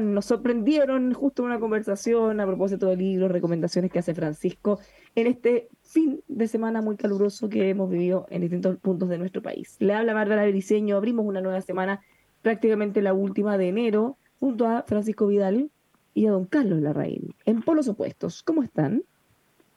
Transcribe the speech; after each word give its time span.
Nos 0.00 0.24
sorprendieron 0.24 1.12
justo 1.12 1.42
una 1.42 1.60
conversación 1.60 2.40
a 2.40 2.46
propósito 2.46 2.86
del 2.86 2.98
libro, 2.98 3.28
recomendaciones 3.28 3.92
que 3.92 3.98
hace 3.98 4.14
Francisco 4.14 4.80
en 5.14 5.26
este 5.26 5.68
fin 5.82 6.22
de 6.26 6.48
semana 6.48 6.80
muy 6.80 6.96
caluroso 6.96 7.50
que 7.50 7.68
hemos 7.68 7.90
vivido 7.90 8.26
en 8.30 8.40
distintos 8.40 8.78
puntos 8.78 9.10
de 9.10 9.18
nuestro 9.18 9.42
país. 9.42 9.76
Le 9.78 9.92
habla 9.92 10.14
Bárbara 10.14 10.46
Briceño, 10.46 10.96
abrimos 10.96 11.26
una 11.26 11.42
nueva 11.42 11.60
semana, 11.60 12.00
prácticamente 12.40 13.02
la 13.02 13.12
última 13.12 13.58
de 13.58 13.68
enero, 13.68 14.16
junto 14.38 14.66
a 14.66 14.84
Francisco 14.84 15.26
Vidal 15.26 15.70
y 16.14 16.26
a 16.26 16.30
don 16.30 16.46
Carlos 16.46 16.80
Larraín, 16.80 17.34
en 17.44 17.60
polos 17.62 17.86
opuestos. 17.88 18.42
¿Cómo 18.42 18.62
están? 18.62 19.02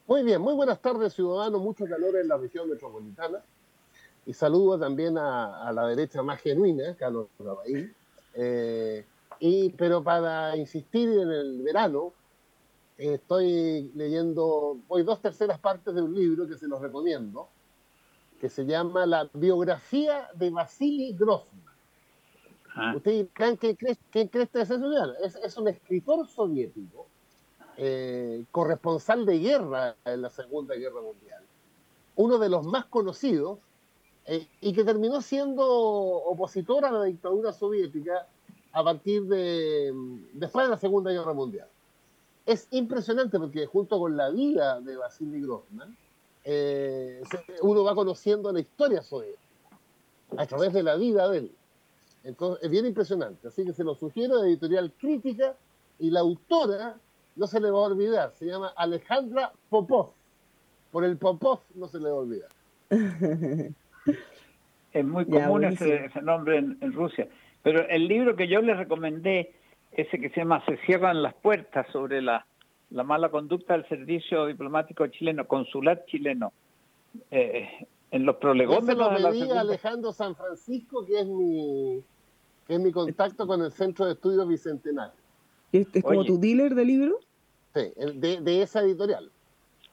Muy 0.07 0.23
bien, 0.23 0.41
muy 0.41 0.53
buenas 0.53 0.81
tardes, 0.81 1.13
ciudadanos. 1.13 1.61
Mucho 1.61 1.85
calor 1.85 2.15
en 2.15 2.29
la 2.29 2.37
región 2.37 2.69
metropolitana. 2.69 3.39
Y 4.25 4.33
saludo 4.33 4.79
también 4.79 5.17
a, 5.17 5.67
a 5.67 5.73
la 5.73 5.85
derecha 5.87 6.23
más 6.23 6.39
genuina, 6.39 6.95
Carlos 6.95 7.27
Larraín. 7.39 7.93
Eh, 8.35 9.05
y, 9.45 9.71
pero 9.71 10.01
para 10.01 10.55
insistir 10.55 11.09
en 11.09 11.29
el 11.29 11.61
verano, 11.63 12.13
eh, 12.97 13.15
estoy 13.15 13.91
leyendo, 13.93 14.77
voy 14.87 15.03
dos 15.03 15.19
terceras 15.19 15.59
partes 15.59 15.93
de 15.93 16.01
un 16.01 16.15
libro 16.15 16.47
que 16.47 16.57
se 16.57 16.65
los 16.65 16.81
recomiendo, 16.81 17.49
que 18.39 18.47
se 18.47 18.65
llama 18.65 19.05
La 19.05 19.29
biografía 19.33 20.29
de 20.33 20.49
Vasily 20.49 21.11
Grossman. 21.11 21.61
Ah. 22.73 22.93
¿Ustedes 22.95 23.27
creen 23.33 23.57
que 23.57 23.75
que 23.75 23.89
es 24.31 24.67
ciudadano? 24.69 25.13
Es, 25.21 25.35
es 25.35 25.57
un 25.57 25.67
escritor 25.67 26.25
soviético, 26.25 27.07
eh, 27.75 28.45
corresponsal 28.49 29.25
de 29.25 29.39
guerra 29.39 29.97
en 30.05 30.21
la 30.21 30.29
Segunda 30.29 30.73
Guerra 30.75 31.01
Mundial, 31.01 31.43
uno 32.15 32.37
de 32.37 32.47
los 32.47 32.65
más 32.65 32.85
conocidos, 32.85 33.59
eh, 34.25 34.47
y 34.61 34.71
que 34.71 34.85
terminó 34.85 35.21
siendo 35.21 35.67
opositor 35.67 36.85
a 36.85 36.91
la 36.91 37.03
dictadura 37.03 37.51
soviética 37.51 38.25
a 38.73 38.83
partir 38.83 39.23
de 39.25 39.93
después 40.33 40.65
de 40.65 40.71
la 40.71 40.77
Segunda 40.77 41.11
Guerra 41.11 41.33
Mundial. 41.33 41.67
Es 42.45 42.67
impresionante 42.71 43.39
porque 43.39 43.65
junto 43.67 43.97
con 43.99 44.17
la 44.17 44.29
vida 44.29 44.81
de 44.81 44.97
Vasily 44.97 45.41
Grossman, 45.41 45.95
eh, 46.43 47.21
uno 47.61 47.83
va 47.83 47.95
conociendo 47.95 48.51
la 48.51 48.59
historia 48.59 49.01
soviética 49.01 49.39
a 50.37 50.45
través 50.45 50.73
de 50.73 50.83
la 50.83 50.95
vida 50.97 51.29
de 51.29 51.37
él. 51.37 51.51
Entonces, 52.25 52.63
es 52.65 52.69
bien 52.69 52.85
impresionante. 52.85 53.47
Así 53.47 53.63
que 53.63 53.71
se 53.73 53.83
lo 53.83 53.95
sugiero, 53.95 54.43
editorial 54.43 54.91
Crítica, 54.97 55.55
y 55.99 56.09
la 56.09 56.21
autora, 56.21 56.97
no 57.35 57.47
se 57.47 57.59
le 57.61 57.69
va 57.71 57.79
a 57.79 57.87
olvidar, 57.87 58.33
se 58.33 58.45
llama 58.45 58.73
Alejandra 58.75 59.53
Popov. 59.69 60.11
Por 60.91 61.03
el 61.05 61.17
Popov 61.17 61.59
no 61.75 61.87
se 61.87 61.99
le 61.99 62.09
va 62.09 62.15
a 62.17 62.19
olvidar. 62.19 62.49
Es 64.93 65.03
muy 65.03 65.25
Ya, 65.25 65.45
común 65.45 65.61
buenísimo. 65.61 65.89
ese, 65.91 66.05
ese 66.05 66.21
nombre 66.21 66.57
en, 66.59 66.77
en 66.81 66.93
Rusia. 66.93 67.27
Pero 67.63 67.87
el 67.87 68.07
libro 68.07 68.35
que 68.35 68.47
yo 68.47 68.61
les 68.61 68.77
recomendé, 68.77 69.53
ese 69.91 70.19
que 70.19 70.29
se 70.29 70.41
llama 70.41 70.63
Se 70.65 70.77
cierran 70.85 71.21
las 71.23 71.33
puertas 71.33 71.87
sobre 71.91 72.21
la, 72.21 72.45
la 72.91 73.03
mala 73.03 73.29
conducta 73.29 73.73
del 73.73 73.87
servicio 73.87 74.45
diplomático 74.45 75.07
chileno, 75.07 75.47
consular 75.47 76.03
chileno, 76.05 76.51
eh, 77.31 77.69
en 78.11 78.25
los 78.25 78.35
prolegómenos 78.35 78.97
lo 78.97 79.09
de 79.15 79.19
la 79.21 79.31
segunda- 79.31 79.61
Alejandro 79.61 80.11
San 80.11 80.35
Francisco, 80.35 81.05
que 81.05 81.19
es 81.21 81.25
mi, 81.25 82.03
que 82.67 82.73
es 82.75 82.79
mi 82.79 82.91
contacto 82.91 83.47
con 83.47 83.61
el 83.61 83.71
Centro 83.71 84.05
de 84.05 84.13
Estudios 84.13 84.47
Bicentenario. 84.47 85.13
¿Es, 85.71 85.87
es 85.95 86.03
como 86.03 86.19
Oye. 86.19 86.27
tu 86.27 86.39
dealer 86.39 86.75
de 86.75 86.85
libro? 86.85 87.19
Sí, 87.73 87.91
el- 87.97 88.19
de, 88.19 88.41
de 88.41 88.61
esa 88.61 88.81
editorial. 88.81 89.31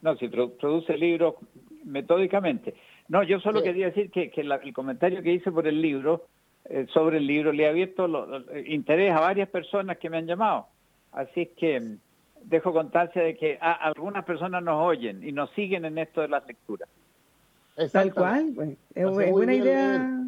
No, 0.03 0.17
si 0.17 0.29
pro- 0.29 0.51
produce 0.53 0.97
libros 0.99 1.37
metódicamente. 1.85 2.75
No, 3.09 3.23
yo 3.23 3.39
solo 3.41 3.61
Sí. 3.61 3.65
quería 3.65 3.87
decir 3.87 4.11
que, 4.11 4.31
que 4.31 4.45
la- 4.45 4.57
el 4.57 4.73
comentario 4.75 5.23
que 5.23 5.33
hice 5.33 5.51
por 5.53 5.67
el 5.67 5.81
libro, 5.81 6.27
eh, 6.67 6.87
sobre 6.93 7.19
el 7.19 7.27
libro, 7.27 7.53
le 7.53 7.67
ha 7.67 7.71
abierto 7.71 8.07
lo- 8.07 8.27
lo- 8.27 8.51
eh, 8.53 8.65
interés 8.69 9.13
a 9.13 9.21
varias 9.21 9.49
personas 9.49 9.99
que 9.99 10.11
me 10.11 10.19
han 10.19 10.27
llamado. 10.27 10.67
Así 11.13 11.43
es 11.43 11.49
que 11.57 11.81
mm, 11.81 11.99
dejo 12.45 12.73
constancia 12.73 13.23
de 13.23 13.37
que 13.37 13.59
a- 13.61 13.73
algunas 13.73 14.25
personas 14.25 14.63
nos 14.63 14.85
oyen 14.85 15.27
y 15.27 15.33
nos 15.33 15.51
siguen 15.51 15.85
en 15.85 15.99
esto 15.99 16.21
de 16.21 16.29
las 16.29 16.47
lecturas. 16.47 16.89
Tal 17.93 18.13
cual. 18.13 18.53
pues, 18.55 18.77
Es, 18.95 19.05
buena 19.33 19.53
bien 19.53 19.65
idea. 19.65 20.27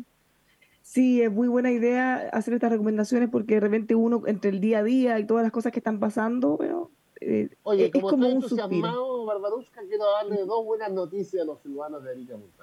Sí, 0.81 1.23
es 1.23 1.31
muy 1.31 1.49
buena 1.49 1.71
idea 1.71 2.29
hacer 2.33 2.55
estas 2.55 2.73
recomendaciones 2.73 3.29
porque 3.31 3.55
de 3.55 3.61
repente 3.61 3.95
uno, 3.95 4.23
entre 4.27 4.51
el 4.51 4.61
día 4.61 4.79
a 4.79 4.83
día 4.83 5.19
y 5.21 5.27
todas 5.27 5.43
las 5.45 5.53
cosas 5.53 5.71
que 5.73 5.79
están 5.79 6.01
pasando, 6.01 6.57
bueno, 6.57 6.91
eh, 7.21 7.51
Oye, 7.63 7.87
es 7.87 7.93
como, 7.93 8.09
como 8.11 8.25
estoy 8.25 8.37
un 8.37 8.43
suspiro. 8.43 8.65
entusiasmado, 8.67 9.25
Barbarushka, 9.27 9.81
quiero 9.87 10.11
darle 10.11 10.45
dos 10.45 10.65
buenas 10.65 10.91
noticias 10.91 11.43
a 11.43 11.47
los 11.47 11.63
ciudadanos 11.63 12.03
de 12.03 12.11
Arica 12.11 12.35
Punta. 12.37 12.62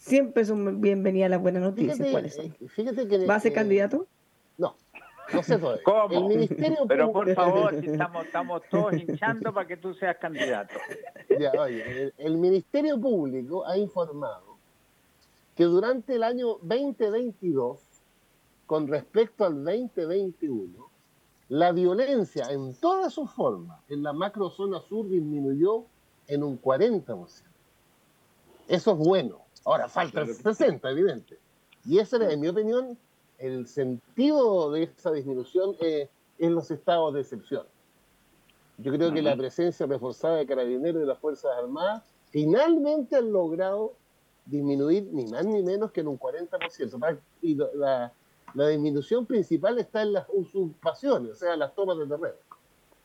Siempre 0.00 0.46
son 0.46 0.80
bienvenidas 0.80 1.28
las 1.30 1.42
buenas 1.42 1.62
noticias. 1.62 1.98
Fíjate, 1.98 2.10
¿Cuáles 2.12 2.34
son? 2.34 2.46
eh, 2.46 2.68
fíjate 2.68 3.06
que... 3.06 3.26
¿Va 3.26 3.34
a 3.34 3.40
ser 3.40 3.52
eh, 3.52 3.54
candidato? 3.54 4.06
No, 4.56 4.74
no 5.30 5.42
sé 5.42 5.58
todavía. 5.58 5.82
¿Cómo? 5.84 6.14
El 6.14 6.24
Ministerio 6.24 6.78
Pero 6.88 7.12
Público- 7.12 7.12
por 7.12 7.34
favor, 7.34 7.74
estamos, 7.84 8.24
estamos 8.24 8.62
todos 8.70 8.94
hinchando 8.94 9.52
para 9.52 9.68
que 9.68 9.76
tú 9.76 9.92
seas 9.92 10.16
candidato. 10.16 10.72
Ya, 11.38 11.52
oye, 11.52 11.82
el, 12.04 12.14
el 12.16 12.38
Ministerio 12.38 12.98
Público 12.98 13.66
ha 13.66 13.76
informado 13.76 14.56
que 15.54 15.64
durante 15.64 16.14
el 16.14 16.22
año 16.22 16.56
2022, 16.62 17.78
con 18.64 18.88
respecto 18.88 19.44
al 19.44 19.62
2021, 19.62 20.88
la 21.50 21.72
violencia 21.72 22.46
en 22.50 22.74
todas 22.74 23.12
sus 23.12 23.30
formas 23.32 23.78
en 23.90 24.02
la 24.02 24.14
macrozona 24.14 24.80
sur 24.80 25.06
disminuyó 25.10 25.84
en 26.26 26.42
un 26.42 26.58
40%. 26.58 27.28
Eso 28.66 28.92
es 28.92 28.96
bueno. 28.98 29.40
Ahora 29.64 29.88
falta 29.88 30.20
el 30.22 30.34
60, 30.34 30.90
evidente. 30.90 31.38
Y 31.84 31.98
ese 31.98 32.16
era, 32.16 32.32
en 32.32 32.40
mi 32.40 32.48
opinión, 32.48 32.96
el 33.38 33.66
sentido 33.66 34.70
de 34.72 34.84
esa 34.84 35.10
disminución 35.12 35.74
eh, 35.80 36.08
en 36.38 36.54
los 36.54 36.70
estados 36.70 37.14
de 37.14 37.20
excepción. 37.20 37.64
Yo 38.78 38.92
creo 38.92 39.12
que 39.12 39.20
la 39.22 39.36
presencia 39.36 39.86
reforzada 39.86 40.36
de 40.36 40.46
carabineros 40.46 40.96
y 40.96 41.00
de 41.00 41.06
las 41.06 41.18
Fuerzas 41.18 41.50
Armadas 41.58 42.02
finalmente 42.30 43.16
han 43.16 43.30
logrado 43.32 43.92
disminuir 44.46 45.08
ni 45.12 45.26
más 45.26 45.44
ni 45.44 45.62
menos 45.62 45.92
que 45.92 46.00
en 46.00 46.08
un 46.08 46.18
40%. 46.18 46.98
Pa- 46.98 47.16
Y 47.42 47.54
la 47.56 48.12
disminución 48.68 49.26
principal 49.26 49.78
está 49.78 50.02
en 50.02 50.14
las 50.14 50.26
usurpaciones, 50.32 51.32
o 51.32 51.34
sea, 51.36 51.56
las 51.56 51.74
tomas 51.74 51.98
de 51.98 52.06
terreno. 52.06 52.36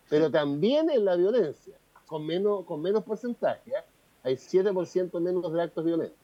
Pero 0.10 0.32
también 0.32 0.90
en 0.90 1.04
la 1.04 1.16
violencia, 1.16 1.76
con 2.08 2.26
menos, 2.26 2.64
con 2.66 2.82
menos 2.82 3.04
porcentaje. 3.04 3.70
¿eh? 3.72 3.84
Hay 4.24 4.36
7% 4.36 5.20
menos 5.20 5.52
de 5.52 5.62
actos 5.62 5.84
violentos. 5.84 6.18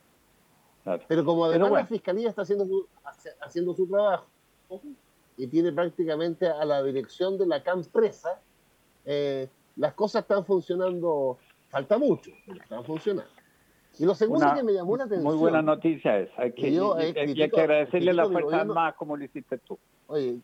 Claro. 0.84 1.04
Pero 1.08 1.26
como 1.26 1.46
además 1.46 1.70
bueno. 1.70 1.84
la 1.84 1.88
Fiscalía 1.88 2.30
está 2.30 2.42
haciendo 2.42 2.66
su, 2.66 2.88
haciendo 3.42 3.74
su 3.74 3.88
trabajo 3.88 4.26
y 5.38 5.48
tiene 5.48 5.72
prácticamente 5.72 6.48
a 6.48 6.66
la 6.66 6.82
dirección 6.84 7.38
de 7.38 7.46
la 7.46 7.64
CAMPRESA, 7.64 8.40
eh, 9.06 9.48
las 9.76 9.94
cosas 9.94 10.24
están 10.24 10.46
funcionando 10.46 11.38
falta 11.70 11.98
mucho, 11.98 12.32
pero 12.46 12.62
están 12.62 12.84
funcionando. 12.84 13.32
Y 13.98 14.06
lo 14.06 14.16
segundo 14.16 14.54
que 14.56 14.64
me 14.64 14.74
llamó 14.74 14.98
la 14.98 15.04
atención. 15.04 15.32
Muy 15.32 15.40
buena 15.40 15.62
noticia 15.62 16.20
es. 16.20 16.30
Hay 16.38 16.54
que, 16.54 16.74
yo, 16.74 16.96
hay 16.96 17.14
que 17.14 17.44
agradecerle 17.44 18.12
a 18.12 18.14
las 18.14 18.30
Fuerzas 18.30 18.62
Armadas 18.62 18.96
como 18.96 19.18
lo 19.18 19.24
hiciste 19.24 19.58
tú. 19.60 19.78
Oye. 20.08 20.40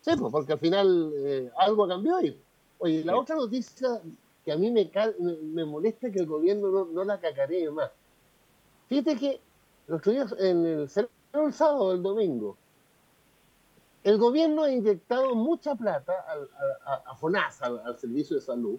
Sí, 0.00 0.10
pues, 0.18 0.32
porque 0.32 0.52
al 0.52 0.58
final 0.58 1.12
eh, 1.16 1.50
algo 1.56 1.86
cambió 1.88 2.16
ahí. 2.16 2.38
Oye, 2.78 3.04
la 3.04 3.16
otra 3.16 3.36
noticia 3.36 4.00
que 4.44 4.52
a 4.52 4.56
mí 4.56 4.70
me, 4.70 4.90
me, 5.42 5.64
molesta 5.64 6.10
que 6.10 6.18
el 6.18 6.26
gobierno 6.26 6.68
no, 6.68 6.84
no 6.86 7.04
la 7.04 7.18
cacaree 7.20 7.70
más. 7.70 7.90
Fíjate 8.92 9.16
que 9.16 9.40
los 9.86 10.02
días 10.02 10.34
en 10.38 10.66
el, 10.66 10.90
el 11.32 11.52
sábado, 11.54 11.92
el 11.92 12.02
domingo, 12.02 12.58
el 14.04 14.18
gobierno 14.18 14.64
ha 14.64 14.70
inyectado 14.70 15.34
mucha 15.34 15.74
plata 15.74 16.12
a, 16.84 16.92
a, 17.06 17.16
FONASA, 17.16 17.68
al, 17.86 17.98
servicio 17.98 18.36
de 18.36 18.42
salud, 18.42 18.78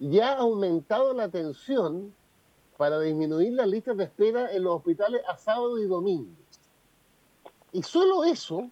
y 0.00 0.18
ha 0.18 0.36
aumentado 0.38 1.14
la 1.14 1.22
atención 1.22 2.12
para 2.76 2.98
disminuir 2.98 3.52
las 3.52 3.68
listas 3.68 3.96
de 3.96 4.02
espera 4.02 4.52
en 4.52 4.64
los 4.64 4.78
hospitales 4.78 5.22
a 5.28 5.36
sábado 5.36 5.78
y 5.78 5.86
domingo. 5.86 6.34
Y 7.70 7.84
solo 7.84 8.24
eso 8.24 8.68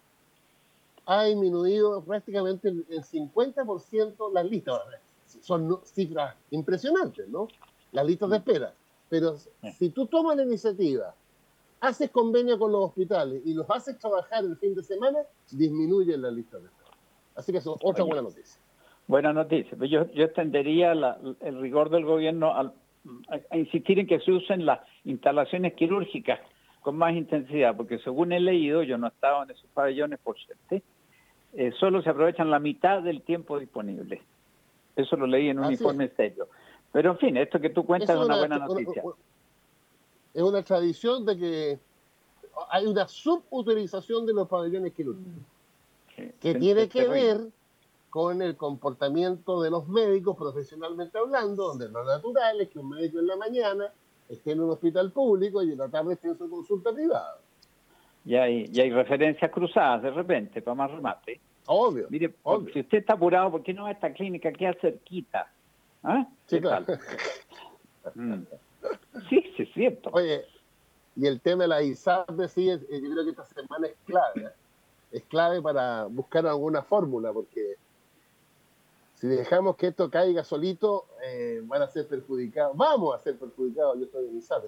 ha 1.05 1.23
disminuido 1.23 2.03
prácticamente 2.03 2.67
el 2.67 3.01
50% 3.01 4.33
las 4.33 4.45
listas. 4.45 4.81
Son 5.39 5.79
cifras 5.85 6.35
impresionantes, 6.51 7.29
¿no? 7.29 7.47
Las 7.93 8.05
listas 8.05 8.29
de 8.29 8.35
espera. 8.35 8.73
Pero 9.15 9.37
si 9.77 9.89
tú 9.91 10.07
tomas 10.07 10.35
la 10.35 10.43
iniciativa, 10.43 11.15
haces 11.79 12.09
convenio 12.09 12.59
con 12.59 12.69
los 12.73 12.81
hospitales 12.81 13.41
y 13.45 13.53
los 13.53 13.69
haces 13.69 13.97
trabajar 13.97 14.43
el 14.43 14.57
fin 14.57 14.75
de 14.75 14.83
semana, 14.83 15.19
disminuye 15.51 16.17
la 16.17 16.29
lista 16.31 16.59
de 16.59 16.65
espera. 16.65 16.89
Así 17.33 17.53
que 17.53 17.59
eso 17.59 17.75
es 17.75 17.81
otra 17.81 18.03
buena 18.03 18.23
noticia. 18.23 18.59
Buena 19.07 19.31
noticia. 19.31 19.77
Yo, 19.87 20.11
yo 20.11 20.25
extendería 20.25 20.91
el 20.91 21.61
rigor 21.61 21.89
del 21.89 22.03
gobierno 22.03 22.53
a, 22.53 22.73
insistir 23.53 23.99
en 23.99 24.07
que 24.07 24.19
se 24.19 24.33
usen 24.33 24.65
las 24.65 24.81
instalaciones 25.05 25.75
quirúrgicas 25.75 26.41
con 26.81 26.97
más 26.97 27.13
intensidad, 27.13 27.77
porque 27.77 27.99
según 27.99 28.33
he 28.33 28.39
leído, 28.41 28.83
yo 28.83 28.97
no 28.97 29.07
he 29.07 29.09
estado 29.11 29.43
en 29.43 29.51
esos 29.51 29.69
pabellones 29.73 30.19
por 30.19 30.37
suerte, 30.37 30.83
eh, 31.53 31.71
solo 31.79 32.01
se 32.01 32.09
aprovechan 32.09 32.51
la 32.51 32.59
mitad 32.59 33.01
del 33.01 33.21
tiempo 33.21 33.59
disponible. 33.59 34.21
Eso 34.97 35.15
lo 35.15 35.25
leí 35.25 35.47
en 35.47 35.59
un 35.59 35.71
informe 35.71 36.09
serio. 36.09 36.49
Pero 36.95 37.11
en 37.11 37.17
fin, 37.17 37.35
esto 37.35 37.59
que 37.59 37.71
tú 37.71 37.85
cuentas 37.85 38.11
es 38.11 38.25
una, 38.25 38.37
buena 38.37 38.57
noticia. 38.57 39.03
Es 40.33 40.41
una 40.41 40.63
tradición 40.63 41.25
de 41.25 41.37
que 41.37 41.79
hay 42.69 42.85
una 42.85 43.05
subutilización 43.05 44.25
de 44.25 44.31
los 44.31 44.47
pabellones 44.47 44.93
quirúrgicos, 44.93 45.43
que 46.39 46.55
tiene 46.55 46.87
que 46.87 47.05
ver 47.05 47.49
con 48.09 48.41
el 48.41 48.55
comportamiento 48.55 49.61
de 49.61 49.71
los 49.71 49.89
médicos 49.89 50.37
profesionalmente 50.37 51.17
hablando, 51.17 51.67
donde 51.67 51.89
lo 51.89 52.05
natural 52.05 52.61
es 52.61 52.69
que 52.69 52.79
un 52.79 52.91
médico 52.91 53.19
en 53.19 53.27
la 53.27 53.35
mañana 53.35 53.91
esté 54.29 54.53
en 54.53 54.61
un 54.61 54.69
hospital 54.69 55.11
público 55.11 55.61
y 55.63 55.73
en 55.73 55.77
la 55.77 55.89
tarde 55.89 56.13
esté 56.13 56.29
en 56.29 56.37
su 56.37 56.49
consulta 56.49 56.93
privada. 56.93 57.39
Y 58.23 58.35
hay, 58.35 58.69
y 58.71 58.79
hay 58.79 58.89
referencias 58.89 59.51
cruzadas 59.51 60.01
de 60.01 60.11
repente, 60.11 60.61
para 60.61 60.75
más 60.75 60.91
remate. 60.91 61.41
Obvio. 61.65 62.07
Mire, 62.09 62.33
si 62.71 62.79
usted 62.79 62.99
está 62.99 63.15
apurado, 63.15 63.51
¿por 63.51 63.63
qué 63.63 63.73
no 63.73 63.83
va 63.83 63.89
a 63.89 63.91
esta 63.91 64.13
clínica 64.13 64.53
queda 64.53 64.75
cerquita? 64.79 65.51
¿Ah? 66.05 66.27
Sí, 66.45 66.61
claro. 66.61 66.85
Mm. 68.13 68.43
Sí, 69.29 69.43
sí, 69.57 69.63
es 69.63 69.73
cierto. 69.73 70.11
Oye, 70.13 70.45
y 71.15 71.25
el 71.25 71.41
tema 71.41 71.63
de 71.63 71.69
la 71.69 71.81
ISAP, 71.81 72.29
sí, 72.47 72.67
yo 72.67 72.77
creo 72.87 73.23
que 73.23 73.31
esta 73.31 73.45
semana 73.45 73.87
es 73.87 73.95
clave. 74.05 74.41
¿eh? 74.43 74.49
Es 75.11 75.23
clave 75.23 75.61
para 75.61 76.05
buscar 76.05 76.45
alguna 76.45 76.83
fórmula, 76.83 77.33
porque 77.33 77.75
si 79.15 79.27
dejamos 79.27 79.77
que 79.77 79.87
esto 79.87 80.09
caiga 80.11 80.43
solito, 80.43 81.05
eh, 81.23 81.61
van 81.63 81.81
a 81.81 81.87
ser 81.87 82.07
perjudicados. 82.07 82.77
Vamos 82.77 83.15
a 83.15 83.19
ser 83.19 83.39
perjudicados, 83.39 83.97
yo 83.97 84.05
estoy 84.05 84.27
en 84.27 84.37
ISAP. 84.37 84.65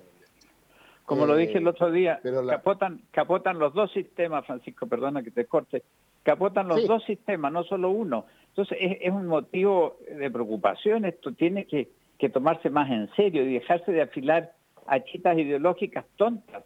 Como 1.05 1.25
lo 1.25 1.37
dije 1.37 1.59
el 1.59 1.67
otro 1.67 1.89
día, 1.89 2.19
capotan, 2.49 3.01
capotan 3.11 3.59
los 3.59 3.73
dos 3.73 3.91
sistemas, 3.93 4.45
Francisco, 4.45 4.87
perdona 4.87 5.23
que 5.23 5.31
te 5.31 5.45
corte, 5.45 5.83
capotan 6.23 6.67
los 6.67 6.85
dos 6.85 7.03
sistemas, 7.05 7.51
no 7.53 7.63
solo 7.63 7.91
uno. 7.91 8.25
Entonces 8.57 8.97
es, 9.01 9.11
un 9.11 9.27
motivo 9.27 9.99
de 10.09 10.31
preocupación, 10.31 11.05
esto 11.05 11.31
tiene 11.33 11.67
que, 11.67 11.89
tomarse 12.29 12.71
más 12.71 12.89
en 12.89 13.07
serio 13.15 13.43
y 13.43 13.53
dejarse 13.53 13.91
de 13.91 14.01
afilar 14.01 14.51
a 14.87 14.99
chitas 15.03 15.37
ideológicas 15.37 16.05
tontas. 16.15 16.63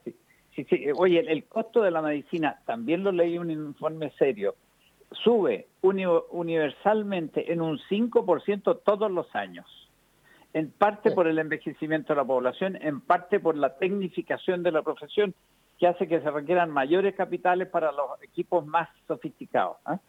oye, 0.95 1.19
el, 1.19 1.43
costo 1.43 1.81
de 1.81 1.91
la 1.91 2.01
medicina, 2.01 2.61
también 2.65 3.03
lo 3.03 3.11
leí 3.11 3.35
en 3.35 3.41
un 3.41 3.51
informe 3.51 4.09
serio, 4.11 4.55
sube 5.11 5.67
universalmente 5.81 7.51
en 7.51 7.59
un 7.59 7.77
5% 7.77 8.79
todos 8.85 9.11
los 9.11 9.35
años. 9.35 9.65
En 10.53 10.71
parte 10.71 11.11
por 11.11 11.27
el 11.27 11.39
envejecimiento 11.39 12.13
de 12.13 12.17
la 12.17 12.25
población, 12.25 12.77
en 12.81 13.01
parte 13.01 13.41
por 13.41 13.57
la 13.57 13.75
tecnificación 13.75 14.63
de 14.63 14.71
la 14.71 14.81
profesión 14.81 15.33
que 15.77 15.87
hace 15.87 16.07
que 16.07 16.21
se 16.21 16.31
requieran 16.31 16.69
mayores 16.71 17.15
capitales 17.15 17.67
para 17.67 17.91
los 17.91 18.23
equipos 18.23 18.65
más 18.65 18.87
sofisticados, 19.07 19.75
¿ah? 19.83 19.99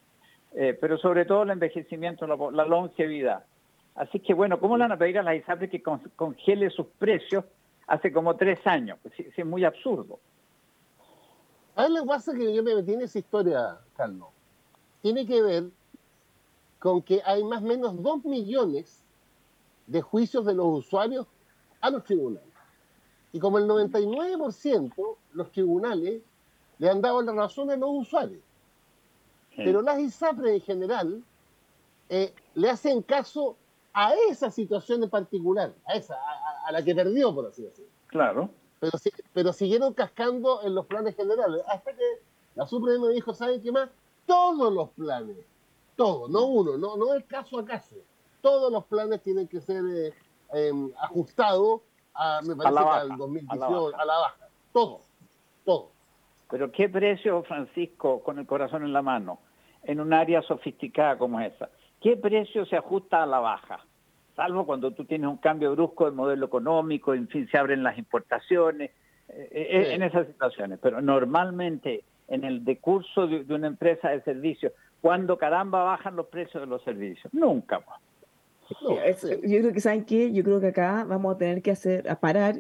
Eh, 0.55 0.77
pero 0.81 0.99
sobre 0.99 1.25
todo 1.25 1.43
el 1.45 1.51
envejecimiento, 1.51 2.27
la, 2.27 2.65
longevidad. 2.67 3.45
Así 3.95 4.21
que 4.21 4.35
bueno, 4.35 4.59
¿cómo 4.59 4.77
le 4.77 4.85
van 4.85 4.93
a 4.93 4.99
pedir 4.99 5.19
a 5.19 5.23
la 5.23 5.35
ISAPRE 5.35 5.69
que 5.69 5.83
congele 5.83 6.71
sus 6.71 6.87
precios 6.99 7.45
hace 7.87 8.13
como 8.13 8.37
tres 8.37 8.67
años? 8.67 8.99
Pues 9.03 9.15
es 9.19 9.47
muy 9.47 9.65
absurdo. 9.65 10.19
A 11.75 11.83
ver, 11.83 11.91
lo 11.91 12.03
que 12.03 12.09
pasa 12.09 12.35
que 12.35 12.55
yo 12.55 12.63
me 12.63 12.75
metí 12.75 12.93
en 12.93 13.03
esa 13.03 13.19
historia, 13.19 13.79
Carlos. 13.97 14.29
Tiene 15.01 15.27
que 15.27 15.43
ver 15.43 15.65
con 16.79 17.03
que 17.03 17.23
hay 17.25 17.43
más 17.45 17.63
o 17.63 17.67
menos 17.67 18.03
dos 18.03 18.25
millones 18.25 19.03
de 19.87 20.03
juicios 20.03 20.45
de 20.45 20.55
los 20.55 20.67
usuarios 20.67 21.27
a 21.81 21.91
los 21.91 22.05
tribunales. 22.05 22.49
Y 23.33 23.41
como 23.41 23.59
el 23.59 23.67
99% 23.67 25.17
los 25.33 25.51
tribunales 25.53 26.23
le 26.79 26.91
han 26.91 27.01
dado 27.01 27.23
la 27.23 27.33
razón 27.33 27.71
a 27.71 27.77
los 27.77 27.91
usuarios. 27.91 28.43
Pero 29.57 29.83
las 29.83 29.99
ISAPRE 29.99 30.55
en 30.55 30.61
general 30.61 31.23
eh, 32.09 32.35
le 32.55 32.71
hacen 32.71 33.03
caso 33.03 33.57
a 33.93 34.13
esa 34.31 34.51
situación 34.51 35.03
en 35.03 35.11
particular, 35.11 35.73
a 35.87 35.95
esa, 35.95 36.17
a, 36.67 36.73
la 36.73 36.83
que 36.83 36.95
perdió, 36.95 37.35
por 37.35 37.47
así 37.47 37.63
decirlo. 37.63 37.91
Claro. 38.07 38.51
Pero, 38.81 38.99
pero 39.33 39.53
siguieron 39.53 39.93
cascando 39.93 40.63
en 40.63 40.75
los 40.75 40.87
planes 40.87 41.15
generales, 41.15 41.63
hasta 41.69 41.93
que 41.93 42.05
la 42.55 42.67
Suprema 42.67 43.09
dijo, 43.09 43.35
¿saben 43.35 43.63
qué 43.63 43.71
más? 43.71 43.91
Todos 44.27 44.73
los 44.73 44.91
planes, 44.91 45.37
todos, 45.97 46.31
no 46.31 46.47
uno, 46.47 46.77
no, 46.79 46.97
no 46.97 47.15
es 47.15 47.25
caso 47.25 47.59
a 47.59 47.65
caso. 47.65 47.97
Todos 48.41 48.73
los 48.73 48.85
planes 48.85 49.23
tienen 49.23 49.47
que 49.47 49.61
ser 49.61 49.85
eh, 49.87 50.15
em, 50.53 50.91
ajustados 51.01 51.83
a, 52.15 52.41
me 52.43 52.57
parece 52.57 52.83
que 52.83 52.89
al 52.89 53.17
2018, 53.17 53.97
a 53.97 54.05
la 54.05 54.19
baja. 54.19 54.49
Todo, 54.73 55.01
todo. 55.65 55.92
Pero 56.53 56.71
¿qué 56.71 56.91
precio, 56.91 57.43
Francisco, 57.45 58.23
con 58.23 58.39
el 58.39 58.45
corazón 58.45 58.85
en 58.85 58.93
la 58.93 59.01
mano, 59.01 59.39
en 59.85 60.01
un 60.01 60.13
área 60.13 60.43
sofisticada 60.43 61.17
como 61.17 61.41
esa? 61.41 61.71
¿Qué 61.99 62.19
precio 62.19 62.67
se 62.67 62.77
ajusta 62.77 63.23
a 63.23 63.27
la 63.27 63.39
baja? 63.39 63.81
Salvo 64.37 64.67
cuando 64.67 64.91
tú 64.91 65.07
tienes 65.07 65.31
un 65.31 65.39
cambio 65.39 65.73
brusco 65.73 66.05
de 66.05 66.11
modelo 66.15 66.45
económico, 66.45 67.15
en 67.15 67.27
fin, 67.29 67.49
se 67.51 67.57
abren 67.57 67.83
las 67.83 67.97
importaciones, 67.97 68.91
eh, 69.31 69.49
eh, 69.51 69.95
en 69.95 70.03
esas 70.03 70.27
situaciones. 70.27 70.79
Pero 70.83 71.01
normalmente 71.01 72.05
en 72.29 72.45
el 72.45 72.67
decurso 72.67 73.27
de, 73.27 73.47
una 73.55 73.69
empresa 73.69 74.11
de 74.11 74.21
servicios, 74.21 74.75
¿cuándo 75.01 75.39
caramba 75.39 75.83
bajan 75.85 76.17
los 76.17 76.27
precios 76.27 76.63
de 76.63 76.67
los 76.67 76.85
servicios? 76.85 77.33
Nunca. 77.33 77.81
yo 78.79 78.99
creo 79.41 79.73
que, 79.73 79.81
¿saben 79.81 80.05
qué? 80.05 80.35
Yo 80.35 80.45
creo 80.45 80.61
que 80.61 80.67
acá 80.67 81.07
vamos 81.09 81.35
a 81.35 81.39
tener 81.39 81.63
que 81.63 81.71
hacer, 81.71 82.11
a 82.11 82.17
parar 82.17 82.57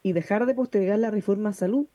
y 0.00 0.12
dejar 0.12 0.46
de 0.46 0.54
postergar 0.54 1.00
la 1.00 1.10
reforma 1.10 1.48
a 1.48 1.54
salud, 1.54 1.88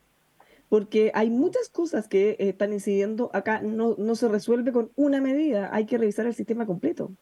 porque 0.68 1.10
hay 1.14 1.30
muchas 1.30 1.68
cosas 1.68 2.08
que 2.08 2.36
están 2.38 2.72
incidiendo 2.72 3.30
acá, 3.32 3.62
no, 3.62 3.94
no 3.98 4.14
se 4.14 4.28
resuelve 4.28 4.72
con 4.72 4.90
una 4.96 5.20
medida, 5.20 5.70
hay 5.72 5.86
que 5.86 5.98
revisar 5.98 6.26
el 6.26 6.34
sistema 6.34 6.66
completo. 6.66 7.12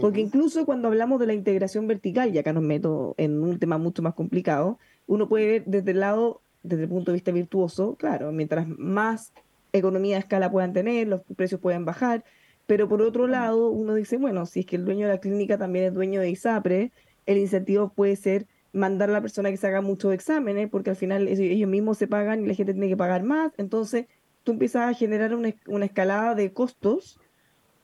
Porque 0.00 0.20
incluso 0.20 0.64
cuando 0.64 0.88
hablamos 0.88 1.20
de 1.20 1.26
la 1.26 1.34
integración 1.34 1.86
vertical, 1.86 2.34
y 2.34 2.38
acá 2.38 2.54
nos 2.54 2.62
meto 2.62 3.14
en 3.18 3.42
un 3.42 3.58
tema 3.58 3.76
mucho 3.76 4.00
más 4.02 4.14
complicado, 4.14 4.78
uno 5.06 5.28
puede 5.28 5.46
ver 5.46 5.64
desde 5.66 5.90
el 5.90 6.00
lado, 6.00 6.40
desde 6.62 6.84
el 6.84 6.88
punto 6.88 7.10
de 7.10 7.16
vista 7.16 7.30
virtuoso, 7.30 7.96
claro, 7.96 8.32
mientras 8.32 8.66
más 8.66 9.34
economía 9.72 10.16
de 10.16 10.20
escala 10.20 10.50
puedan 10.50 10.72
tener, 10.72 11.08
los 11.08 11.20
precios 11.36 11.60
pueden 11.60 11.84
bajar, 11.84 12.24
pero 12.66 12.88
por 12.88 13.02
otro 13.02 13.26
lado, 13.26 13.70
uno 13.70 13.94
dice, 13.94 14.16
bueno, 14.16 14.46
si 14.46 14.60
es 14.60 14.66
que 14.66 14.76
el 14.76 14.84
dueño 14.84 15.06
de 15.06 15.14
la 15.14 15.20
clínica 15.20 15.58
también 15.58 15.86
es 15.86 15.94
dueño 15.94 16.20
de 16.20 16.30
ISAPRE, 16.30 16.92
el 17.26 17.38
incentivo 17.38 17.92
puede 17.92 18.16
ser 18.16 18.46
mandar 18.72 19.10
a 19.10 19.12
la 19.12 19.20
persona 19.20 19.50
que 19.50 19.56
se 19.56 19.66
haga 19.66 19.80
muchos 19.80 20.12
exámenes, 20.14 20.68
porque 20.70 20.90
al 20.90 20.96
final 20.96 21.28
ellos 21.28 21.68
mismos 21.68 21.98
se 21.98 22.08
pagan 22.08 22.42
y 22.42 22.46
la 22.46 22.54
gente 22.54 22.72
tiene 22.72 22.88
que 22.88 22.96
pagar 22.96 23.22
más. 23.22 23.52
Entonces, 23.58 24.06
tú 24.44 24.52
empiezas 24.52 24.90
a 24.90 24.94
generar 24.94 25.34
una, 25.34 25.84
escalada 25.84 26.34
de 26.34 26.52
costos 26.52 27.20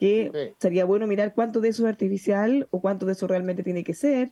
que 0.00 0.54
sería 0.58 0.84
bueno 0.84 1.06
mirar 1.06 1.34
cuánto 1.34 1.60
de 1.60 1.70
eso 1.70 1.84
es 1.84 1.88
artificial 1.88 2.68
o 2.70 2.80
cuánto 2.80 3.06
de 3.06 3.12
eso 3.12 3.26
realmente 3.26 3.62
tiene 3.62 3.84
que 3.84 3.94
ser. 3.94 4.30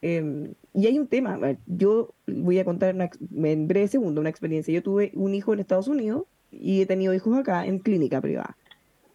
Em, 0.00 0.54
y 0.72 0.86
hay 0.86 0.98
un 0.98 1.06
tema, 1.06 1.38
yo 1.66 2.14
voy 2.26 2.58
a 2.58 2.64
contar 2.64 2.94
en 2.94 3.68
breve 3.68 3.88
segundo 3.88 4.20
una 4.20 4.30
experiencia. 4.30 4.72
Yo 4.74 4.82
tuve 4.82 5.12
un 5.14 5.34
hijo 5.34 5.52
en 5.52 5.60
Estados 5.60 5.88
Unidos 5.88 6.24
y 6.50 6.82
he 6.82 6.86
tenido 6.86 7.14
hijos 7.14 7.36
acá 7.38 7.66
en 7.66 7.78
clínica 7.78 8.20
privada. 8.20 8.56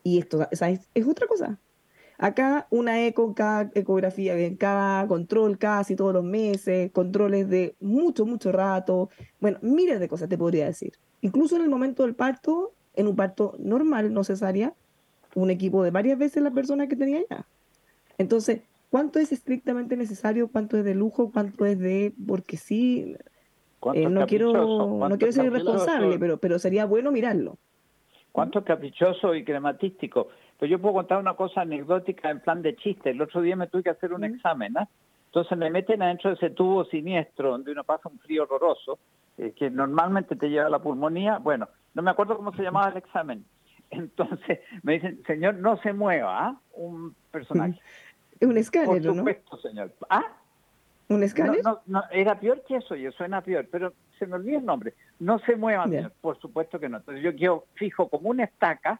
Y 0.04 0.20
esto, 0.20 0.48
¿sabes? 0.54 0.88
Es 0.94 1.08
otra 1.08 1.28
cosa. 1.28 1.60
Acá 2.22 2.68
una 2.70 3.06
eco, 3.06 3.34
cada 3.34 3.72
ecografía, 3.74 4.38
en 4.38 4.58
cada 4.58 5.08
control 5.08 5.58
casi 5.58 5.96
todos 5.96 6.14
los 6.14 6.24
meses, 6.24 6.92
controles 6.92 7.50
de 7.50 7.76
mucho, 7.80 8.26
mucho 8.26 8.52
rato. 8.52 9.10
Bueno, 9.40 9.58
miles 9.62 10.02
de 10.02 10.10
cosas 10.10 10.28
te 10.28 10.38
podría 10.38 10.66
decir. 10.66 10.94
Incluso 11.22 11.56
en 11.56 11.62
el 11.62 11.70
momento 11.70 12.04
del 12.04 12.16
parto, 12.16 12.74
en 12.96 13.08
un 13.08 13.16
parto 13.16 13.56
normal, 13.58 14.14
no 14.14 14.26
cesárea, 14.26 14.74
un 15.34 15.50
equipo 15.50 15.82
de 15.82 15.92
varias 15.92 16.18
veces 16.18 16.44
la 16.44 16.52
persona 16.52 16.88
que 16.88 16.98
tenía 16.98 17.22
ya. 17.30 17.46
Entonces, 18.18 18.64
¿cuánto 18.90 19.20
es 19.20 19.32
estrictamente 19.32 19.96
necesario? 19.96 20.50
¿Cuánto 20.52 20.78
es 20.78 20.84
de 20.84 20.96
lujo? 20.96 21.32
¿Cuánto 21.32 21.66
es 21.66 21.80
de 21.80 22.14
porque 22.28 22.58
sí? 22.58 23.16
Eh, 23.94 24.10
no, 24.10 24.28
quiero, 24.28 25.08
no 25.08 25.18
quiero 25.18 25.32
ser 25.32 25.46
irresponsable, 25.46 26.20
pero, 26.20 26.38
pero 26.38 26.60
sería 26.60 26.86
bueno 26.86 27.14
mirarlo. 27.14 27.58
¿Cuánto 28.34 28.64
caprichoso 28.66 29.34
y 29.36 29.46
crematístico? 29.46 30.28
Pues 30.60 30.70
yo 30.70 30.78
puedo 30.78 30.96
contar 30.96 31.20
una 31.20 31.36
cosa 31.36 31.62
anecdótica 31.62 32.30
en 32.30 32.42
plan 32.42 32.62
de 32.62 32.76
chiste. 32.76 33.12
El 33.12 33.22
otro 33.22 33.42
día 33.42 33.56
me 33.56 33.68
tuve 33.68 33.84
que 33.84 33.92
hacer 33.92 34.14
un 34.14 34.26
examen, 34.26 34.78
¿ah? 34.78 34.90
Entonces 35.28 35.58
me 35.58 35.70
meten 35.70 36.02
adentro 36.02 36.32
de 36.32 36.36
ese 36.36 36.50
tubo 36.50 36.84
siniestro 36.86 37.52
donde 37.52 37.72
uno 37.72 37.84
pasa 37.86 38.10
un 38.10 38.20
frío 38.20 38.44
horroroso, 38.44 39.00
eh, 39.38 39.54
que 39.56 39.70
normalmente 39.70 40.36
te 40.36 40.50
lleva 40.50 40.66
a 40.66 40.70
la 40.70 40.80
pulmonía. 40.80 41.38
Bueno, 41.38 41.70
no 41.94 42.02
me 42.02 42.12
acuerdo 42.12 42.36
cómo 42.36 42.52
se 42.54 42.64
llamaba 42.64 42.90
el 42.90 42.98
examen. 42.98 43.46
Entonces 43.90 44.60
me 44.84 44.94
dicen, 44.94 45.24
señor, 45.26 45.56
no 45.56 45.78
se 45.78 45.94
mueva, 45.94 46.48
¿ah? 46.48 46.62
Un 46.74 47.16
personaje. 47.32 47.80
Un 48.42 48.58
escáner, 48.58 49.02
Por 49.02 49.16
supuesto, 49.16 49.58
señor. 49.60 49.94
¿Ah? 50.10 50.26
¿Un 51.08 51.24
escáner? 51.24 51.64
No, 51.64 51.80
no, 51.86 52.04
era 52.12 52.38
peor 52.38 52.64
que 52.68 52.78
eso, 52.78 52.96
y 52.96 53.10
suena 53.14 53.42
peor, 53.42 53.68
pero 53.72 53.94
se 54.18 54.28
me 54.28 54.36
olvidó 54.36 54.60
el 54.60 54.66
nombre. 54.66 54.94
No 55.20 55.40
se 55.40 55.56
muevan, 55.56 55.90
señor. 55.90 56.12
Por 56.20 56.38
supuesto 56.40 56.80
que 56.80 56.90
no. 56.90 56.98
Entonces 56.98 57.24
yo 57.24 57.34
quedo 57.36 57.66
fijo 57.76 58.10
como 58.10 58.30
una 58.30 58.44
estaca 58.44 59.00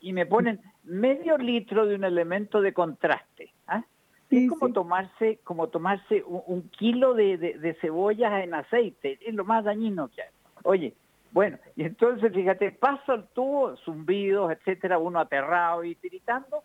y 0.00 0.12
me 0.12 0.26
ponen 0.26 0.60
medio 0.84 1.36
litro 1.38 1.86
de 1.86 1.94
un 1.94 2.04
elemento 2.04 2.60
de 2.60 2.72
contraste. 2.72 3.52
¿ah? 3.66 3.84
es 4.30 4.48
como 4.50 4.72
tomarse, 4.72 5.38
como 5.44 5.68
tomarse 5.68 6.22
un, 6.24 6.68
kilo 6.70 7.14
de, 7.14 7.38
de, 7.38 7.74
cebollas 7.80 8.44
en 8.44 8.54
aceite. 8.54 9.18
Es 9.26 9.34
lo 9.34 9.44
más 9.44 9.64
dañino 9.64 10.08
que 10.08 10.22
hay. 10.22 10.28
Oye, 10.64 10.94
bueno, 11.32 11.58
y 11.76 11.84
entonces 11.84 12.32
fíjate, 12.32 12.72
paso 12.72 13.14
el 13.14 13.24
tubo, 13.28 13.76
zumbidos, 13.78 14.52
etcétera, 14.52 14.98
uno 14.98 15.20
aterrado 15.20 15.84
y 15.84 15.94
tiritando, 15.94 16.62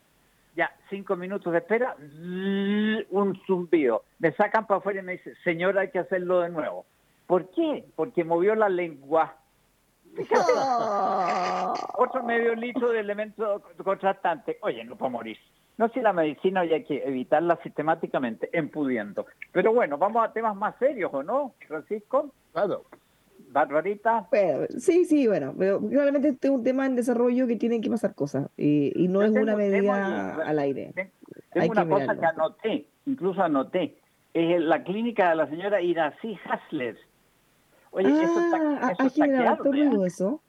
ya, 0.55 0.71
cinco 0.89 1.15
minutos 1.15 1.51
de 1.51 1.59
espera, 1.59 1.95
un 1.97 3.39
zumbido. 3.47 4.03
Me 4.19 4.31
sacan 4.33 4.67
para 4.67 4.79
afuera 4.79 4.99
y 4.99 5.03
me 5.03 5.13
dicen, 5.13 5.33
señora, 5.43 5.81
hay 5.81 5.89
que 5.89 5.99
hacerlo 5.99 6.41
de 6.41 6.49
nuevo. 6.49 6.85
¿Por 7.27 7.49
qué? 7.51 7.85
Porque 7.95 8.23
movió 8.23 8.55
la 8.55 8.69
lengua. 8.69 9.37
Otro 11.95 12.23
medio 12.23 12.55
litro 12.55 12.91
de 12.91 12.99
elemento 12.99 13.61
contrastante. 13.83 14.57
Oye, 14.61 14.83
no 14.83 14.95
puedo 14.95 15.11
morir. 15.11 15.37
No 15.77 15.89
si 15.89 16.01
la 16.01 16.13
medicina 16.13 16.61
hay 16.61 16.83
que 16.83 17.03
evitarla 17.03 17.59
sistemáticamente, 17.63 18.49
empudiendo. 18.53 19.25
Pero 19.51 19.73
bueno, 19.73 19.97
vamos 19.97 20.23
a 20.23 20.31
temas 20.31 20.55
más 20.55 20.75
serios, 20.77 21.11
¿o 21.13 21.23
no, 21.23 21.55
Francisco? 21.67 22.31
Claro. 22.51 22.85
Barbarita. 23.49 24.27
sí, 24.77 25.05
sí, 25.05 25.27
bueno, 25.27 25.53
pero 25.57 25.79
realmente 25.79 26.29
este 26.29 26.47
es 26.47 26.53
un 26.53 26.63
tema 26.63 26.85
en 26.87 26.95
desarrollo 26.95 27.45
que 27.45 27.55
tienen 27.55 27.81
que 27.81 27.89
pasar 27.89 28.15
cosas 28.15 28.49
y, 28.57 28.91
no 29.09 29.21
es 29.21 29.31
una 29.31 29.55
medida 29.55 30.35
al 30.43 30.59
aire. 30.59 30.93
Tengo 31.51 31.71
una 31.71 31.87
cosa 31.87 32.19
que 32.19 32.25
anoté, 32.25 32.87
incluso 33.05 33.43
anoté, 33.43 33.99
es 34.33 34.59
la 34.59 34.83
clínica 34.83 35.29
de 35.29 35.35
la 35.35 35.47
señora 35.47 35.81
Irací 35.81 36.37
Hasler. 36.45 36.97
Oye, 37.93 38.09
eso 38.09 38.39
está, 38.39 38.77
ah, 38.81 38.91
eso 38.91 39.07
está 39.07 39.25
claro, 39.25 40.05
eso? 40.05 40.41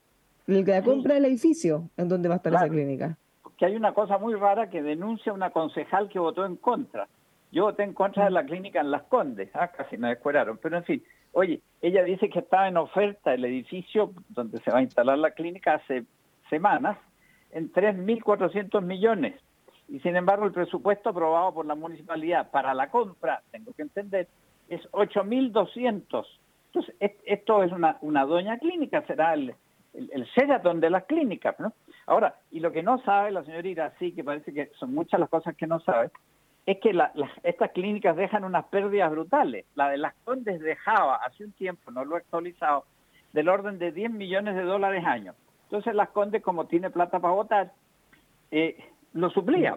El 0.47 0.65
que 0.65 0.73
la 0.73 0.83
compra 0.83 1.17
el 1.17 1.25
edificio 1.25 1.89
en 1.97 2.09
donde 2.09 2.29
va 2.29 2.35
a 2.35 2.37
estar 2.39 2.53
esa 2.53 2.69
clínica. 2.69 3.17
Que 3.57 3.67
hay 3.67 3.77
una 3.77 3.95
cosa 3.95 4.19
muy 4.19 4.35
rara 4.35 4.69
que 4.69 4.83
denuncia 4.83 5.33
una 5.33 5.51
concejal 5.51 6.09
que 6.09 6.19
votó 6.19 6.45
en 6.45 6.57
contra. 6.57 7.09
Yo 7.53 7.65
voté 7.65 7.85
en 7.85 7.93
contra 7.93 8.25
de 8.25 8.31
la 8.31 8.45
clínica 8.45 8.81
en 8.81 8.91
Las 8.91 9.05
Condes, 9.05 9.49
ah, 9.55 9.69
casi 9.69 9.97
me 9.97 10.09
descueraron, 10.09 10.59
pero 10.61 10.77
en 10.77 10.85
fin, 10.85 11.03
Oye, 11.35 11.61
ella 11.83 12.05
dice 12.05 12.31
que 12.31 12.39
estaba 12.39 12.69
en 12.69 12.77
oferta 12.77 13.35
el 13.35 13.45
edificio 13.45 14.13
donde 14.29 14.61
se 14.61 14.71
va 14.71 14.79
a 14.79 14.83
instalar 14.83 15.19
la 15.19 15.33
clínica 15.33 15.75
hace 15.75 16.05
semanas 16.49 16.97
en 17.51 17.73
3.400 17.73 18.81
millones. 18.83 19.35
Y 19.89 19.99
sin 19.99 20.15
embargo, 20.15 20.47
el 20.47 20.53
presupuesto 20.53 21.11
aprobado 21.11 21.53
por 21.53 21.67
la 21.67 21.75
municipalidad 21.75 22.53
para 22.53 22.73
la 22.73 22.89
compra, 22.89 23.43
tengo 23.51 23.73
que 23.73 23.83
entender, 23.83 24.29
es 24.69 24.81
8.200. 24.93 26.25
Entonces, 26.75 26.97
esto 27.25 27.63
es 27.63 27.71
una, 27.71 27.99
una 28.01 28.25
doña 28.25 28.59
clínica, 28.59 29.03
será 29.07 29.35
el, 29.35 29.55
el, 29.93 30.81
de 30.81 30.91
las 30.91 31.05
clínicas, 31.05 31.59
¿no? 31.61 31.73
Ahora, 32.07 32.35
y 32.51 32.59
lo 32.59 32.73
que 32.73 32.83
no 32.83 32.99
sabe 33.03 33.31
la 33.31 33.45
señora 33.45 33.93
sí, 33.99 34.13
que 34.13 34.25
parece 34.25 34.53
que 34.53 34.73
son 34.79 34.93
muchas 34.93 35.21
las 35.21 35.29
cosas 35.29 35.55
que 35.55 35.69
no 35.69 35.79
sabe, 35.81 36.11
es 36.67 36.79
que 36.81 36.99
estas 37.45 37.71
clínicas 37.71 38.17
dejan 38.17 38.43
unas 38.43 38.65
pérdidas 38.67 39.11
brutales. 39.11 39.67
La 39.77 39.89
de 39.91 39.99
las 39.99 40.15
Condes 40.25 40.61
dejaba 40.61 41.17
hace 41.17 41.45
un 41.45 41.53
tiempo, 41.53 41.93
no 41.93 42.05
lo 42.05 42.17
he 42.17 42.19
actualizado, 42.19 42.87
del 43.33 43.49
orden 43.49 43.79
de 43.79 43.93
10 43.93 44.11
millones 44.11 44.57
de 44.57 44.63
dólares 44.63 45.05
año. 45.05 45.35
Entonces 45.65 45.95
las 45.95 46.09
Condes, 46.09 46.43
como 46.43 46.67
tiene 46.67 46.91
plata 46.91 47.21
para 47.21 47.35
votar, 47.35 47.73
eh, 48.51 48.77
lo 49.15 49.31
suplía, 49.31 49.77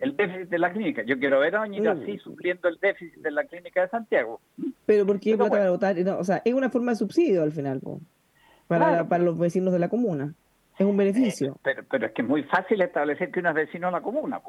el 0.00 0.16
déficit 0.16 0.48
de 0.48 0.58
la 0.58 0.72
clínica. 0.72 1.02
Yo 1.04 1.18
quiero 1.18 1.40
ver 1.40 1.56
a 1.56 1.60
Doñita 1.60 1.92
así 1.92 2.18
supliendo 2.18 2.68
el 2.68 2.78
déficit 2.80 3.20
de 3.20 3.30
la 3.30 3.44
clínica 3.44 3.82
de 3.82 3.88
Santiago. 3.88 4.40
Pero 4.86 5.06
¿por 5.06 5.20
qué 5.20 5.36
plata 5.36 5.50
para 5.50 5.70
votar? 5.70 5.96
o 6.18 6.24
sea, 6.24 6.42
es 6.44 6.52
una 6.52 6.68
forma 6.68 6.92
de 6.92 6.96
subsidio 6.96 7.42
al 7.42 7.52
final, 7.52 7.80
para, 8.66 9.08
para 9.08 9.24
los 9.24 9.38
vecinos 9.38 9.72
de 9.72 9.78
la 9.78 9.88
comuna. 9.88 10.34
Es 10.78 10.86
un 10.86 10.96
beneficio. 10.96 11.52
Eh, 11.52 11.60
pero, 11.62 11.84
pero 11.88 12.06
es 12.06 12.12
que 12.12 12.22
es 12.22 12.28
muy 12.28 12.42
fácil 12.44 12.80
establecer 12.80 13.30
que 13.30 13.40
uno 13.40 13.50
es 13.50 13.54
vecino 13.54 13.86
de 13.86 13.92
la 13.92 14.00
comuna. 14.00 14.40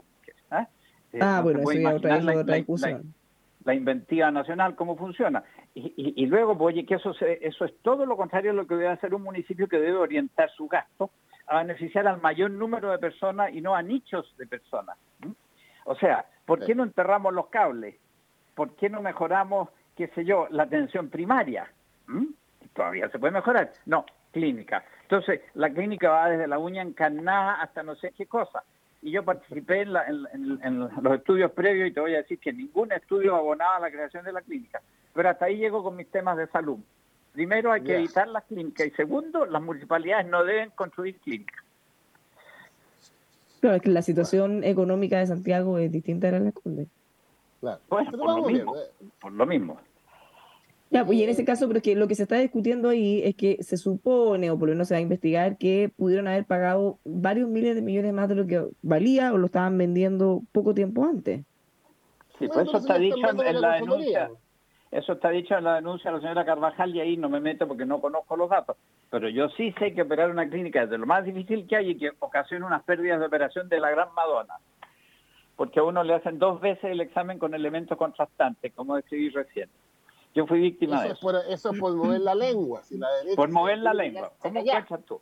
¿eh? 0.52 0.66
Eh, 1.14 1.20
ah, 1.22 1.42
bueno, 1.44 1.60
eso 1.60 1.74
ya 1.74 1.94
otra, 1.94 2.18
otra 2.18 2.56
discusión. 2.56 3.14
La, 3.66 3.76
inventiva 3.76 4.32
nacional, 4.32 4.76
cómo 4.76 4.96
funciona. 4.96 5.44
Y, 5.76 6.26
luego, 6.26 6.58
pues, 6.58 6.74
oye, 6.74 6.86
que 6.86 6.96
eso, 6.96 7.14
eso 7.20 7.66
es 7.66 7.74
todo 7.82 8.06
lo 8.06 8.18
contrario 8.18 8.52
a 8.52 8.54
lo 8.54 8.66
que 8.66 8.76
debe 8.76 8.88
hacer 8.90 9.14
un 9.14 9.22
municipio 9.22 9.68
que 9.68 9.78
debe 9.78 9.98
orientar 9.98 10.50
su 10.52 10.68
gasto 10.68 11.12
a 11.48 11.58
beneficiar 11.60 12.08
al 12.08 12.22
mayor 12.22 12.52
número 12.52 12.92
de 12.92 13.00
personas 13.00 13.54
y 13.54 13.62
no 13.62 13.76
a 13.76 13.82
nichos 13.82 14.34
de 14.38 14.48
personas. 14.48 14.98
O 15.86 15.96
sea, 15.96 16.26
¿por 16.46 16.66
qué 16.66 16.76
no 16.76 16.84
enterramos 16.84 17.34
los 17.34 17.48
cables? 17.48 17.96
¿Por 18.56 18.76
qué 18.76 18.90
no 18.90 19.02
mejoramos, 19.02 19.70
qué 19.96 20.08
sé 20.10 20.26
yo, 20.26 20.48
la 20.50 20.64
atención 20.64 21.10
primaria? 21.10 21.72
Todavía 22.74 23.10
se 23.10 23.20
puede 23.20 23.34
mejorar. 23.34 23.72
No, 23.86 24.06
clínica. 24.32 24.84
Entonces, 25.04 25.42
la 25.56 25.70
clínica 25.70 26.10
va 26.10 26.30
desde 26.30 26.48
la 26.48 26.60
uña 26.60 26.82
encarnada 26.82 27.62
hasta 27.62 27.84
no 27.84 27.96
sé 27.96 28.12
qué 28.12 28.28
cosa 28.28 28.64
y 29.02 29.12
yo 29.12 29.24
participé 29.24 29.82
en, 29.82 30.80
los 30.80 31.14
estudios 31.16 31.52
previos 31.52 31.90
y 31.90 31.94
te 31.94 32.00
voy 32.00 32.14
a 32.14 32.18
decir 32.18 32.40
que 32.40 32.54
ningún 32.54 32.92
estudio 32.92 33.36
abonaba 33.36 33.78
a 33.78 33.80
la 33.80 33.92
creación 33.92 34.24
de 34.24 34.32
la 34.32 34.42
clínica. 34.42 34.82
Pero 35.14 35.30
hasta 35.30 35.46
ahí 35.46 35.58
llego 35.58 35.84
con 35.84 35.96
mis 35.96 36.10
temas 36.12 36.38
de 36.38 36.48
salud. 36.48 36.78
Primero 37.34 37.72
hay 37.72 37.82
que 37.82 37.98
evitar 37.98 38.28
las 38.28 38.44
clínicas 38.44 38.88
y 38.88 38.92
segundo, 38.92 39.46
las 39.46 39.62
municipalidades 39.62 40.28
no 40.28 40.44
deben 40.44 40.70
construir 40.72 41.18
clínicas. 41.20 41.64
Claro, 43.62 43.76
es 43.76 43.82
que 43.82 43.90
la 43.90 44.02
situación 44.02 44.64
económica 44.64 45.20
de 45.20 45.28
Santiago 45.28 45.78
es 45.78 45.92
distinta 45.92 46.28
a 46.28 46.32
la 46.32 46.40
de 46.40 46.52
Conde. 46.52 46.88
Claro. 47.62 47.80
por, 47.88 48.12
lo 48.12 48.48
mismo, 48.48 48.76
eh. 48.76 48.90
por 49.22 49.32
lo 49.32 49.46
mismo. 49.46 49.78
Ya, 50.90 51.06
pues, 51.06 51.18
y 51.18 51.24
en 51.24 51.30
ese 51.30 51.46
caso, 51.46 51.68
pero 51.68 51.78
es 51.78 51.84
que 51.84 51.96
lo 51.96 52.08
que 52.10 52.16
se 52.16 52.24
está 52.24 52.36
discutiendo 52.36 52.90
ahí 52.90 53.22
es 53.24 53.36
que 53.36 53.64
se 53.64 53.78
supone, 53.78 54.52
o 54.52 54.60
por 54.60 54.68
lo 54.68 54.74
menos 54.74 54.90
se 54.90 54.96
va 54.96 54.98
a 54.98 55.02
investigar, 55.02 55.58
que 55.58 55.90
pudieron 55.96 56.28
haber 56.28 56.44
pagado 56.44 56.98
varios 57.06 57.48
miles 57.48 57.76
de 57.76 57.82
millones 57.82 58.14
más 58.14 58.28
de 58.28 58.36
lo 58.36 58.46
que 58.46 58.66
valía 58.82 59.32
o 59.32 59.38
lo 59.38 59.46
estaban 59.46 59.78
vendiendo 59.78 60.42
poco 60.52 60.74
tiempo 60.74 61.06
antes. 61.06 61.46
Sí, 62.40 62.48
pues 62.48 62.68
eso 62.68 62.78
está 62.78 62.98
dicho 62.98 63.16
en, 63.16 63.62
la 63.62 63.76
denuncia. 63.76 64.32
Eso 64.92 65.14
está 65.14 65.30
dicho 65.30 65.58
en 65.58 65.64
la 65.64 65.76
denuncia 65.76 66.12
de 66.12 66.18
la 66.18 66.22
señora 66.22 66.46
Carvajal 66.46 66.94
y 66.94 67.00
ahí 67.00 67.16
no 67.16 67.30
me 67.30 67.40
meto 67.40 67.66
porque 67.66 67.86
no 67.86 68.02
conozco 68.02 68.36
los 68.36 68.50
datos. 68.50 68.76
Pero 69.10 69.30
yo 69.30 69.48
sí 69.50 69.74
sé 69.80 69.94
que 69.94 70.02
operar 70.02 70.30
una 70.30 70.50
clínica 70.50 70.84
es 70.84 70.90
de 70.90 70.98
lo 70.98 71.06
más 71.06 71.24
difícil 71.24 71.66
que 71.66 71.78
hay 71.78 71.92
y 71.92 71.98
que 71.98 72.12
ocasiona 72.20 72.68
unas 72.68 72.84
pérdidas 72.84 73.22
de 73.22 73.26
operación 73.26 73.70
de 73.70 73.80
la 73.80 73.90
gran 73.90 74.14
Madonna. 74.14 74.56
Porque 75.56 75.80
a 75.80 75.84
uno 75.84 76.04
le 76.04 76.16
hacen 76.16 76.40
dos 76.40 76.60
veces 76.60 76.84
el 76.86 77.00
examen 77.00 77.40
con 77.40 77.54
elementos 77.54 77.98
contrastantes, 77.98 78.74
como 78.74 78.98
describí 78.98 79.30
recién. 79.30 79.70
Yo 80.34 80.46
fui 80.46 80.60
víctima 80.60 81.02
de 81.04 81.12
eso. 81.12 81.22
Por, 81.22 81.36
eso 81.50 81.72
por 81.80 81.96
mover 81.96 82.22
la 82.22 82.36
lengua. 82.36 82.84
Si 82.84 82.98
la 82.98 83.08
por 83.36 83.50
mover 83.50 83.80
la 83.80 83.94
lengua. 83.94 84.34
¿Cómo 84.40 84.64
cachas 84.66 85.04
tú? 85.06 85.20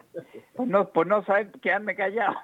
Por 0.56 0.68
no, 0.68 0.90
por 0.90 1.06
no 1.06 1.24
saber 1.26 1.52
quedarme 1.62 1.96
callado. 1.96 2.36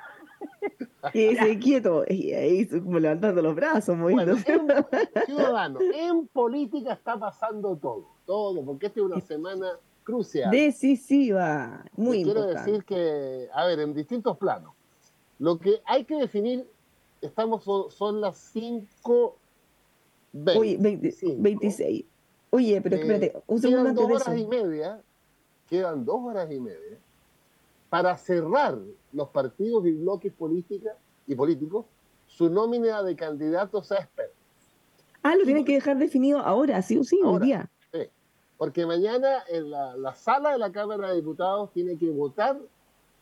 Y 1.13 1.25
ese 1.25 1.59
quieto, 1.59 2.03
y 2.07 2.33
ahí 2.33 2.67
como 2.67 2.99
levantando 2.99 3.41
los 3.41 3.55
brazos, 3.55 3.97
moviendo. 3.97 4.35
Bueno, 4.35 4.87
ciudadano, 5.25 5.79
en 5.81 6.27
política 6.27 6.93
está 6.93 7.17
pasando 7.17 7.75
todo, 7.75 8.07
todo, 8.25 8.63
porque 8.63 8.87
esta 8.87 8.99
es 8.99 9.05
una 9.05 9.21
semana 9.21 9.79
crucial. 10.03 10.51
Decisiva, 10.51 11.85
muy 11.95 12.23
Quiero 12.23 12.47
decir 12.47 12.83
que, 12.83 13.49
a 13.53 13.65
ver, 13.65 13.79
en 13.79 13.93
distintos 13.93 14.37
planos, 14.37 14.73
lo 15.39 15.59
que 15.59 15.81
hay 15.85 16.05
que 16.05 16.15
definir, 16.15 16.67
estamos 17.21 17.63
son, 17.93 18.21
las 18.21 18.37
5... 18.37 19.37
26. 20.33 22.05
Oye, 22.49 22.81
pero 22.81 22.95
espérate, 22.97 23.33
un 23.47 23.61
segundo 23.61 23.93
quedan 23.93 23.95
dos 23.95 24.21
horas 24.21 24.37
y 24.37 24.47
media, 24.47 25.01
quedan 25.69 26.05
dos 26.05 26.19
horas 26.21 26.51
y 26.51 26.59
media 26.59 26.99
para 27.89 28.17
cerrar 28.17 28.77
los 29.13 29.29
partidos 29.29 29.85
y 29.85 29.93
bloques 29.93 30.33
políticas 30.33 30.95
y 31.27 31.35
políticos 31.35 31.85
su 32.27 32.49
nómina 32.49 33.03
de 33.03 33.15
candidatos 33.15 33.91
a 33.91 33.95
expertos. 33.95 34.35
Ah, 35.23 35.35
lo 35.35 35.43
tienen 35.43 35.65
que 35.65 35.73
dejar 35.73 35.97
definido 35.97 36.39
ahora, 36.39 36.81
sí 36.81 36.97
o 36.97 37.03
sí, 37.03 37.19
hoy 37.23 37.39
día. 37.39 37.69
Sí, 37.91 38.09
porque 38.57 38.85
mañana 38.85 39.43
en 39.49 39.71
la, 39.71 40.13
sala 40.15 40.51
de 40.51 40.57
la 40.59 40.71
Cámara 40.71 41.09
de 41.09 41.15
Diputados 41.15 41.71
tiene 41.71 41.97
que 41.97 42.09
votar 42.09 42.59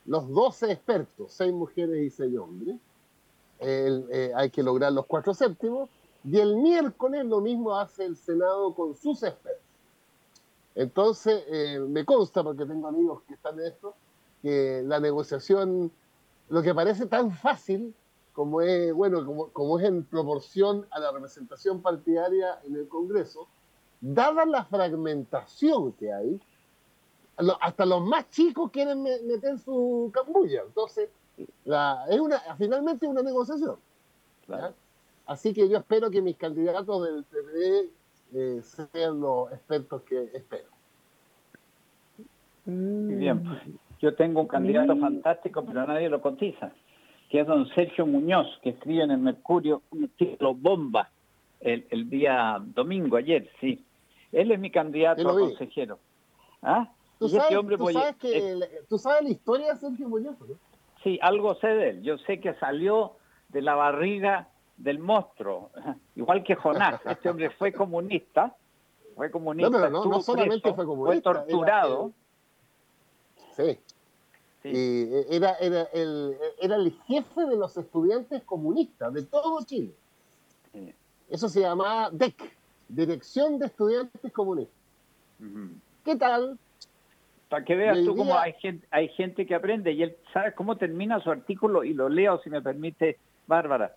los 0.06 0.30
12 0.30 0.72
expertos, 0.72 1.32
6 1.34 1.54
mujeres 1.54 2.04
y 2.04 2.10
6 2.10 2.38
hombres. 2.38 2.76
Eh, 3.60 4.32
hay 4.36 4.50
que 4.50 4.62
lograr 4.62 4.92
los 4.92 5.06
cuatro 5.06 5.34
séptimos. 5.34 5.90
Y 6.26 6.40
el 6.40 6.58
miércoles 6.58 7.26
lo 7.26 7.40
mismo 7.40 7.78
hace 7.78 8.06
el 8.06 8.18
Senado 8.18 8.74
con 8.74 8.96
sus 8.96 9.24
expertos. 9.24 9.64
Entonces, 10.76 11.44
eh, 11.48 11.80
me 11.80 12.04
consta, 12.04 12.44
porque 12.44 12.66
tengo 12.66 12.88
amigos 12.88 13.22
que 13.28 13.36
están 13.36 13.60
en 13.60 13.68
esto, 13.68 13.96
que 14.44 14.84
la 14.86 15.00
negociación, 15.00 15.92
lo 16.50 16.62
que 16.62 16.76
parece 16.76 17.08
tan 17.08 17.32
fácil, 17.32 17.96
como 18.34 18.62
es, 18.62 18.94
bueno, 18.94 19.26
como, 19.26 19.48
como 19.50 19.80
es 19.80 19.86
en 19.86 20.04
proporción 20.04 20.86
a 20.92 21.00
la 21.00 21.12
representación 21.12 21.82
partidaria 21.82 22.60
en 22.66 22.76
el 22.76 22.88
Congreso, 22.88 23.48
dada 24.02 24.46
la 24.46 24.66
fragmentación 24.66 25.94
que 25.94 26.12
hay, 26.12 26.40
hasta 27.62 27.86
los 27.86 28.06
más 28.06 28.30
chicos 28.30 28.70
quieren 28.70 29.02
meter 29.02 29.58
su 29.58 30.12
cambulla. 30.14 30.64
Entonces, 30.68 31.10
la, 31.64 32.06
es 32.10 32.20
una, 32.20 32.40
finalmente 32.58 33.06
es 33.06 33.12
una 33.12 33.24
negociación. 33.24 33.78
Así 35.26 35.54
que 35.54 35.70
yo 35.70 35.78
espero 35.78 36.12
que 36.12 36.22
mis 36.22 36.36
candidatos 36.36 37.06
del 37.06 37.24
PPD 37.24 37.90
eh, 38.34 38.62
sean 38.62 39.22
los 39.22 39.52
expertos 39.52 40.02
que 40.04 40.30
espero. 40.34 40.68
Muy 42.66 43.16
bien. 43.16 43.80
Yo 44.04 44.14
tengo 44.16 44.42
un 44.42 44.48
candidato 44.50 44.98
fantástico, 44.98 45.64
pero 45.66 45.88
nadie 45.88 46.10
lo 46.10 46.20
cotiza, 46.20 46.74
que 47.30 47.40
es 47.40 47.48
don 47.48 47.66
Sergio 47.70 48.06
Muñoz, 48.06 48.48
que 48.62 48.72
escribe 48.72 49.02
en 49.02 49.12
el 49.12 49.18
Mercurio 49.18 49.82
un 49.92 50.10
título 50.10 50.54
bomba 50.54 51.10
el, 51.62 51.88
el 51.90 52.10
día 52.10 52.62
domingo, 52.62 53.16
ayer, 53.16 53.50
sí. 53.62 53.82
Él 54.34 54.52
es 54.52 54.60
mi 54.60 54.72
candidato 54.72 55.30
a 55.30 55.34
consejero. 55.34 56.00
¿Ah? 56.62 56.90
¿Tú, 57.18 57.28
este 57.28 57.40
sabes, 57.40 58.16
que, 58.18 58.60
¿Tú 58.90 58.98
sabes 58.98 59.24
la 59.24 59.30
historia 59.30 59.74
de 59.74 59.80
Sergio 59.80 60.10
Muñoz? 60.10 60.36
Sí, 61.02 61.18
algo 61.22 61.56
sé 61.56 61.68
de 61.68 61.90
él. 61.92 62.04
Yo 62.04 62.18
sé 62.18 62.42
que 62.42 62.56
salió 62.56 63.14
de 63.48 63.62
la 63.62 63.76
barriga 63.76 64.50
del 64.76 65.00
monstruo, 65.00 65.72
igual 66.18 66.44
que 66.44 66.56
Jonás. 66.56 67.00
Este 67.06 67.30
hombre 67.30 67.52
fue 67.52 67.72
comunista, 67.72 68.54
fue 69.16 69.32
comunista, 69.32 69.70
no, 69.70 69.78
pero 69.78 70.10
no, 70.10 70.22
solamente 70.22 70.74
fue 70.74 70.86
comunista, 70.86 71.32
fue 71.32 71.42
torturado. 71.46 72.12
Sí. 73.56 73.80
Y 74.66 75.36
era, 75.36 75.56
era, 75.56 75.84
el, 75.94 76.38
era 76.62 76.76
el 76.76 76.94
jefe 77.06 77.46
de 77.46 77.58
los 77.58 77.76
estudiantes 77.76 78.44
comunistas 78.44 79.14
de 79.14 79.24
todo 79.24 79.64
Chile. 79.66 79.92
Eso 81.30 81.50
se 81.50 81.62
llamaba 81.62 82.10
DEC, 82.12 82.56
Dirección 82.88 83.60
de 83.60 83.66
Estudiantes 83.66 84.32
Comunistas. 84.32 84.76
¿Qué 86.06 86.16
tal? 86.16 86.58
Para 87.50 87.66
que 87.66 87.76
veas 87.76 88.04
tú 88.06 88.16
cómo 88.16 88.38
hay 88.38 88.54
gente, 88.54 88.88
hay 88.90 89.10
gente 89.10 89.46
que 89.46 89.54
aprende 89.54 89.92
y 89.92 90.04
él 90.04 90.16
sabe 90.32 90.54
cómo 90.54 90.78
termina 90.78 91.20
su 91.20 91.30
artículo 91.30 91.84
y 91.84 91.94
lo 91.94 92.08
leo, 92.08 92.40
si 92.42 92.50
me 92.50 92.62
permite, 92.62 93.18
Bárbara 93.48 93.94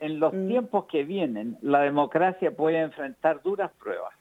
en 0.00 0.20
los 0.20 0.32
mm. 0.32 0.48
tiempos 0.48 0.84
que 0.86 1.04
vienen, 1.04 1.56
la 1.62 1.80
democracia 1.80 2.50
puede 2.50 2.80
enfrentar 2.80 3.42
duras 3.42 3.70
pruebas. 3.82 4.12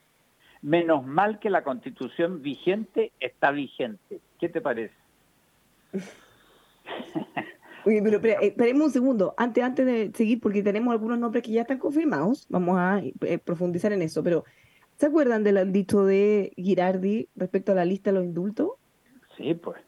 Menos 0.62 1.06
mal 1.06 1.40
que 1.40 1.50
la 1.50 1.64
constitución 1.64 2.42
vigente 2.42 3.12
está 3.20 3.52
vigente. 3.52 4.22
¿Qué 4.44 4.50
te 4.50 4.60
parece? 4.60 4.94
Oye, 7.86 8.02
pero 8.04 8.22
eh, 8.22 8.38
esperemos 8.42 8.88
un 8.88 8.92
segundo, 8.92 9.34
antes, 9.38 9.64
antes 9.64 9.86
de 9.86 10.12
seguir, 10.14 10.42
porque 10.42 10.62
tenemos 10.62 10.92
algunos 10.92 11.18
nombres 11.18 11.44
que 11.44 11.54
ya 11.54 11.62
están 11.62 11.78
confirmados, 11.78 12.46
vamos 12.50 12.76
a 12.78 13.02
eh, 13.22 13.38
profundizar 13.38 13.94
en 13.94 14.02
eso, 14.02 14.22
pero 14.22 14.44
¿se 14.98 15.06
acuerdan 15.06 15.46
del 15.46 15.72
dicho 15.72 16.04
de 16.04 16.52
Girardi 16.58 17.30
respecto 17.38 17.72
a 17.72 17.76
la 17.76 17.86
lista 17.86 18.12
de 18.12 18.18
los 18.18 18.26
indultos? 18.26 18.72
Sí, 19.38 19.54
pues. 19.54 19.80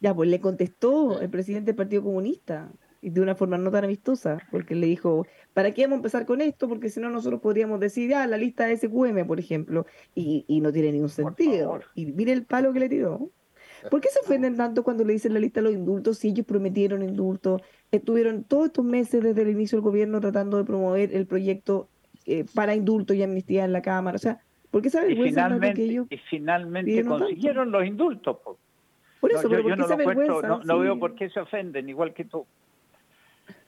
Ya, 0.00 0.14
pues 0.14 0.30
le 0.30 0.40
contestó 0.40 1.20
el 1.20 1.28
presidente 1.28 1.72
del 1.72 1.76
Partido 1.76 2.04
Comunista 2.04 2.72
y 3.02 3.10
de 3.10 3.20
una 3.20 3.34
forma 3.34 3.58
no 3.58 3.70
tan 3.70 3.84
amistosa, 3.84 4.38
porque 4.50 4.74
le 4.74 4.86
dijo, 4.86 5.26
¿para 5.52 5.72
qué 5.72 5.82
vamos 5.82 5.96
a 5.96 5.98
empezar 5.98 6.24
con 6.24 6.40
esto? 6.40 6.70
Porque 6.70 6.88
si 6.88 7.00
no, 7.00 7.10
nosotros 7.10 7.42
podríamos 7.42 7.80
decir, 7.80 8.14
ah, 8.14 8.26
la 8.26 8.38
lista 8.38 8.64
de 8.64 8.78
SQM, 8.78 9.26
por 9.26 9.38
ejemplo, 9.38 9.84
y, 10.14 10.46
y 10.48 10.62
no 10.62 10.72
tiene 10.72 10.92
ningún 10.92 11.10
sentido. 11.10 11.80
Y 11.94 12.06
mire 12.06 12.32
el 12.32 12.46
palo 12.46 12.72
que 12.72 12.80
le 12.80 12.88
tiró. 12.88 13.30
¿Por 13.90 14.00
qué 14.00 14.08
se 14.08 14.20
ofenden 14.20 14.56
tanto 14.56 14.82
cuando 14.82 15.04
le 15.04 15.12
dicen 15.12 15.34
la 15.34 15.40
lista 15.40 15.60
de 15.60 15.64
los 15.64 15.74
indultos 15.74 16.18
si 16.18 16.28
ellos 16.28 16.46
prometieron 16.46 17.02
indultos? 17.02 17.62
Estuvieron 17.90 18.44
todos 18.44 18.66
estos 18.66 18.84
meses 18.84 19.22
desde 19.22 19.42
el 19.42 19.50
inicio 19.50 19.76
del 19.76 19.84
gobierno 19.84 20.20
tratando 20.20 20.56
de 20.56 20.64
promover 20.64 21.14
el 21.14 21.26
proyecto 21.26 21.88
eh, 22.26 22.44
para 22.54 22.74
indultos 22.74 23.16
y 23.16 23.22
amnistía 23.22 23.64
en 23.64 23.72
la 23.72 23.82
Cámara. 23.82 24.16
O 24.16 24.18
sea, 24.18 24.40
¿por 24.70 24.82
qué 24.82 24.90
saben 24.90 25.12
y 25.12 25.22
finalmente, 25.22 25.74
que 25.74 25.84
ellos 25.84 26.06
y 26.10 26.16
finalmente 26.30 27.04
consiguieron 27.04 27.70
los 27.70 27.84
indultos? 27.84 28.38
Por 29.20 29.32
eso, 29.32 29.48
pero 29.48 29.62
¿por 29.62 29.72
qué 29.72 30.26
no, 30.26 30.42
no, 30.42 30.62
no, 30.62 30.78
veo 30.78 30.98
por 30.98 31.14
qué 31.14 31.30
se 31.30 31.40
ofenden, 31.40 31.88
igual 31.88 32.12
que 32.12 32.24
tú. 32.24 32.46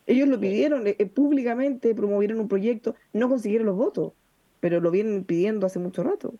Ellos 0.06 0.28
lo 0.28 0.38
pidieron 0.38 0.86
eh, 0.86 0.96
eh, 0.98 1.06
públicamente, 1.06 1.94
promovieron 1.94 2.40
un 2.40 2.48
proyecto, 2.48 2.94
no 3.12 3.28
consiguieron 3.28 3.66
los 3.66 3.76
votos, 3.76 4.12
pero 4.60 4.80
lo 4.80 4.90
vienen 4.90 5.24
pidiendo 5.24 5.66
hace 5.66 5.78
mucho 5.78 6.02
rato. 6.02 6.34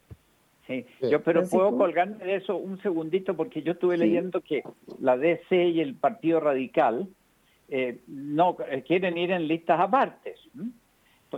Sí, 0.66 0.84
yo 1.02 1.22
pero 1.22 1.48
puedo 1.48 1.76
colgarme 1.76 2.24
de 2.24 2.36
eso 2.36 2.56
un 2.56 2.80
segundito 2.82 3.36
porque 3.36 3.62
yo 3.62 3.72
estuve 3.72 3.96
leyendo 3.96 4.40
que 4.40 4.62
la 5.00 5.16
DC 5.16 5.68
y 5.68 5.80
el 5.80 5.94
Partido 5.94 6.40
Radical 6.40 7.08
eh, 7.68 8.00
no 8.08 8.56
quieren 8.84 9.16
ir 9.16 9.30
en 9.30 9.46
listas 9.46 9.78
apartes 9.78 10.40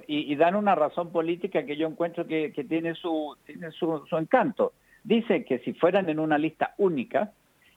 y, 0.07 0.35
dan 0.37 0.55
una 0.55 0.75
razón 0.75 1.11
política 1.11 1.64
que 1.64 1.77
yo 1.77 1.88
encuentro 1.88 2.27
que, 2.27 2.51
tiene 2.69 2.95
su 2.95 3.37
tiene 3.47 3.71
su, 3.73 4.05
su 4.09 4.17
encanto. 4.17 4.73
Dice 5.03 5.45
que 5.45 5.59
si 5.61 5.73
fueran 5.73 6.09
en 6.09 6.19
una 6.19 6.38
lista 6.38 6.75
única, 6.79 7.33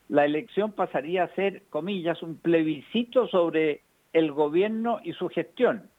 la 0.10 0.26
elección 0.26 0.74
pasaría 0.74 1.24
a 1.24 1.36
ser, 1.36 1.64
comillas, 1.70 2.22
un 2.22 2.38
plebiscito 2.38 3.28
sobre 3.28 3.82
el 4.14 4.32
gobierno 4.32 5.00
y 5.04 5.14
su 5.14 5.30
gestión. 5.30 5.90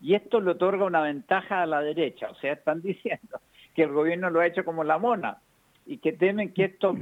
Y 0.00 0.14
esto 0.14 0.40
le 0.40 0.50
otorga 0.50 0.84
una 0.84 1.00
ventaja 1.00 1.62
a 1.62 1.66
la 1.66 1.80
derecha. 1.80 2.30
O 2.30 2.34
sea, 2.36 2.54
están 2.54 2.82
diciendo 2.82 3.40
que 3.74 3.82
el 3.82 3.92
gobierno 3.92 4.30
lo 4.30 4.40
ha 4.40 4.46
hecho 4.46 4.64
como 4.64 4.84
la 4.84 4.98
mona 4.98 5.38
y 5.86 5.98
que 5.98 6.12
temen 6.12 6.52
que 6.52 6.64
esto 6.64 6.94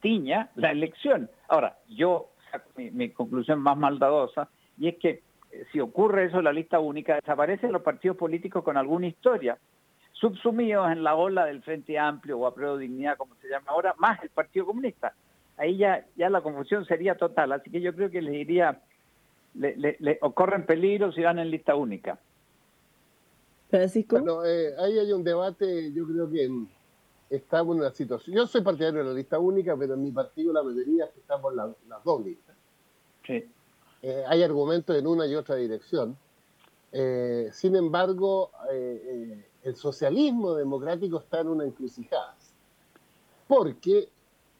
tiña 0.00 0.50
la 0.56 0.70
elección. 0.70 1.30
Ahora, 1.48 1.76
yo 1.88 2.30
mi, 2.76 2.90
mi 2.90 3.10
conclusión 3.10 3.60
más 3.60 3.76
maldadosa, 3.76 4.48
y 4.78 4.88
es 4.88 4.96
que 4.96 5.22
eh, 5.52 5.64
si 5.72 5.80
ocurre 5.80 6.26
eso 6.26 6.42
la 6.42 6.52
lista 6.52 6.80
única, 6.80 7.14
desaparecen 7.14 7.72
los 7.72 7.82
partidos 7.82 8.16
políticos 8.16 8.64
con 8.64 8.76
alguna 8.76 9.06
historia, 9.06 9.58
subsumidos 10.12 10.90
en 10.90 11.04
la 11.04 11.14
ola 11.14 11.44
del 11.44 11.62
Frente 11.62 11.98
Amplio 11.98 12.38
o 12.38 12.46
a 12.46 12.54
Prueba 12.54 12.76
Dignidad, 12.76 13.16
como 13.16 13.34
se 13.36 13.48
llama 13.48 13.66
ahora, 13.68 13.94
más 13.98 14.22
el 14.22 14.30
Partido 14.30 14.66
Comunista. 14.66 15.14
Ahí 15.56 15.76
ya, 15.76 16.04
ya 16.16 16.30
la 16.30 16.40
confusión 16.40 16.84
sería 16.84 17.16
total. 17.16 17.52
Así 17.52 17.70
que 17.70 17.80
yo 17.80 17.94
creo 17.94 18.10
que 18.10 18.22
les 18.22 18.32
diría 18.32 18.80
le, 19.54 19.96
le, 19.98 20.18
corren 20.18 20.66
peligro 20.66 21.12
si 21.12 21.22
van 21.22 21.38
en 21.38 21.50
lista 21.50 21.74
única. 21.74 22.18
Francisco. 23.68 24.16
Bueno, 24.16 24.44
eh, 24.44 24.74
ahí 24.78 24.98
hay 24.98 25.12
un 25.12 25.22
debate, 25.22 25.92
yo 25.92 26.06
creo 26.06 26.30
que 26.30 26.50
estamos 27.30 27.76
en 27.76 27.82
una 27.82 27.92
situación. 27.92 28.36
Yo 28.36 28.46
soy 28.46 28.62
partidario 28.62 29.00
de 29.00 29.10
la 29.10 29.14
lista 29.14 29.38
única, 29.38 29.76
pero 29.76 29.94
en 29.94 30.02
mi 30.02 30.10
partido 30.10 30.52
la 30.52 30.62
mayoría 30.62 31.04
es 31.04 31.10
que 31.12 31.20
estamos 31.20 31.54
las 31.54 32.04
dos 32.04 32.24
listas. 32.24 32.56
Sí. 33.26 33.50
Eh, 34.02 34.24
hay 34.26 34.42
argumentos 34.42 34.96
en 34.96 35.06
una 35.06 35.26
y 35.26 35.34
otra 35.34 35.56
dirección. 35.56 36.16
Eh, 36.92 37.50
sin 37.52 37.76
embargo, 37.76 38.50
el 38.70 39.76
socialismo 39.76 40.54
democrático 40.54 41.18
está 41.18 41.40
en 41.40 41.48
una 41.48 41.64
encrucijada. 41.64 42.34
Porque 43.46 44.08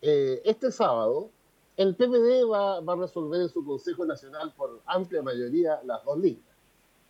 este 0.01 0.71
sábado 0.71 1.31
el 1.79 1.95
PPD 1.95 2.51
va, 2.51 2.79
a 2.79 2.97
resolver 2.97 3.41
en 3.41 3.49
su 3.49 3.65
Consejo 3.65 4.05
Nacional 4.05 4.53
por 4.57 4.81
amplia 4.85 5.23
mayoría 5.23 5.81
las 5.85 6.05
dos 6.05 6.19
listas. 6.19 6.57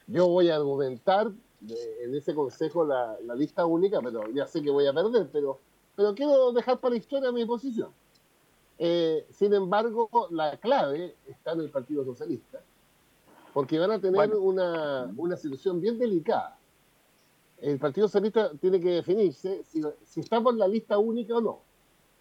Yo 0.06 0.28
voy 0.28 0.50
a 0.50 0.56
argumentar 0.56 1.30
en 1.66 2.14
ese 2.14 2.34
Consejo 2.34 2.84
la, 2.84 3.16
lista 3.36 3.66
única, 3.66 4.00
pero 4.00 4.30
ya 4.30 4.46
sé 4.46 4.62
que 4.62 4.70
voy 4.70 4.86
a 4.86 4.92
perder, 4.92 5.28
pero, 5.32 5.58
pero 5.96 6.14
quiero 6.14 6.52
dejar 6.52 6.78
para 6.78 6.92
la 6.92 6.98
historia 6.98 7.32
mi 7.32 7.44
posición. 7.44 7.90
Eh, 8.78 9.26
sin 9.30 9.52
embargo, 9.52 10.08
la 10.30 10.56
clave 10.58 11.16
está 11.26 11.52
en 11.52 11.60
el 11.60 11.70
Partido 11.70 12.04
Socialista, 12.04 12.60
porque 13.52 13.78
van 13.78 13.92
a 13.92 14.00
tener 14.00 14.34
una, 14.36 15.12
una 15.16 15.36
situación 15.36 15.80
bien 15.80 15.98
delicada. 15.98 16.56
El 17.60 17.78
Partido 17.78 18.06
Socialista 18.06 18.52
tiene 18.60 18.80
que 18.80 18.90
definirse 18.90 19.64
si, 19.64 19.82
si 20.04 20.20
está 20.20 20.40
por 20.40 20.54
la 20.54 20.68
lista 20.68 20.96
única 20.98 21.34
o 21.34 21.40
no. 21.40 21.60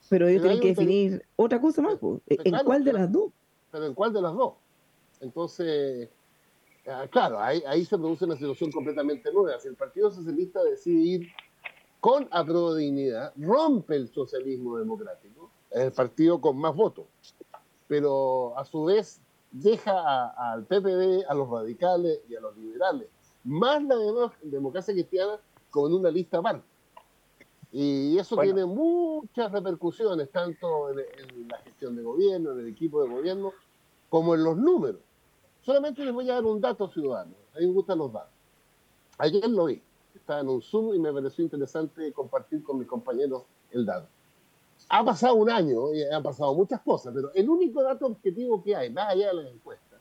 Pero 0.09 0.27
ellos 0.27 0.41
tienen 0.41 0.61
que 0.61 0.69
definir 0.69 1.25
otra 1.35 1.61
cosa 1.61 1.81
más. 1.81 1.97
¿En 2.27 2.57
cuál 2.63 2.83
de 2.83 2.93
las 2.93 3.11
dos? 3.11 3.31
Pero 3.71 3.85
¿en 3.85 3.93
cuál 3.93 4.13
de 4.13 4.21
las 4.21 4.33
dos? 4.33 4.53
Entonces, 5.19 6.09
claro, 7.09 7.39
ahí, 7.39 7.61
ahí 7.67 7.85
se 7.85 7.97
produce 7.97 8.25
una 8.25 8.35
situación 8.35 8.71
completamente 8.71 9.31
nueva. 9.31 9.59
Si 9.59 9.67
el 9.67 9.75
Partido 9.75 10.11
Socialista 10.11 10.63
decide 10.63 10.99
ir 10.99 11.27
con 11.99 12.27
apruebo 12.31 12.73
de 12.73 12.83
dignidad, 12.83 13.33
rompe 13.37 13.95
el 13.95 14.09
socialismo 14.09 14.77
democrático, 14.77 15.49
es 15.71 15.81
el 15.81 15.91
partido 15.91 16.39
con 16.39 16.57
más 16.57 16.75
votos. 16.75 17.05
Pero 17.87 18.57
a 18.57 18.65
su 18.65 18.85
vez 18.85 19.21
deja 19.51 20.27
al 20.29 20.65
PPD, 20.65 21.25
a 21.27 21.33
los 21.33 21.49
radicales 21.49 22.21
y 22.29 22.35
a 22.35 22.41
los 22.41 22.55
liberales, 22.57 23.07
más 23.43 23.81
la 23.83 23.95
democracia 24.43 24.93
cristiana, 24.93 25.39
como 25.69 25.87
en 25.87 25.93
una 25.93 26.11
lista 26.11 26.37
aparte. 26.37 26.65
Y 27.71 28.17
eso 28.17 28.37
tiene 28.37 28.65
muchas 28.65 29.51
repercusiones, 29.51 30.29
tanto 30.31 30.89
en, 30.89 31.47
la 31.47 31.57
gestión 31.59 31.95
de 31.95 32.03
gobierno, 32.03 32.53
en 32.53 32.59
el 32.59 32.67
equipo 32.67 33.03
de 33.03 33.09
gobierno, 33.09 33.53
como 34.09 34.35
en 34.35 34.43
los 34.43 34.57
números. 34.57 35.01
Solamente 35.67 36.01
les 36.05 36.13
voy 36.13 36.29
a 36.29 36.35
dar 36.35 36.45
un 36.45 36.61
dato 36.61 36.87
ciudadano. 36.87 37.35
A 37.53 37.59
mí 37.59 37.67
me 37.67 37.73
gustan 37.73 37.97
los 37.97 38.13
datos. 38.13 38.31
Ayer 39.17 39.49
lo 39.49 39.65
vi. 39.65 39.83
Estaba 40.15 40.39
en 40.39 40.47
un 40.47 40.61
Zoom 40.61 40.93
y 40.93 40.99
me 40.99 41.11
pareció 41.11 41.43
interesante 41.43 42.13
compartir 42.13 42.63
con 42.63 42.79
mis 42.79 42.87
compañeros 42.87 43.43
el 43.71 43.85
dato. 43.85 44.07
Ha 44.87 45.03
pasado 45.03 45.35
un 45.35 45.49
año 45.49 45.93
y 45.93 46.03
han 46.03 46.23
pasado 46.23 46.53
muchas 46.53 46.79
cosas, 46.79 47.13
pero 47.13 47.33
el 47.33 47.49
único 47.49 47.83
dato 47.83 48.05
objetivo 48.05 48.63
que 48.63 48.77
hay, 48.77 48.89
más 48.91 49.09
allá 49.09 49.27
de 49.27 49.33
las 49.33 49.53
encuestas, 49.53 49.99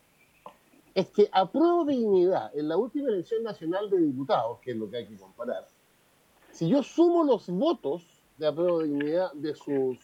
es 0.95 1.09
que 1.09 1.27
a 1.33 1.51
pro 1.51 1.83
dignidad 1.83 2.57
en 2.57 2.69
la 2.69 2.77
última 2.77 3.09
elección 3.09 3.43
nacional 3.43 3.89
de 3.89 3.97
diputados, 3.97 4.59
que 4.59 4.71
es 4.71 4.77
lo 4.77 4.89
que 4.89 4.95
hay 4.95 5.07
que 5.07 5.17
comparar, 5.17 5.67
si 6.49 6.69
yo 6.69 6.81
sumo 6.81 7.25
los 7.25 7.49
votos 7.49 8.05
de 8.37 8.47
apruebo 8.47 8.83
dignidad 8.83 9.33
de 9.33 9.53
sus 9.53 9.97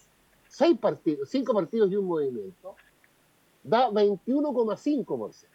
seis 0.45 0.77
partidos, 0.77 1.29
cinco 1.29 1.53
partidos 1.53 1.89
y 1.89 1.95
un 1.95 2.07
movimiento, 2.07 2.75
da 3.63 3.89
21,5%. 3.89 5.47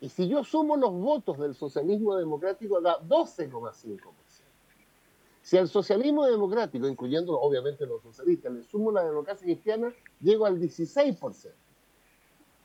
Y 0.00 0.08
si 0.08 0.28
yo 0.28 0.42
sumo 0.42 0.76
los 0.76 0.92
votos 0.92 1.38
del 1.38 1.54
socialismo 1.54 2.16
democrático, 2.16 2.80
da 2.80 3.00
12,5%. 3.00 4.00
Si 5.42 5.56
al 5.56 5.68
socialismo 5.68 6.24
democrático, 6.26 6.86
incluyendo 6.88 7.38
obviamente 7.40 7.86
los 7.86 8.02
socialistas, 8.02 8.52
le 8.52 8.62
sumo 8.64 8.90
la 8.92 9.04
democracia 9.04 9.44
cristiana, 9.44 9.92
llego 10.20 10.46
al 10.46 10.58
16%. 10.58 11.52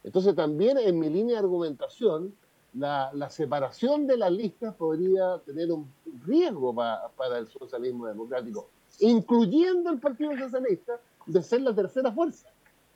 Entonces 0.04 0.36
también 0.36 0.78
en 0.78 0.98
mi 0.98 1.10
línea 1.10 1.34
de 1.34 1.40
argumentación 1.40 2.36
la, 2.74 3.30
separación 3.30 4.08
de 4.08 4.18
las 4.18 4.32
listas 4.32 4.76
podría 4.76 5.40
tener 5.40 5.72
un 5.72 5.92
riesgo 6.26 6.74
para 6.74 7.40
el 7.40 7.48
socialismo 7.48 8.08
democrático, 8.08 8.70
incluyendo 9.00 9.90
el 9.90 10.00
Partido 10.00 10.38
Socialista, 10.38 11.00
de 11.26 11.42
ser 11.42 11.62
la 11.62 11.74
tercera 11.74 12.12
fuerza 12.12 12.48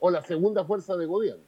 o 0.02 0.10
la 0.10 0.22
segunda 0.24 0.66
fuerza 0.66 0.98
de 0.98 1.06
gobierno. 1.06 1.44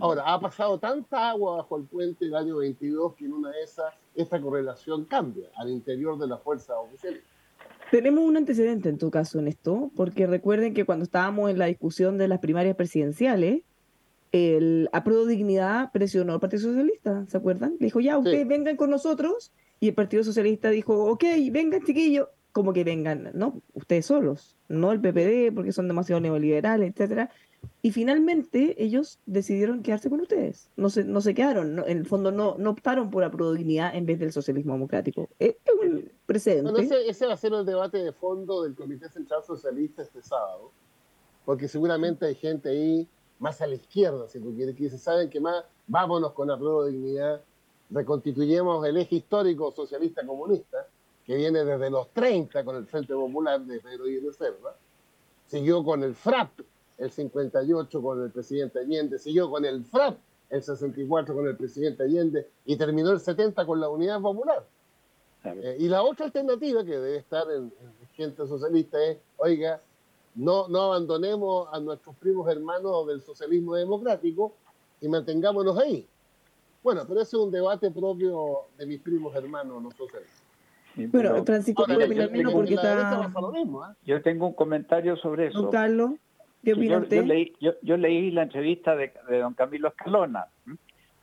Ahora, 0.00 0.22
ha 0.26 0.40
pasado 0.40 0.78
tanta 0.78 1.30
agua 1.30 1.56
bajo 1.58 1.76
el 1.76 1.84
puente 1.84 2.24
el 2.24 2.34
año 2.34 2.56
22 2.56 3.14
que 3.14 3.26
en 3.26 3.32
una 3.32 3.50
de 3.50 3.62
esas 3.62 3.92
esta 4.14 4.40
correlación 4.40 5.04
cambia 5.04 5.48
al 5.56 5.70
interior 5.70 6.18
de 6.18 6.28
la 6.28 6.38
fuerza 6.38 6.78
oficial. 6.78 7.20
Tenemos 7.90 8.24
un 8.24 8.36
antecedente 8.36 8.88
en 8.88 8.98
tu 8.98 9.10
caso 9.10 9.38
en 9.38 9.48
esto, 9.48 9.90
porque 9.96 10.26
recuerden 10.26 10.72
que 10.72 10.84
cuando 10.84 11.04
estábamos 11.04 11.50
en 11.50 11.58
la 11.58 11.66
discusión 11.66 12.16
de 12.16 12.28
las 12.28 12.38
primarias 12.38 12.76
presidenciales, 12.76 13.62
el 14.32 14.88
Apruebo 14.92 15.26
Dignidad 15.26 15.92
presionó 15.92 16.32
al 16.32 16.40
Partido 16.40 16.62
Socialista, 16.62 17.24
¿se 17.28 17.36
acuerdan? 17.36 17.76
Le 17.78 17.86
dijo, 17.86 18.00
ya, 18.00 18.18
ustedes 18.18 18.46
vengan 18.46 18.76
con 18.76 18.90
nosotros, 18.90 19.52
y 19.80 19.88
el 19.88 19.94
Partido 19.94 20.24
Socialista 20.24 20.70
dijo, 20.70 21.04
ok, 21.06 21.24
vengan 21.50 21.82
chiquillos, 21.84 22.28
como 22.50 22.72
que 22.72 22.84
vengan, 22.84 23.30
¿no? 23.34 23.60
Ustedes 23.74 24.06
solos, 24.06 24.56
no 24.68 24.92
el 24.92 25.00
PPD, 25.00 25.54
porque 25.54 25.72
son 25.72 25.88
demasiado 25.88 26.20
neoliberales, 26.20 26.90
etcétera. 26.90 27.30
Y 27.82 27.92
finalmente 27.92 28.82
ellos 28.82 29.18
decidieron 29.26 29.82
quedarse 29.82 30.10
con 30.10 30.20
ustedes. 30.20 30.70
No 30.76 30.90
se, 30.90 31.04
no 31.04 31.20
se 31.20 31.34
quedaron, 31.34 31.78
en 31.80 31.98
el 31.98 32.06
fondo 32.06 32.30
no, 32.30 32.56
no 32.58 32.70
optaron 32.70 33.10
por 33.10 33.24
Apruebo 33.24 33.52
Dignidad 33.52 33.94
en 33.94 34.06
vez 34.06 34.18
del 34.18 34.32
socialismo 34.32 34.72
democrático. 34.72 35.28
Es 35.38 35.56
un 35.80 36.10
precedente. 36.26 36.70
Bueno, 36.70 36.78
ese, 36.78 37.08
ese 37.08 37.26
va 37.26 37.34
a 37.34 37.36
ser 37.36 37.52
el 37.52 37.64
debate 37.64 37.98
de 37.98 38.12
fondo 38.12 38.62
del 38.62 38.74
Comité 38.74 39.08
Central 39.08 39.42
Socialista 39.44 40.02
este 40.02 40.22
sábado, 40.22 40.70
porque 41.44 41.68
seguramente 41.68 42.26
hay 42.26 42.34
gente 42.34 42.68
ahí 42.70 43.08
más 43.38 43.60
a 43.60 43.66
la 43.66 43.74
izquierda, 43.74 44.28
si 44.28 44.40
tú 44.40 44.54
quieres, 44.54 44.74
que 44.74 44.84
dice, 44.84 44.98
¿saben 44.98 45.28
qué 45.28 45.40
más? 45.40 45.64
Vámonos 45.86 46.32
con 46.32 46.48
la 46.48 46.56
prueba 46.56 46.86
de 46.86 46.92
dignidad, 46.92 47.42
reconstituyemos 47.90 48.86
el 48.86 48.96
eje 48.96 49.16
histórico 49.16 49.70
socialista 49.72 50.24
comunista, 50.26 50.86
que 51.24 51.36
viene 51.36 51.64
desde 51.64 51.90
los 51.90 52.10
30 52.12 52.64
con 52.64 52.76
el 52.76 52.86
Frente 52.86 53.14
Popular 53.14 53.60
de 53.60 53.80
Pedro 53.80 54.08
y 54.08 54.20
Reserva, 54.20 54.76
siguió 55.46 55.82
con 55.84 56.02
el 56.02 56.14
FRAP 56.14 56.60
el 56.98 57.10
58 57.10 58.02
con 58.02 58.22
el 58.22 58.30
presidente 58.30 58.78
Allende, 58.80 59.18
siguió 59.18 59.50
con 59.50 59.64
el 59.64 59.84
FRAP 59.84 60.18
el 60.50 60.62
64 60.62 61.34
con 61.34 61.46
el 61.46 61.56
presidente 61.56 62.04
Allende 62.04 62.48
y 62.64 62.76
terminó 62.76 63.10
el 63.10 63.20
70 63.20 63.66
con 63.66 63.80
la 63.80 63.88
Unidad 63.88 64.20
Popular. 64.20 64.64
Eh, 65.44 65.76
y 65.80 65.88
la 65.88 66.02
otra 66.02 66.26
alternativa 66.26 66.84
que 66.84 66.92
debe 66.92 67.16
estar 67.16 67.50
en, 67.50 67.64
en 67.64 68.08
gente 68.14 68.46
socialista 68.46 69.02
es, 69.04 69.18
oiga, 69.36 69.80
no, 70.34 70.68
no 70.68 70.82
abandonemos 70.82 71.68
a 71.72 71.80
nuestros 71.80 72.16
primos 72.16 72.48
hermanos 72.48 73.06
del 73.06 73.20
socialismo 73.20 73.74
democrático 73.74 74.54
y 75.00 75.08
mantengámonos 75.08 75.78
ahí. 75.78 76.06
Bueno, 76.82 77.02
pero 77.06 77.20
ese 77.20 77.36
es 77.36 77.42
un 77.42 77.50
debate 77.50 77.90
propio 77.90 78.66
de 78.76 78.86
mis 78.86 79.00
primos 79.00 79.34
hermanos, 79.34 79.82
no 79.82 79.90
socialistas. 79.90 80.42
bueno, 81.10 81.44
Francisco, 81.44 81.86
yo, 81.86 82.52
porque 82.52 82.74
está... 82.74 83.32
yo 84.04 84.22
tengo 84.22 84.46
un 84.46 84.52
comentario 84.52 85.16
sobre 85.16 85.48
eso. 85.48 85.70
Carlos, 85.70 86.12
¿qué 86.64 87.52
yo, 87.60 87.74
yo, 87.82 87.96
leí, 87.96 88.30
la 88.30 88.42
entrevista 88.42 88.96
de, 88.96 89.12
don 89.28 89.54
Camilo 89.54 89.88
Escalona, 89.88 90.46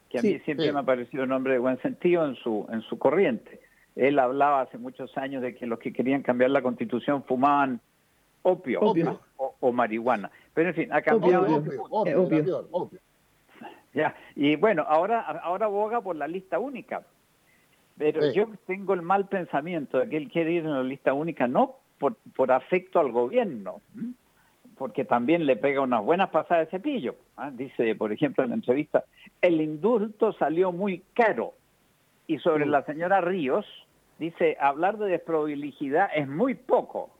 que 0.09 0.19
a 0.19 0.21
mí 0.21 0.39
siempre 0.39 0.71
me 0.71 0.79
ha 0.79 0.83
parecido 0.83 1.23
un 1.23 1.31
hombre 1.31 1.53
de 1.53 1.59
buen 1.59 1.81
sentido 1.81 2.25
en 2.25 2.35
su, 2.35 2.67
en 2.71 2.81
su 2.81 2.97
corriente. 2.97 3.59
Él 3.95 4.19
hablaba 4.19 4.61
hace 4.61 4.77
muchos 4.77 5.17
años 5.17 5.41
de 5.41 5.55
que 5.55 5.65
los 5.65 5.79
que 5.79 5.91
querían 5.91 6.21
cambiar 6.21 6.51
la 6.51 6.61
constitución 6.61 7.23
fumaban 7.23 7.81
opio, 8.43 8.79
O, 9.59 9.71
marihuana. 9.71 10.31
Pero 10.53 10.69
en 10.69 10.75
fin, 10.75 10.93
ha 10.93 11.01
cambiado. 11.01 11.63
Opio, 11.89 12.91
Ya, 13.93 14.15
y 14.35 14.55
bueno, 14.55 14.85
ahora, 14.87 15.21
ahora 15.21 15.65
aboga 15.65 16.01
por 16.01 16.15
la 16.15 16.27
lista 16.27 16.59
única. 16.59 17.03
Pero 17.97 18.31
yo 18.31 18.49
tengo 18.65 18.93
el 18.93 19.01
mal 19.01 19.27
pensamiento 19.27 19.99
de 19.99 20.09
que 20.09 20.17
él 20.17 20.29
quiere 20.29 20.53
ir 20.53 20.65
en 20.65 20.71
la 20.71 20.83
lista 20.83 21.13
única 21.13 21.47
no 21.47 21.75
por, 21.99 22.15
por 22.35 22.51
afecto 22.51 22.99
al 22.99 23.11
gobierno, 23.11 23.81
porque 24.77 25.05
también 25.05 25.45
le 25.45 25.55
pega 25.55 25.81
unas 25.81 26.03
buenas 26.03 26.29
pasadas 26.29 26.67
de 26.67 26.71
cepillo. 26.77 27.15
¿ah? 27.37 27.51
Dice, 27.51 27.95
por 27.95 28.11
ejemplo, 28.11 28.43
en 28.43 28.49
la 28.49 28.55
entrevista, 28.55 29.03
el 29.41 29.61
indulto 29.61 30.33
salió 30.33 30.71
muy 30.71 31.03
caro. 31.13 31.53
Y 32.27 32.39
sobre 32.39 32.65
la 32.65 32.83
señora 32.83 33.21
Ríos, 33.21 33.65
dice, 34.19 34.57
hablar 34.59 34.97
de 34.97 35.09
desprobabilidad 35.09 36.09
es 36.15 36.27
muy 36.27 36.55
poco 36.55 37.11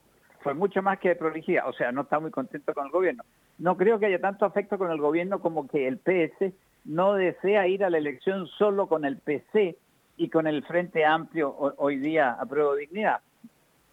fue 0.41 0.53
mucho 0.53 0.81
más 0.81 0.99
que 0.99 1.09
de 1.09 1.15
prolijidad, 1.15 1.67
o 1.67 1.73
sea, 1.73 1.91
no 1.91 2.01
está 2.01 2.19
muy 2.19 2.31
contento 2.31 2.73
con 2.73 2.85
el 2.85 2.91
gobierno. 2.91 3.23
No 3.57 3.77
creo 3.77 3.99
que 3.99 4.07
haya 4.07 4.19
tanto 4.19 4.45
afecto 4.45 4.77
con 4.77 4.91
el 4.91 4.99
gobierno 4.99 5.39
como 5.39 5.67
que 5.67 5.87
el 5.87 5.97
PS 5.99 6.53
no 6.85 7.13
desea 7.13 7.67
ir 7.67 7.83
a 7.83 7.89
la 7.89 7.99
elección 7.99 8.47
solo 8.47 8.87
con 8.87 9.05
el 9.05 9.17
PC 9.17 9.77
y 10.17 10.29
con 10.29 10.47
el 10.47 10.63
Frente 10.63 11.05
Amplio 11.05 11.55
hoy 11.77 11.97
día 11.97 12.31
a 12.31 12.45
prueba 12.45 12.73
de 12.73 12.81
dignidad. 12.81 13.19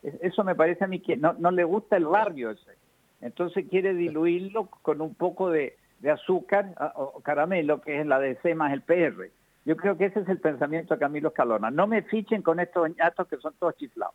Eso 0.03 0.43
me 0.45 0.55
parece 0.55 0.85
a 0.85 0.87
mí 0.87 1.01
que 1.01 1.17
no, 1.17 1.35
no 1.35 1.51
le 1.51 1.65
gusta 1.65 1.97
el 1.97 2.07
barrio 2.07 2.51
ese. 2.51 2.73
Entonces 3.21 3.67
quiere 3.69 3.95
diluirlo 3.95 4.67
con 4.83 5.01
un 5.01 5.15
poco 5.15 5.51
de, 5.51 5.77
azúcar 6.13 6.75
o 6.95 7.21
caramelo, 7.21 7.81
que 7.81 8.01
es 8.01 8.07
la 8.07 8.21
DC 8.21 8.55
más 8.55 8.73
el 8.73 8.83
PR. 8.83 9.31
Yo 9.65 9.77
creo 9.77 9.99
que 9.99 10.07
ese 10.07 10.21
es 10.21 10.29
el 10.29 10.39
pensamiento 10.39 10.95
de 10.95 11.01
Camilo 11.01 11.29
Escalona. 11.29 11.71
No 11.71 11.87
me 11.87 12.03
fichen 12.03 12.41
con 12.43 12.61
estos 12.61 12.89
ñatos 12.97 13.29
que 13.29 13.37
son 13.37 13.53
todos 13.59 13.77
chiflados. 13.77 14.15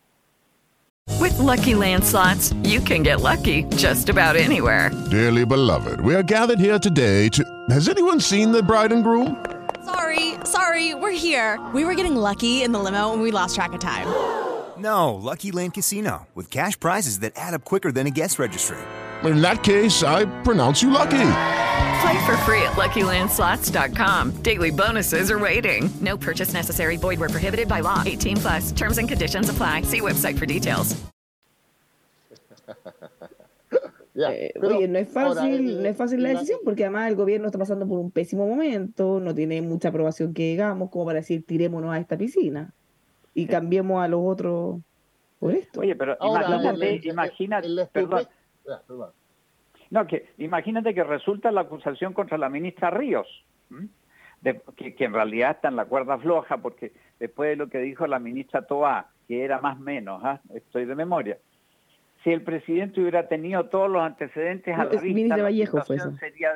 With 1.20 1.38
lucky 1.38 1.74
landslots, 1.74 2.54
you 2.64 2.80
can 2.80 3.02
get 3.02 3.20
lucky 3.20 3.64
just 3.76 4.08
about 4.08 4.36
anywhere. 4.36 4.90
Dearly 5.10 5.44
beloved, 5.44 6.00
we 6.00 6.14
are 6.14 6.22
gathered 6.22 6.58
here 6.58 6.78
today 6.78 7.28
to. 7.30 7.44
Has 7.70 7.88
anyone 7.88 8.20
seen 8.20 8.52
the 8.52 8.62
bride 8.62 8.92
and 8.92 9.04
groom? 9.04 9.44
Sorry, 9.84 10.34
sorry, 10.44 10.94
we're 10.94 11.12
here. 11.12 11.60
We 11.72 11.84
were 11.84 11.94
getting 11.94 12.16
lucky 12.16 12.62
in 12.62 12.72
the 12.72 12.78
limo 12.78 13.12
and 13.12 13.22
we 13.22 13.30
lost 13.30 13.54
track 13.54 13.74
of 13.74 13.80
time. 13.80 14.08
No, 14.78 15.14
Lucky 15.14 15.52
Land 15.52 15.74
Casino, 15.74 16.26
with 16.34 16.50
cash 16.50 16.78
prizes 16.78 17.20
that 17.20 17.32
add 17.36 17.54
up 17.54 17.64
quicker 17.64 17.92
than 17.92 18.06
a 18.06 18.10
guest 18.10 18.38
registry. 18.38 18.78
In 19.22 19.40
that 19.40 19.62
case, 19.62 20.02
I 20.02 20.24
pronounce 20.42 20.82
you 20.82 20.90
lucky. 20.90 21.30
Play 22.02 22.26
for 22.26 22.36
free 22.38 22.62
at 22.62 22.74
LuckyLandSlots.com. 22.76 24.42
Daily 24.42 24.70
bonuses 24.70 25.30
are 25.30 25.38
waiting. 25.38 25.90
No 26.00 26.16
purchase 26.16 26.52
necessary. 26.52 26.96
Void 26.96 27.18
were 27.20 27.28
prohibited 27.28 27.68
by 27.68 27.80
law. 27.80 28.02
18 28.04 28.36
plus. 28.36 28.72
Terms 28.72 28.98
and 28.98 29.08
conditions 29.08 29.48
apply. 29.48 29.82
See 29.82 30.00
website 30.00 30.38
for 30.38 30.46
details. 30.46 30.96
Eh, 34.16 34.52
oye, 34.62 34.86
no 34.86 35.00
es 35.00 35.08
fácil, 35.08 35.82
no 35.82 35.88
es 35.88 35.96
fácil 35.96 36.22
la 36.22 36.28
decisión 36.28 36.60
porque 36.64 36.84
además 36.84 37.08
el 37.08 37.16
gobierno 37.16 37.46
está 37.46 37.58
pasando 37.58 37.84
por 37.84 37.98
un 37.98 38.12
pésimo 38.12 38.46
momento, 38.46 39.18
no 39.18 39.34
tiene 39.34 39.60
mucha 39.60 39.88
aprobación 39.88 40.32
que 40.32 40.50
digamos 40.50 40.90
como 40.90 41.06
para 41.06 41.18
decir 41.18 41.44
tirémonos 41.44 41.92
a 41.92 41.98
esta 41.98 42.16
piscina 42.16 42.72
y 43.34 43.46
cambiemos 43.46 44.02
a 44.02 44.08
los 44.08 44.20
otros 44.22 44.80
por 45.38 45.52
esto. 45.52 45.80
Oye, 45.80 45.96
pero 45.96 46.16
imagínate, 46.20 47.00
imagínate, 47.08 47.68
perdón, 47.92 48.26
no, 49.90 50.06
que 50.06 50.30
imagínate 50.38 50.94
que 50.94 51.04
resulta 51.04 51.52
la 51.52 51.62
acusación 51.62 52.12
contra 52.14 52.38
la 52.38 52.48
ministra 52.48 52.90
Ríos, 52.90 53.26
de, 54.40 54.60
que, 54.76 55.04
en 55.04 55.12
realidad 55.12 55.52
está 55.52 55.68
en 55.68 55.76
la 55.76 55.84
cuerda 55.84 56.18
floja, 56.18 56.58
porque 56.58 56.92
después 57.18 57.50
de 57.50 57.56
lo 57.56 57.68
que 57.68 57.78
dijo 57.78 58.06
la 58.06 58.18
ministra 58.18 58.62
Toa, 58.62 59.10
que 59.28 59.44
era 59.44 59.60
más 59.60 59.78
menos, 59.78 60.20
¿ah? 60.24 60.40
estoy 60.54 60.84
de 60.84 60.94
memoria, 60.94 61.38
si 62.22 62.30
el 62.30 62.42
presidente 62.42 63.00
hubiera 63.00 63.28
tenido 63.28 63.66
todos 63.66 63.90
los 63.90 64.02
antecedentes 64.02 64.76
a 64.76 64.84
la 64.84 65.00
vista, 65.00 65.36
Vallejo 65.36 65.82
fue 65.82 65.96
eso. 65.96 66.10
sería 66.16 66.50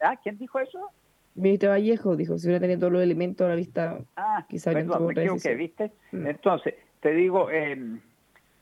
¿Ah? 0.00 0.16
¿Quién 0.22 0.38
dijo 0.38 0.60
eso? 0.60 0.88
Ministro 1.34 1.70
Vallejo 1.70 2.16
dijo, 2.16 2.38
si 2.38 2.46
hubiera 2.46 2.60
tenido 2.60 2.80
todos 2.80 2.92
los 2.92 3.02
elementos 3.02 3.44
a 3.44 3.50
la 3.50 3.54
vista, 3.56 3.98
ah, 4.16 4.44
quizá 4.48 4.72
perdón, 4.72 5.06
me 5.06 5.12
equivoqué, 5.12 5.54
¿viste? 5.54 5.92
Mm. 6.12 6.26
Entonces, 6.26 6.74
te 7.00 7.12
digo, 7.12 7.50
eh, 7.50 7.76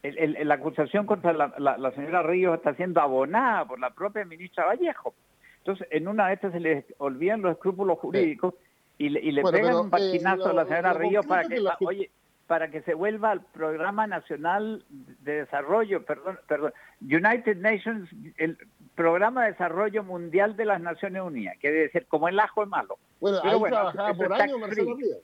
la 0.02 0.54
acusación 0.54 1.06
contra 1.06 1.32
la, 1.32 1.92
señora 1.94 2.22
Ríos 2.22 2.56
está 2.56 2.74
siendo 2.74 3.00
abonada 3.00 3.64
por 3.66 3.80
la 3.80 3.90
propia 3.90 4.24
ministra 4.24 4.66
Vallejo. 4.66 5.14
Entonces, 5.58 5.88
en 5.90 6.08
una 6.08 6.28
de 6.28 6.34
estas 6.34 6.52
se 6.52 6.60
les 6.60 6.84
olvidan 6.98 7.42
los 7.42 7.52
escrúpulos 7.52 7.98
jurídicos 7.98 8.54
y 8.96 9.08
le, 9.08 9.20
y 9.20 9.32
le 9.32 9.42
pegan 9.42 9.76
un 9.76 9.90
patinazo 9.90 10.50
a 10.50 10.52
la 10.52 10.64
señora 10.66 10.92
Ríos 10.92 11.26
para 11.26 11.48
que, 11.48 11.60
oye, 11.84 12.10
para 12.46 12.70
que 12.70 12.80
se 12.82 12.94
vuelva 12.94 13.32
al 13.32 13.42
programa 13.42 14.06
nacional 14.06 14.84
de 14.88 15.40
desarrollo, 15.40 16.04
perdón, 16.04 16.38
perdón, 16.48 16.72
United 17.02 17.56
Nations, 17.58 18.08
el 18.38 18.56
programa 18.98 19.44
de 19.44 19.52
desarrollo 19.52 20.02
mundial 20.02 20.56
de 20.56 20.64
las 20.64 20.80
Naciones 20.80 21.22
Unidas, 21.22 21.56
que 21.60 21.70
debe 21.70 21.90
ser 21.90 22.06
como 22.06 22.28
el 22.28 22.38
ajo 22.40 22.64
es 22.64 22.68
malo. 22.68 22.98
Bueno, 23.20 23.38
ahí 23.44 23.62
trabajaba 23.62 24.12
por 24.12 24.32
años 24.32 24.58
Marcelo 24.58 24.96
Ríos. 24.96 25.18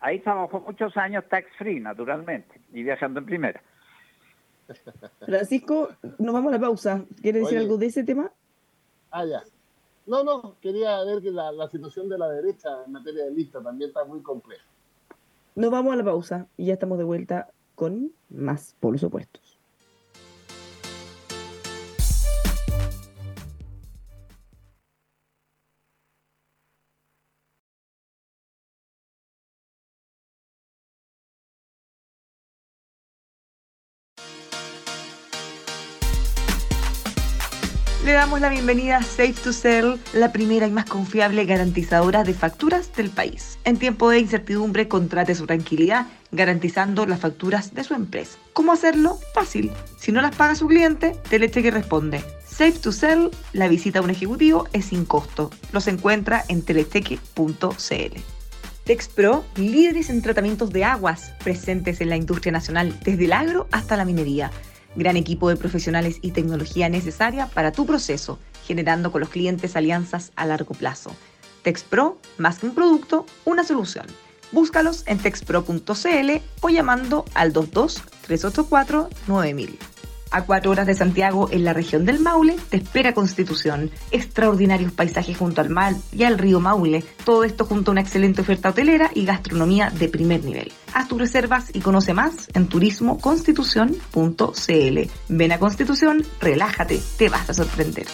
Ahí 0.00 0.20
trabajó 0.20 0.60
muchos 0.60 0.94
años 0.98 1.24
tax 1.30 1.48
free, 1.56 1.80
naturalmente, 1.80 2.60
y 2.74 2.82
viajando 2.82 3.20
en 3.20 3.26
primera. 3.26 3.62
Francisco, 5.24 5.88
nos 6.18 6.34
vamos 6.34 6.52
a 6.52 6.56
la 6.56 6.60
pausa. 6.60 7.04
¿Quiere 7.22 7.40
decir 7.40 7.56
algo 7.56 7.78
de 7.78 7.86
ese 7.86 8.04
tema? 8.04 8.30
Ah, 9.10 9.24
ya. 9.24 9.42
No, 10.04 10.22
no, 10.22 10.56
quería 10.60 11.02
ver 11.04 11.22
que 11.22 11.30
la, 11.30 11.50
la 11.52 11.70
situación 11.70 12.10
de 12.10 12.18
la 12.18 12.28
derecha 12.28 12.68
en 12.84 12.92
materia 12.92 13.24
de 13.24 13.30
lista 13.30 13.62
también 13.62 13.88
está 13.88 14.04
muy 14.04 14.20
compleja. 14.20 14.64
Nos 15.54 15.70
vamos 15.70 15.94
a 15.94 15.96
la 15.96 16.04
pausa 16.04 16.48
y 16.58 16.66
ya 16.66 16.74
estamos 16.74 16.98
de 16.98 17.04
vuelta 17.04 17.48
con 17.74 18.12
más 18.28 18.76
polos 18.78 19.02
opuestos. 19.02 19.55
Damos 38.26 38.40
la 38.40 38.48
bienvenida 38.48 38.96
a 38.96 39.02
Safe 39.04 39.34
to 39.34 39.52
Sell, 39.52 40.00
la 40.12 40.32
primera 40.32 40.66
y 40.66 40.72
más 40.72 40.86
confiable 40.86 41.44
garantizadora 41.44 42.24
de 42.24 42.34
facturas 42.34 42.92
del 42.96 43.08
país. 43.08 43.56
En 43.62 43.76
tiempo 43.76 44.10
de 44.10 44.18
incertidumbre, 44.18 44.88
contrate 44.88 45.36
su 45.36 45.46
tranquilidad 45.46 46.08
garantizando 46.32 47.06
las 47.06 47.20
facturas 47.20 47.72
de 47.72 47.84
su 47.84 47.94
empresa. 47.94 48.36
¿Cómo 48.52 48.72
hacerlo? 48.72 49.20
Fácil. 49.32 49.70
Si 49.96 50.10
no 50.10 50.20
las 50.22 50.34
paga 50.34 50.56
su 50.56 50.66
cliente, 50.66 51.14
Telecheque 51.30 51.70
responde. 51.70 52.20
Safe 52.44 52.72
to 52.72 52.90
Sell, 52.90 53.30
la 53.52 53.68
visita 53.68 54.00
a 54.00 54.02
un 54.02 54.10
ejecutivo 54.10 54.66
es 54.72 54.86
sin 54.86 55.04
costo. 55.04 55.52
Los 55.70 55.86
encuentra 55.86 56.44
en 56.48 56.62
telecheque.cl. 56.62 58.20
TexPro, 58.82 59.44
líderes 59.54 60.10
en 60.10 60.20
tratamientos 60.20 60.70
de 60.70 60.82
aguas, 60.82 61.32
presentes 61.44 62.00
en 62.00 62.08
la 62.08 62.16
industria 62.16 62.50
nacional, 62.50 62.98
desde 63.04 63.26
el 63.26 63.32
agro 63.32 63.68
hasta 63.70 63.96
la 63.96 64.04
minería 64.04 64.50
gran 64.96 65.16
equipo 65.16 65.48
de 65.48 65.56
profesionales 65.56 66.18
y 66.22 66.32
tecnología 66.32 66.88
necesaria 66.88 67.46
para 67.46 67.72
tu 67.72 67.86
proceso, 67.86 68.38
generando 68.66 69.12
con 69.12 69.20
los 69.20 69.30
clientes 69.30 69.76
alianzas 69.76 70.32
a 70.36 70.46
largo 70.46 70.74
plazo. 70.74 71.14
TexPro, 71.62 72.18
más 72.38 72.58
que 72.58 72.66
un 72.66 72.74
producto, 72.74 73.26
una 73.44 73.64
solución. 73.64 74.06
Búscalos 74.52 75.02
en 75.06 75.18
texpro.cl 75.18 76.30
o 76.60 76.68
llamando 76.68 77.24
al 77.34 77.50
22 77.50 78.02
384 78.22 79.10
9000. 79.26 79.78
A 80.32 80.42
cuatro 80.42 80.72
horas 80.72 80.86
de 80.86 80.94
Santiago, 80.94 81.48
en 81.52 81.64
la 81.64 81.72
región 81.72 82.04
del 82.04 82.20
Maule, 82.20 82.56
te 82.68 82.76
espera 82.76 83.14
Constitución. 83.14 83.90
Extraordinarios 84.10 84.92
paisajes 84.92 85.36
junto 85.36 85.60
al 85.60 85.70
mar 85.70 85.94
y 86.12 86.24
al 86.24 86.38
río 86.38 86.58
Maule. 86.60 87.04
Todo 87.24 87.44
esto 87.44 87.64
junto 87.64 87.90
a 87.90 87.92
una 87.92 88.00
excelente 88.00 88.40
oferta 88.40 88.70
hotelera 88.70 89.10
y 89.14 89.24
gastronomía 89.24 89.90
de 89.90 90.08
primer 90.08 90.44
nivel. 90.44 90.72
Haz 90.96 91.08
tus 91.08 91.18
reservas 91.18 91.70
y 91.74 91.80
conoce 91.80 92.14
más 92.14 92.48
en 92.54 92.68
turismoconstitución.cl. 92.68 95.10
Ven 95.28 95.52
a 95.52 95.58
Constitución, 95.58 96.24
relájate, 96.40 96.98
te 97.18 97.28
vas 97.28 97.50
a 97.50 97.52
sorprender. 97.52 98.06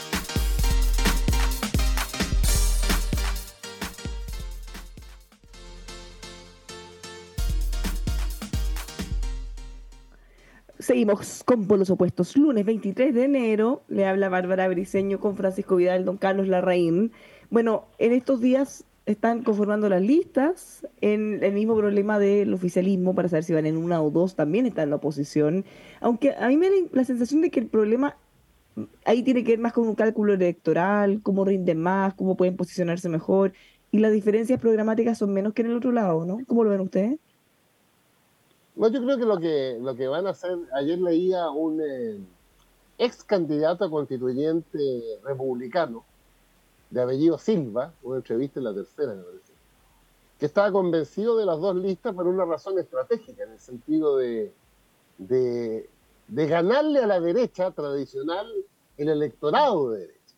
Seguimos 10.81 11.45
con 11.45 11.69
los 11.79 11.91
opuestos. 11.91 12.37
Lunes 12.37 12.65
23 12.65 13.15
de 13.15 13.23
enero 13.23 13.85
le 13.87 14.09
habla 14.09 14.29
Bárbara 14.29 14.67
Briceño 14.67 15.21
con 15.21 15.37
Francisco 15.37 15.77
Vidal, 15.77 16.05
don 16.05 16.17
Carlos 16.17 16.49
Larraín. 16.49 17.13
Bueno, 17.49 17.87
en 17.99 18.13
estos 18.13 18.41
días 18.41 18.85
están 19.07 19.43
conformando 19.43 19.89
las 19.89 20.03
listas 20.03 20.87
en 21.01 21.43
el 21.43 21.53
mismo 21.53 21.77
problema 21.77 22.19
del 22.19 22.55
oficialismo 22.55 23.15
para 23.15 23.29
saber 23.29 23.45
si 23.45 23.53
van 23.53 23.67
en 23.67 23.77
una 23.77 24.01
o 24.03 24.11
dos, 24.11 24.37
también 24.37 24.67
está 24.67 24.83
en 24.83 24.91
la 24.91 24.97
oposición. 24.97 25.65
Aunque 26.01 26.35
a 26.35 26.49
mí 26.49 26.57
me 26.57 26.71
da 26.71 26.77
la 26.93 27.05
sensación 27.05 27.41
de 27.41 27.51
que 27.51 27.61
el 27.61 27.67
problema 27.67 28.17
ahí 29.05 29.23
tiene 29.23 29.45
que 29.45 29.53
ver 29.53 29.59
más 29.59 29.73
con 29.73 29.89
un 29.89 29.95
cálculo 29.95 30.35
electoral, 30.35 31.21
cómo 31.23 31.45
rinden 31.45 31.79
más, 31.79 32.15
cómo 32.15 32.37
pueden 32.37 32.57
posicionarse 32.57 33.09
mejor, 33.09 33.53
y 33.91 33.99
las 33.99 34.13
diferencias 34.13 34.61
programáticas 34.61 35.19
son 35.19 35.33
menos 35.33 35.53
que 35.53 35.63
en 35.63 35.71
el 35.71 35.77
otro 35.77 35.93
lado, 35.93 36.25
¿no? 36.25 36.39
¿Cómo 36.47 36.65
lo 36.65 36.71
ven 36.71 36.81
ustedes? 36.81 37.19
No, 38.75 38.89
yo 38.89 39.03
creo 39.03 39.19
que 39.19 39.27
lo 39.27 39.39
que, 39.39 39.79
lo 39.81 39.95
que 39.95 40.09
van 40.09 40.27
a 40.27 40.31
hacer, 40.31 40.57
ayer 40.75 40.99
leía 40.99 41.51
un 41.51 41.81
eh, 41.83 42.19
ex 42.97 43.23
candidato 43.23 43.85
a 43.85 43.91
constituyente 43.91 44.79
republicano, 45.25 46.05
de 46.93 47.03
apellido 47.03 47.39
Silva, 47.39 47.95
una 48.03 48.19
entrevista 48.19 48.61
en 48.61 48.65
la 48.65 48.75
tercera, 48.75 49.15
me 49.15 49.23
parece, 49.23 49.53
que 50.39 50.47
estaba 50.47 50.71
convencido 50.71 51.39
de 51.39 51.47
las 51.47 51.59
dos 51.59 51.75
listas 51.75 52.15
por 52.15 52.27
una 52.27 52.45
razón 52.45 52.79
estratégica, 52.79 53.45
en 53.45 53.53
el 53.53 53.59
sentido 53.59 54.19
de, 54.19 54.53
de, 55.17 55.89
ganarle 56.29 57.01
a 57.01 57.07
la 57.07 57.19
derecha 57.19 57.71
tradicional 57.71 58.47
el 58.99 59.09
electorado 59.09 59.93
de 59.93 60.01
derecha. 60.01 60.35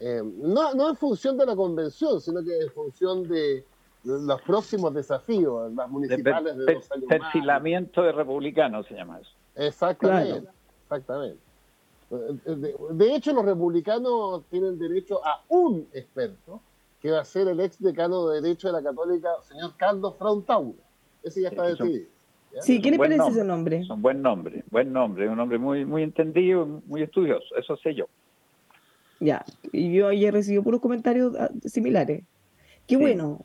Eh, 0.00 0.22
no, 0.24 0.74
no 0.74 0.88
en 0.88 0.96
función 0.96 1.36
de 1.36 1.44
la 1.44 1.54
convención, 1.54 2.20
sino 2.20 2.42
que 2.42 2.58
en 2.58 2.70
función 2.70 3.28
de, 3.28 3.64
los 4.04 4.40
próximos 4.42 4.94
desafíos, 4.94 5.72
las 5.74 5.90
municipales 5.90 6.56
de, 6.56 6.74
dos 6.74 6.90
años 6.90 7.06
Perfilamiento 7.08 8.02
de 8.02 8.12
republicanos 8.12 8.86
se 8.86 8.94
llama 8.94 9.20
eso. 9.20 9.30
Exactamente, 9.56 10.48
exactamente. 10.84 11.45
De, 12.10 13.14
hecho, 13.14 13.32
los 13.32 13.44
republicanos 13.44 14.44
tienen 14.50 14.78
derecho 14.78 15.24
a 15.24 15.42
un 15.48 15.88
experto, 15.92 16.60
que 17.00 17.10
va 17.10 17.20
a 17.20 17.24
ser 17.24 17.48
el 17.48 17.60
ex 17.60 17.80
decano 17.82 18.28
de 18.28 18.40
Derecho 18.40 18.68
de 18.68 18.74
la 18.74 18.82
Católica, 18.82 19.28
señor 19.42 19.72
Carlos 19.76 20.14
Frontaura. 20.16 20.78
Ese 21.22 21.42
ya 21.42 21.48
está 21.48 21.64
decidido. 21.64 22.06
Sí, 22.60 22.80
¿qué 22.80 22.90
le 22.90 22.98
parece 22.98 23.28
ese 23.28 23.44
nombre? 23.44 23.78
Es 23.78 23.90
un 23.90 24.00
buen 24.00 24.22
nombre, 24.22 24.64
buen 24.70 24.92
nombre, 24.92 25.28
un 25.28 25.38
hombre 25.38 25.58
muy, 25.58 25.84
muy 25.84 26.02
entendido, 26.02 26.64
muy 26.86 27.02
estudioso, 27.02 27.54
eso 27.56 27.76
sé 27.76 27.94
yo. 27.94 28.06
Ya, 29.20 29.44
y 29.72 29.92
yo 29.92 30.08
ayer 30.08 30.32
recibí 30.32 30.60
puros 30.60 30.80
comentarios 30.80 31.34
ah, 31.38 31.50
similares. 31.64 32.22
Qué 32.86 32.96
bueno, 32.96 33.44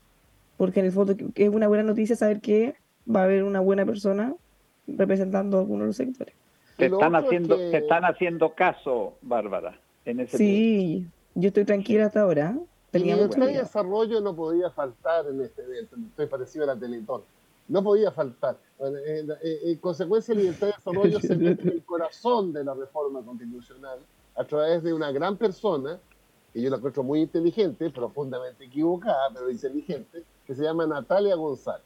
porque 0.57 0.79
en 0.81 0.85
el 0.85 0.91
fondo 0.91 1.15
es 1.35 1.49
una 1.49 1.67
buena 1.67 1.83
noticia 1.83 2.15
saber 2.15 2.41
que 2.41 2.75
va 3.13 3.21
a 3.21 3.23
haber 3.23 3.43
una 3.43 3.59
buena 3.59 3.85
persona 3.85 4.35
representando 4.87 5.57
a 5.57 5.61
algunos 5.61 5.81
de 5.81 5.87
los 5.87 5.95
sectores. 5.95 6.35
Te 6.77 6.85
están 6.87 7.15
haciendo, 7.15 7.55
te 7.55 7.77
están 7.77 8.05
haciendo 8.05 8.53
caso, 8.53 9.13
Bárbara, 9.21 9.79
en 10.05 10.19
ese 10.21 10.37
Sí, 10.37 11.07
yo 11.35 11.47
estoy 11.47 11.65
tranquila 11.65 12.07
hasta 12.07 12.21
ahora. 12.21 12.57
El 12.91 13.03
Libertad 13.03 13.45
de 13.45 13.53
Desarrollo 13.59 14.19
no 14.19 14.35
podía 14.35 14.69
faltar 14.69 15.27
en 15.27 15.41
este 15.41 15.61
evento, 15.63 15.95
estoy 16.09 16.25
parecido 16.25 16.65
a 16.65 16.67
la 16.67 16.75
Teletón. 16.75 17.21
No 17.67 17.83
podía 17.83 18.11
faltar. 18.11 18.57
En, 18.79 19.29
en 19.41 19.77
consecuencia, 19.77 20.35
Libertad 20.35 20.67
de 20.67 20.73
Desarrollo 20.73 21.19
se 21.21 21.35
mete 21.35 21.63
en 21.63 21.69
el 21.69 21.83
corazón 21.85 22.51
de 22.51 22.63
la 22.63 22.73
reforma 22.73 23.21
constitucional 23.21 23.99
a 24.35 24.43
través 24.43 24.83
de 24.83 24.93
una 24.93 25.11
gran 25.11 25.37
persona, 25.37 25.99
que 26.53 26.61
yo 26.61 26.69
la 26.69 26.77
encuentro 26.77 27.03
muy 27.03 27.21
inteligente, 27.21 27.89
profundamente 27.89 28.65
equivocada, 28.65 29.29
pero 29.33 29.49
inteligente, 29.49 30.23
que 30.45 30.55
se 30.55 30.63
llama 30.63 30.85
Natalia 30.85 31.35
González. 31.35 31.85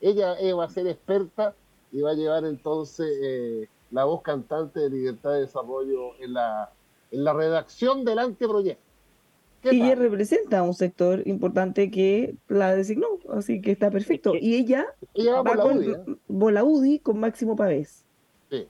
Ella, 0.00 0.36
va 0.54 0.64
a 0.64 0.70
ser 0.70 0.86
experta 0.86 1.54
y 1.90 2.00
va 2.00 2.10
a 2.10 2.14
llevar 2.14 2.44
entonces 2.44 3.06
eh, 3.22 3.68
la 3.94 4.04
voz 4.04 4.22
cantante 4.22 4.80
de 4.80 4.90
Libertad 4.90 5.34
de 5.34 5.40
Desarrollo 5.42 6.20
en 6.20 6.34
la, 6.34 6.70
en 7.12 7.24
la 7.24 7.32
redacción 7.32 8.04
del 8.04 8.18
anteproyecto. 8.18 8.82
Y 9.62 9.80
ella 9.80 9.94
representa 9.94 10.58
a 10.58 10.62
un 10.62 10.74
sector 10.74 11.22
importante 11.26 11.90
que 11.90 12.34
la 12.48 12.74
designó, 12.74 13.06
así 13.30 13.62
que 13.62 13.70
está 13.70 13.90
perfecto. 13.90 14.34
Y 14.34 14.56
ella, 14.56 14.84
ella 15.14 15.40
va, 15.40 15.42
por 15.44 16.52
la 16.52 16.64
UDI, 16.64 16.98
con 16.98 17.18
Máximo 17.18 17.56
Pavés. 17.56 18.04
Sí. 18.50 18.66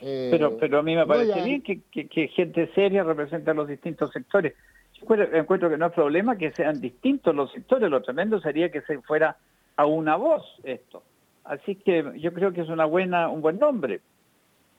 pero, 0.00 0.48
eh, 0.48 0.56
pero 0.60 0.80
a 0.80 0.82
mí 0.82 0.94
me 0.94 1.06
parece 1.06 1.40
bien 1.42 1.62
que, 1.62 1.80
que, 1.80 2.28
gente 2.28 2.70
seria 2.74 3.02
represente 3.04 3.50
a 3.50 3.54
los 3.54 3.66
distintos 3.66 4.10
sectores 4.12 4.52
encuentro 5.00 5.70
que 5.70 5.78
no 5.78 5.86
es 5.86 5.92
problema 5.92 6.36
que 6.36 6.50
sean 6.52 6.80
distintos 6.80 7.32
los 7.32 7.52
sectores, 7.52 7.88
lo 7.88 8.02
tremendo 8.02 8.40
sería 8.40 8.70
que 8.70 8.80
se 8.82 9.00
fuera 9.02 9.36
a 9.76 9.86
una 9.86 10.16
voz 10.16 10.44
esto. 10.64 11.04
Así 11.48 11.74
que 11.76 12.04
yo 12.20 12.32
creo 12.32 12.52
que 12.52 12.60
es 12.60 12.68
una 12.68 12.84
buena, 12.84 13.28
un 13.28 13.40
buen 13.40 13.58
nombre. 13.58 14.00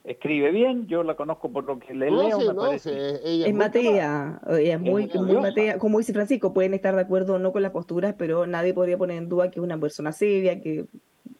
escribe 0.06 0.50
bien, 0.52 0.88
yo 0.88 1.04
la 1.04 1.16
conozco 1.16 1.52
por 1.52 1.66
lo 1.66 1.78
que 1.78 1.94
le 1.94 2.10
No, 2.10 2.24
leo. 2.24 2.40
sí, 2.40 2.48
me 2.48 2.54
no, 2.54 2.62
parece- 2.62 2.90
sí, 3.18 3.22
ella 3.26 3.46
Es 3.48 3.52
muy 3.54 3.60
Matea, 3.60 4.42
ella 4.48 4.74
es 4.76 4.80
muy, 4.80 5.08
muy. 5.14 5.36
Matea. 5.38 5.78
Como 5.78 5.98
dice 6.00 6.14
Francisco, 6.14 6.54
pueden 6.54 6.74
estar 6.74 6.96
de 6.96 7.02
acuerdo 7.02 7.36
o 7.36 7.40
no 7.40 7.52
con 7.52 7.62
las 7.62 7.72
posturas, 7.74 8.16
pero 8.18 8.48
nadie 8.48 8.74
podría 8.74 8.98
poner 8.98 9.18
en 9.18 9.28
duda 9.30 9.52
que 9.52 9.60
es 9.60 9.64
una 9.64 9.78
persona 9.78 10.12
seria, 10.14 10.62
que 10.62 10.86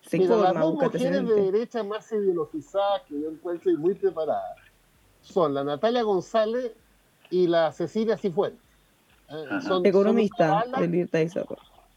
se 0.02 0.18
Mira, 0.20 0.32
las 0.36 0.40
informa, 0.40 0.62
dos 0.62 0.72
busca 0.74 0.86
mujeres 0.88 1.28
de 1.28 1.52
derecha 1.52 1.84
más 1.84 2.12
ideologizadas 2.12 3.02
que 3.08 3.20
yo 3.20 3.30
encuentro 3.32 3.72
y 3.72 3.78
muy 3.78 3.94
preparadas 3.96 4.56
son 5.22 5.54
la 5.54 5.64
Natalia 5.64 6.04
González 6.04 6.74
y 7.32 7.48
la 7.48 7.72
Cecilia 7.72 8.18
Cifuentes. 8.18 8.60
Eh, 9.30 9.46
son- 9.50 9.62
son 9.62 9.86
Economista 9.86 10.52
balas, 10.52 10.82
de 10.82 10.88
Libertad 10.88 11.20
y. 11.22 11.30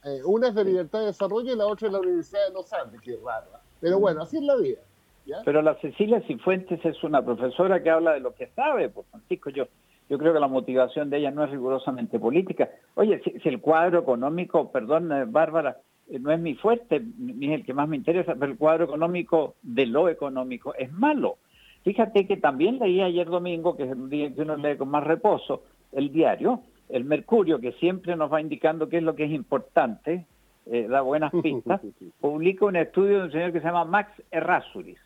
eh, 0.04 0.20
una 0.24 0.48
es 0.48 0.54
de 0.54 0.64
Libertad 0.64 1.00
de 1.00 1.06
Desarrollo 1.06 1.52
y 1.52 1.56
la 1.56 1.66
otra 1.66 1.88
es 1.88 1.92
la 1.92 2.00
Universidad 2.00 2.48
de 2.48 2.54
los 2.54 2.72
Andes, 2.72 3.00
que 3.00 3.14
es 3.14 3.22
raro. 3.22 3.46
Pero 3.80 3.98
bueno, 3.98 4.22
así 4.22 4.36
es 4.36 4.42
la 4.42 4.56
vida. 4.56 4.80
¿ya? 5.26 5.38
Pero 5.44 5.62
la 5.62 5.74
Cecilia 5.76 6.20
Cifuentes 6.22 6.84
es 6.84 7.02
una 7.04 7.24
profesora 7.24 7.82
que 7.82 7.90
habla 7.90 8.12
de 8.12 8.20
lo 8.20 8.34
que 8.34 8.48
sabe, 8.48 8.88
pues 8.88 9.06
Francisco, 9.10 9.50
yo, 9.50 9.66
yo 10.08 10.18
creo 10.18 10.32
que 10.32 10.40
la 10.40 10.48
motivación 10.48 11.10
de 11.10 11.18
ella 11.18 11.30
no 11.30 11.44
es 11.44 11.50
rigurosamente 11.50 12.18
política. 12.18 12.68
Oye, 12.94 13.20
si, 13.22 13.38
si 13.40 13.48
el 13.48 13.60
cuadro 13.60 14.00
económico, 14.00 14.70
perdón, 14.72 15.12
eh, 15.12 15.24
Bárbara, 15.26 15.78
eh, 16.08 16.18
no 16.18 16.32
es 16.32 16.40
mi 16.40 16.54
fuerte, 16.54 17.00
ni 17.18 17.52
es 17.52 17.60
el 17.60 17.64
que 17.64 17.74
más 17.74 17.88
me 17.88 17.96
interesa, 17.96 18.34
pero 18.34 18.52
el 18.52 18.58
cuadro 18.58 18.84
económico 18.84 19.54
de 19.62 19.86
lo 19.86 20.08
económico 20.08 20.74
es 20.74 20.92
malo. 20.92 21.38
Fíjate 21.84 22.26
que 22.26 22.36
también 22.36 22.78
leí 22.78 23.00
ayer 23.00 23.26
domingo, 23.26 23.76
que 23.76 23.84
es 23.84 23.90
el 23.90 24.08
día 24.08 24.32
que 24.32 24.42
uno 24.42 24.56
lee 24.56 24.76
con 24.76 24.88
más 24.88 25.04
reposo, 25.04 25.62
el 25.92 26.12
diario, 26.12 26.60
el 26.88 27.04
Mercurio, 27.04 27.60
que 27.60 27.72
siempre 27.72 28.16
nos 28.16 28.32
va 28.32 28.40
indicando 28.40 28.88
qué 28.88 28.98
es 28.98 29.02
lo 29.02 29.14
que 29.16 29.24
es 29.24 29.30
importante, 29.32 30.26
eh, 30.66 30.86
da 30.88 31.00
buenas 31.00 31.32
pistas, 31.42 31.80
publica 32.20 32.64
un 32.66 32.76
estudio 32.76 33.18
de 33.20 33.24
un 33.24 33.32
señor 33.32 33.52
que 33.52 33.60
se 33.60 33.66
llama 33.66 33.84
Max 33.84 34.10
Errázuriz, 34.30 34.98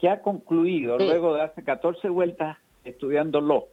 que 0.00 0.08
ha 0.08 0.20
concluido, 0.20 0.98
Sí. 0.98 1.06
luego 1.06 1.34
de 1.34 1.42
hace 1.42 1.62
14 1.62 2.08
vueltas 2.08 2.56
estudiándolo, 2.84 3.66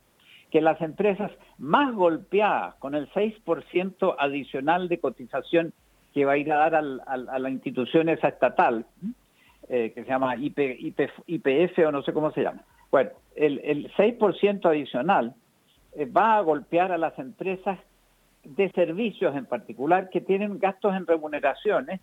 que 0.51 0.61
las 0.61 0.79
empresas 0.81 1.31
más 1.57 1.93
golpeadas 1.95 2.75
con 2.75 2.93
el 2.95 3.09
6% 3.11 4.15
adicional 4.19 4.87
de 4.87 4.99
cotización 4.99 5.73
que 6.13 6.25
va 6.25 6.33
a 6.33 6.37
ir 6.37 6.51
a 6.51 6.57
dar 6.57 6.75
al- 6.75 7.01
al- 7.07 7.27
a 7.29 7.39
la 7.39 7.49
institución 7.49 8.07
esa 8.09 8.27
estatal, 8.27 8.85
eh, 9.69 9.91
que 9.95 10.03
se 10.03 10.09
llama 10.09 10.35
IP, 10.35 10.59
IP, 10.79 11.09
IPF 11.25 11.79
o 11.87 11.91
no 11.91 12.03
sé 12.03 12.13
cómo 12.13 12.31
se 12.31 12.43
llama. 12.43 12.61
Bueno, 12.91 13.09
el, 13.35 13.59
el 13.63 13.91
6% 13.95 14.65
adicional 14.69 15.33
va 16.15 16.37
a 16.37 16.41
golpear 16.41 16.91
a 16.91 16.97
las 16.97 17.17
empresas 17.19 17.79
de 18.43 18.71
servicios 18.71 19.35
en 19.35 19.45
particular 19.45 20.09
que 20.09 20.21
tienen 20.21 20.59
gastos 20.59 20.95
en 20.95 21.07
remuneraciones 21.07 22.01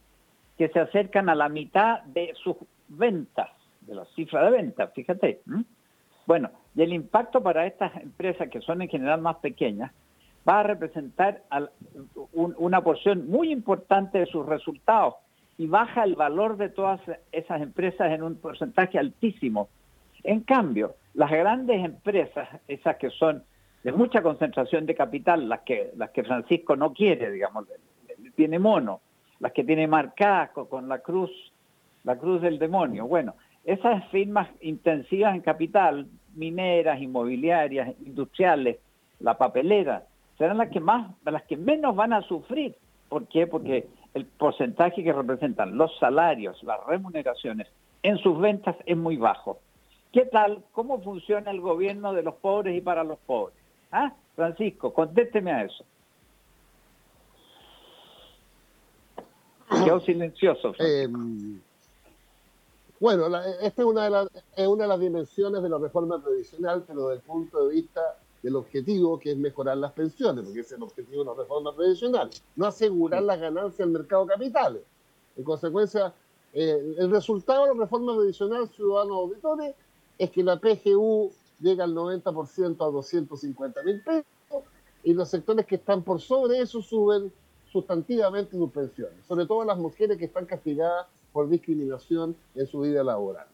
que 0.57 0.69
se 0.69 0.81
acercan 0.81 1.29
a 1.29 1.35
la 1.35 1.49
mitad 1.49 2.03
de 2.05 2.33
sus 2.43 2.57
ventas, 2.89 3.51
de 3.83 3.95
la 3.95 4.05
cifra 4.17 4.45
de 4.45 4.51
ventas, 4.51 4.93
fíjate. 4.95 5.41
Bueno, 6.27 6.51
y 6.75 6.83
el 6.83 6.93
impacto 6.93 7.43
para 7.43 7.67
estas 7.67 7.97
empresas, 7.97 8.49
que 8.49 8.61
son 8.61 8.83
en 8.83 8.89
general 8.89 9.21
más 9.21 9.37
pequeñas, 9.37 9.93
va 10.49 10.61
a 10.61 10.63
representar 10.63 11.43
una 12.33 12.83
porción 12.83 13.29
muy 13.29 13.53
importante 13.53 14.19
de 14.19 14.27
sus 14.27 14.47
resultados 14.47 15.15
y 15.59 15.67
baja 15.67 16.05
el 16.05 16.15
valor 16.15 16.57
de 16.57 16.71
todas 16.71 17.01
esas 17.33 17.61
empresas 17.61 18.11
en 18.13 18.23
un 18.23 18.37
porcentaje 18.37 18.99
altísimo. 18.99 19.69
En 20.23 20.41
cambio, 20.41 20.95
las 21.15 21.31
grandes 21.31 21.85
empresas, 21.85 22.49
esas 22.69 22.97
que 22.97 23.11
son 23.11 23.45
de 23.83 23.93
mucha 23.93 24.23
concentración 24.23 24.87
de 24.87 24.95
capital, 24.95 25.49
las 25.49 25.61
que, 25.61 25.93
las 25.97 26.11
que 26.11 26.23
Francisco 26.25 26.77
no 26.77 26.93
quiere, 26.93 27.31
digamos, 27.31 27.67
tiene 28.37 28.59
mono, 28.59 29.01
las 29.39 29.53
que 29.53 29.65
tiene 29.65 29.87
marcadas 29.87 30.51
co- 30.51 30.69
con 30.69 30.89
la 30.89 30.99
cruz, 30.99 31.31
la 32.05 32.17
cruz 32.17 32.43
del 32.43 32.59
demonio. 32.59 33.07
Bueno, 33.07 33.35
esas 33.65 34.07
firmas 34.11 34.49
intensivas 34.61 35.35
en 35.35 35.41
capital, 35.43 36.07
mineras, 36.35 37.01
inmobiliarias, 37.01 37.95
industriales, 38.05 38.79
la 39.19 39.37
papelera, 39.39 40.05
serán 40.39 40.59
las 40.59 40.71
que 40.71 40.81
más, 40.81 41.11
las 41.25 41.43
que 41.45 41.57
menos 41.57 41.95
van 41.97 42.13
a 42.13 42.23
sufrir. 42.23 42.75
¿Por 43.09 43.27
qué? 43.29 43.47
Porque 43.47 43.87
el 44.15 44.25
porcentaje 44.27 45.03
que 45.03 45.13
representan 45.13 45.77
los 45.77 45.97
salarios, 45.99 46.63
las 46.63 46.85
remuneraciones 46.87 47.67
en 48.03 48.19
sus 48.19 48.39
ventas 48.39 48.77
es 48.87 48.97
muy 48.97 49.17
bajo. 49.17 49.59
¿Qué 50.13 50.25
tal? 50.27 50.65
¿Cómo 50.73 51.01
funciona 51.03 51.51
el 51.51 51.61
gobierno 51.61 52.13
de 52.13 52.23
los 52.23 52.35
pobres 52.37 52.77
y 52.77 52.81
para 52.81 53.05
los 53.05 53.19
pobres? 53.19 53.57
¿Ah? 53.93 54.15
Francisco, 54.37 54.93
contésteme 54.93 55.53
a 55.53 55.65
eso. 55.65 55.85
Quedó 59.85 60.01
silencioso. 60.01 60.73
Eh, 60.79 61.09
bueno, 62.99 63.29
la- 63.29 63.49
esta 63.61 63.83
es 63.83 63.87
una, 63.89 64.05
de 64.05 64.11
las, 64.11 64.29
es 64.57 64.67
una 64.67 64.83
de 64.85 64.89
las 64.89 65.01
dimensiones 65.01 65.63
de 65.63 65.69
la 65.69 65.79
reforma 65.79 66.23
previsional, 66.23 66.85
pero 66.87 67.09
desde 67.09 67.21
el 67.23 67.27
punto 67.27 67.67
de 67.67 67.75
vista 67.75 68.01
del 68.43 68.57
objetivo 68.57 69.19
que 69.19 69.33
es 69.33 69.37
mejorar 69.37 69.77
las 69.77 69.93
pensiones, 69.93 70.45
porque 70.45 70.61
ese 70.61 70.75
es 70.75 70.79
el 70.79 70.83
objetivo 70.83 71.23
de 71.25 71.31
la 71.31 71.37
reforma 71.37 71.75
previsional, 71.75 72.31
no 72.57 72.67
asegurar 72.67 73.23
las 73.23 73.39
ganancias 73.41 73.79
del 73.79 73.91
mercado 73.91 74.25
de 74.27 74.33
capitales. 74.33 74.83
En 75.37 75.45
consecuencia, 75.45 76.13
eh, 76.53 76.95
el 76.99 77.11
resultado 77.11 77.67
de 77.67 77.75
la 77.75 77.81
reforma 77.85 78.17
previsional, 78.17 78.69
ciudadanos 78.69 79.17
auditores, 79.17 79.75
es 80.19 80.31
que 80.31 80.43
la 80.43 80.59
PGU 80.59 81.31
llega 81.61 81.85
al 81.85 81.95
90% 81.95 82.81
a 82.87 82.91
250 82.91 83.83
mil 83.83 84.03
pesos 84.03 84.25
y 85.03 85.15
los 85.15 85.29
sectores 85.29 85.67
que 85.67 85.77
están 85.77 86.03
por 86.03 86.21
sobre 86.21 86.61
eso 86.61 86.81
suben 86.83 87.33
sustantivamente 87.71 88.57
sus 88.57 88.71
pensiones, 88.71 89.25
sobre 89.27 89.47
todo 89.47 89.65
las 89.65 89.79
mujeres 89.79 90.19
que 90.19 90.25
están 90.25 90.45
castigadas 90.47 91.07
por 91.33 91.49
discriminación 91.49 92.35
en 92.55 92.67
su 92.67 92.81
vida 92.81 93.05
laboral. 93.05 93.47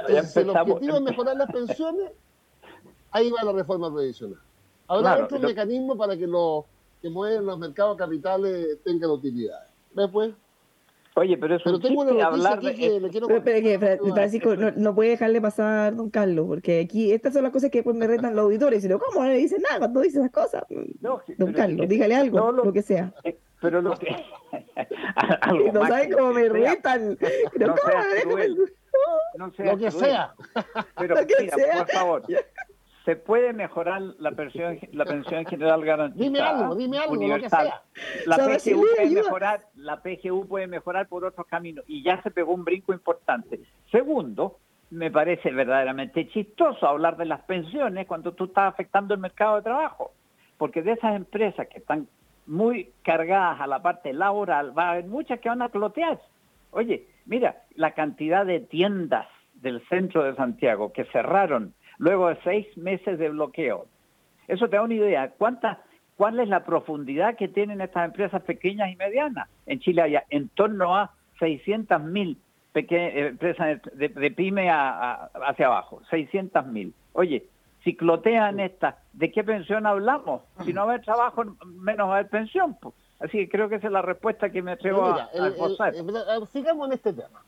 Entonces, 0.00 0.32
si 0.32 0.40
el 0.40 0.50
objetivo 0.50 0.96
es 0.96 1.02
mejorar 1.02 1.36
las 1.36 1.50
pensiones, 1.52 2.10
ahí 3.10 3.30
va 3.30 3.44
la 3.44 3.52
reforma 3.52 3.92
previsional. 3.94 4.40
Habrá 4.88 5.10
Claro, 5.10 5.24
otro 5.26 5.38
lo- 5.38 5.48
mecanismo 5.48 5.96
para 5.96 6.16
que 6.16 6.26
los 6.26 6.64
que 7.02 7.10
mueven 7.10 7.44
los 7.44 7.58
mercados 7.58 7.96
capitales 7.96 8.78
tengan 8.82 9.10
utilidad. 9.10 9.66
¿Ves, 9.94 10.08
pues? 10.12 10.34
Oye, 11.18 11.38
pero 11.38 11.56
es 11.56 11.62
Pero 11.64 11.76
un 11.76 11.82
tengo 11.82 12.02
una 12.02 12.26
hablar 12.26 12.58
aquí 12.58 12.66
de... 12.66 12.74
que 12.74 13.00
le 13.00 13.08
quiero 13.08 13.26
Pero, 13.26 13.42
pero 13.42 13.60
que 13.62 13.78
Fra- 13.78 13.96
contar. 13.96 14.14
Francisco 14.16 14.54
no, 14.54 14.70
no 14.72 14.94
puede 14.94 15.10
dejarle 15.10 15.40
pasar 15.40 15.96
don 15.96 16.10
Carlos, 16.10 16.46
porque 16.46 16.80
aquí 16.80 17.10
estas 17.10 17.32
son 17.32 17.42
las 17.42 17.52
cosas 17.52 17.70
que 17.70 17.78
después 17.78 17.96
me 17.96 18.06
retan 18.06 18.36
los 18.36 18.44
auditores. 18.44 18.84
Y 18.84 18.88
digo, 18.88 19.00
¿cómo 19.00 19.24
no 19.24 19.30
le 19.30 19.38
dicen 19.38 19.62
nada 19.62 19.78
cuando 19.78 20.00
dice 20.02 20.18
esas 20.18 20.30
cosas? 20.30 20.64
No, 21.00 21.22
Don 21.38 21.52
Carlos, 21.54 21.84
es 21.84 21.88
dígale 21.88 22.14
algo, 22.16 22.52
lo, 22.52 22.64
lo- 22.66 22.72
que 22.72 22.82
sea. 22.82 23.14
Eh, 23.24 23.38
Pero 23.62 23.80
lo 23.80 23.94
que... 23.98 24.14
algo 25.40 25.72
No 25.72 25.86
saben 25.86 26.12
cómo 26.12 26.32
me 26.34 26.42
sea. 26.42 26.52
retan. 26.52 27.18
Pero 27.52 27.66
No 27.68 27.74
¿cómo? 27.76 27.94
cruel. 28.22 28.56
No 29.38 29.52
seas 29.54 29.72
Lo 29.72 29.78
que 29.78 29.88
cruel. 29.88 30.04
sea. 30.04 30.34
Pero 30.98 31.14
Lo 31.14 31.26
que 31.26 31.34
mira, 31.40 31.56
sea. 31.56 31.78
por 31.78 31.88
favor, 31.92 32.22
se 33.06 33.14
puede 33.14 33.52
mejorar 33.52 34.02
la 34.18 34.32
pensión, 34.32 34.80
la 34.90 35.04
pensión 35.04 35.46
general 35.46 35.84
garantizada. 35.84 36.24
Dime 36.24 36.40
algo, 36.40 36.74
dime 36.74 36.98
algo, 36.98 37.14
lo 37.14 37.20
que 37.20 37.26
universal. 37.26 37.66
sea. 37.68 37.82
La 38.26 38.36
PGU 38.36 38.80
puede 38.80 39.06
ayuda. 39.06 39.22
mejorar, 39.22 39.66
la 39.76 40.02
PGU 40.02 40.48
puede 40.48 40.66
mejorar 40.66 41.06
por 41.06 41.24
otros 41.24 41.46
caminos 41.46 41.84
y 41.86 42.02
ya 42.02 42.20
se 42.22 42.32
pegó 42.32 42.52
un 42.52 42.64
brinco 42.64 42.92
importante. 42.92 43.60
Segundo, 43.92 44.58
me 44.90 45.12
parece 45.12 45.52
verdaderamente 45.52 46.26
chistoso 46.28 46.84
hablar 46.84 47.16
de 47.16 47.26
las 47.26 47.42
pensiones 47.42 48.08
cuando 48.08 48.32
tú 48.32 48.46
estás 48.46 48.74
afectando 48.74 49.14
el 49.14 49.20
mercado 49.20 49.54
de 49.54 49.62
trabajo, 49.62 50.10
porque 50.58 50.82
de 50.82 50.92
esas 50.92 51.14
empresas 51.14 51.68
que 51.68 51.78
están 51.78 52.08
muy 52.46 52.90
cargadas 53.04 53.60
a 53.60 53.68
la 53.68 53.82
parte 53.82 54.12
laboral, 54.12 54.76
va 54.76 54.88
a 54.88 54.90
haber 54.92 55.04
muchas 55.04 55.38
que 55.38 55.48
van 55.48 55.62
a 55.62 55.68
clotear. 55.68 56.20
Oye, 56.72 57.06
mira, 57.24 57.62
la 57.76 57.92
cantidad 57.92 58.44
de 58.44 58.58
tiendas 58.58 59.28
del 59.54 59.80
centro 59.88 60.24
de 60.24 60.34
Santiago 60.34 60.92
que 60.92 61.04
cerraron 61.06 61.72
luego 61.98 62.28
de 62.28 62.38
seis 62.44 62.66
meses 62.76 63.18
de 63.18 63.28
bloqueo. 63.30 63.86
Eso 64.48 64.68
te 64.68 64.76
da 64.76 64.82
una 64.82 64.94
idea. 64.94 65.30
¿Cuánta, 65.36 65.82
¿Cuál 66.16 66.40
es 66.40 66.48
la 66.48 66.64
profundidad 66.64 67.36
que 67.36 67.48
tienen 67.48 67.80
estas 67.80 68.06
empresas 68.06 68.42
pequeñas 68.42 68.90
y 68.92 68.96
medianas? 68.96 69.48
En 69.66 69.80
Chile 69.80 70.02
hay 70.02 70.16
en 70.30 70.48
torno 70.50 70.96
a 70.96 71.12
600 71.38 72.02
mil 72.02 72.38
empresas 72.72 73.80
de, 73.94 74.08
de 74.08 74.30
pyme 74.30 74.70
a- 74.70 74.90
a- 74.90 75.30
hacia 75.48 75.66
abajo. 75.66 76.00
600 76.10 76.66
mil. 76.66 76.94
Oye, 77.12 77.44
si 77.84 77.96
clotean 77.96 78.60
estas, 78.60 78.96
¿de 79.12 79.30
qué 79.32 79.42
pensión 79.44 79.86
hablamos? 79.86 80.42
Si 80.64 80.72
no 80.72 80.82
va 80.82 80.92
a 80.92 80.94
haber 80.94 81.04
trabajo, 81.04 81.44
menos 81.66 82.08
va 82.08 82.14
a 82.16 82.18
haber 82.18 82.30
pensión. 82.30 82.76
pues. 82.80 82.94
Así 83.18 83.38
que 83.38 83.48
creo 83.48 83.68
que 83.70 83.76
esa 83.76 83.86
es 83.86 83.92
la 83.92 84.02
respuesta 84.02 84.50
que 84.50 84.60
me 84.60 84.72
atrevo 84.72 85.06
a, 85.06 85.24
a 85.24 85.28
el- 85.34 85.44
el- 85.46 85.52
esbozar. 85.54 85.94
el- 85.94 86.46
sigamos 86.48 86.88
en 86.88 86.92
este 86.94 87.12
tema. 87.14 87.40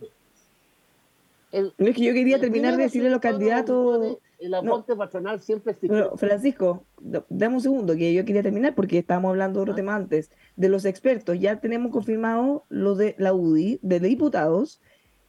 El- 1.53 1.73
No 1.79 1.87
es 1.89 1.97
que 1.97 2.05
yo 2.05 2.13
quería 2.13 2.39
terminar 2.41 2.77
de 2.77 2.83
decirle 2.85 3.09
a 3.09 3.13
los 3.13 3.21
candidatos. 3.21 4.19
El 4.39 4.55
aporte 4.55 4.95
patronal 4.95 5.41
siempre 5.41 5.75
Francisco, 6.17 6.85
dame 7.29 7.55
un 7.57 7.61
segundo, 7.61 7.97
que 7.97 8.15
yo 8.15 8.25
quería 8.25 8.43
terminar 8.43 8.75
porque 8.75 8.99
estábamos 8.99 9.31
hablando 9.31 9.59
de 9.59 9.63
otro 9.63 9.73
Ah. 9.73 9.77
tema 9.77 9.97
antes. 9.97 10.31
De 10.57 10.69
los 10.69 10.85
expertos, 10.85 11.39
ya 11.41 11.59
tenemos 11.61 11.91
confirmado 11.91 12.65
lo 12.69 12.95
de 12.95 13.17
la 13.19 13.33
UDI, 13.33 13.81
de 13.83 13.99
diputados, 13.99 14.81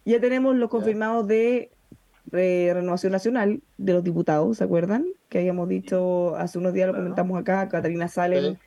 ya 0.06 0.20
tenemos 0.20 0.56
los 0.56 0.70
confirmados 0.70 1.28
de 1.28 1.72
eh, 2.32 2.70
Renovación 2.76 3.12
Nacional, 3.12 3.62
de 3.80 3.94
los 3.94 4.04
diputados, 4.04 4.58
¿se 4.58 4.64
acuerdan? 4.64 5.08
Que 5.30 5.40
habíamos 5.40 5.68
dicho 5.68 6.36
hace 6.36 6.60
unos 6.60 6.74
días, 6.74 6.88
lo 6.88 6.94
comentamos 6.94 7.40
acá, 7.40 7.68
Catalina 7.68 8.08
Salen 8.08 8.54
Sí. 8.54 8.60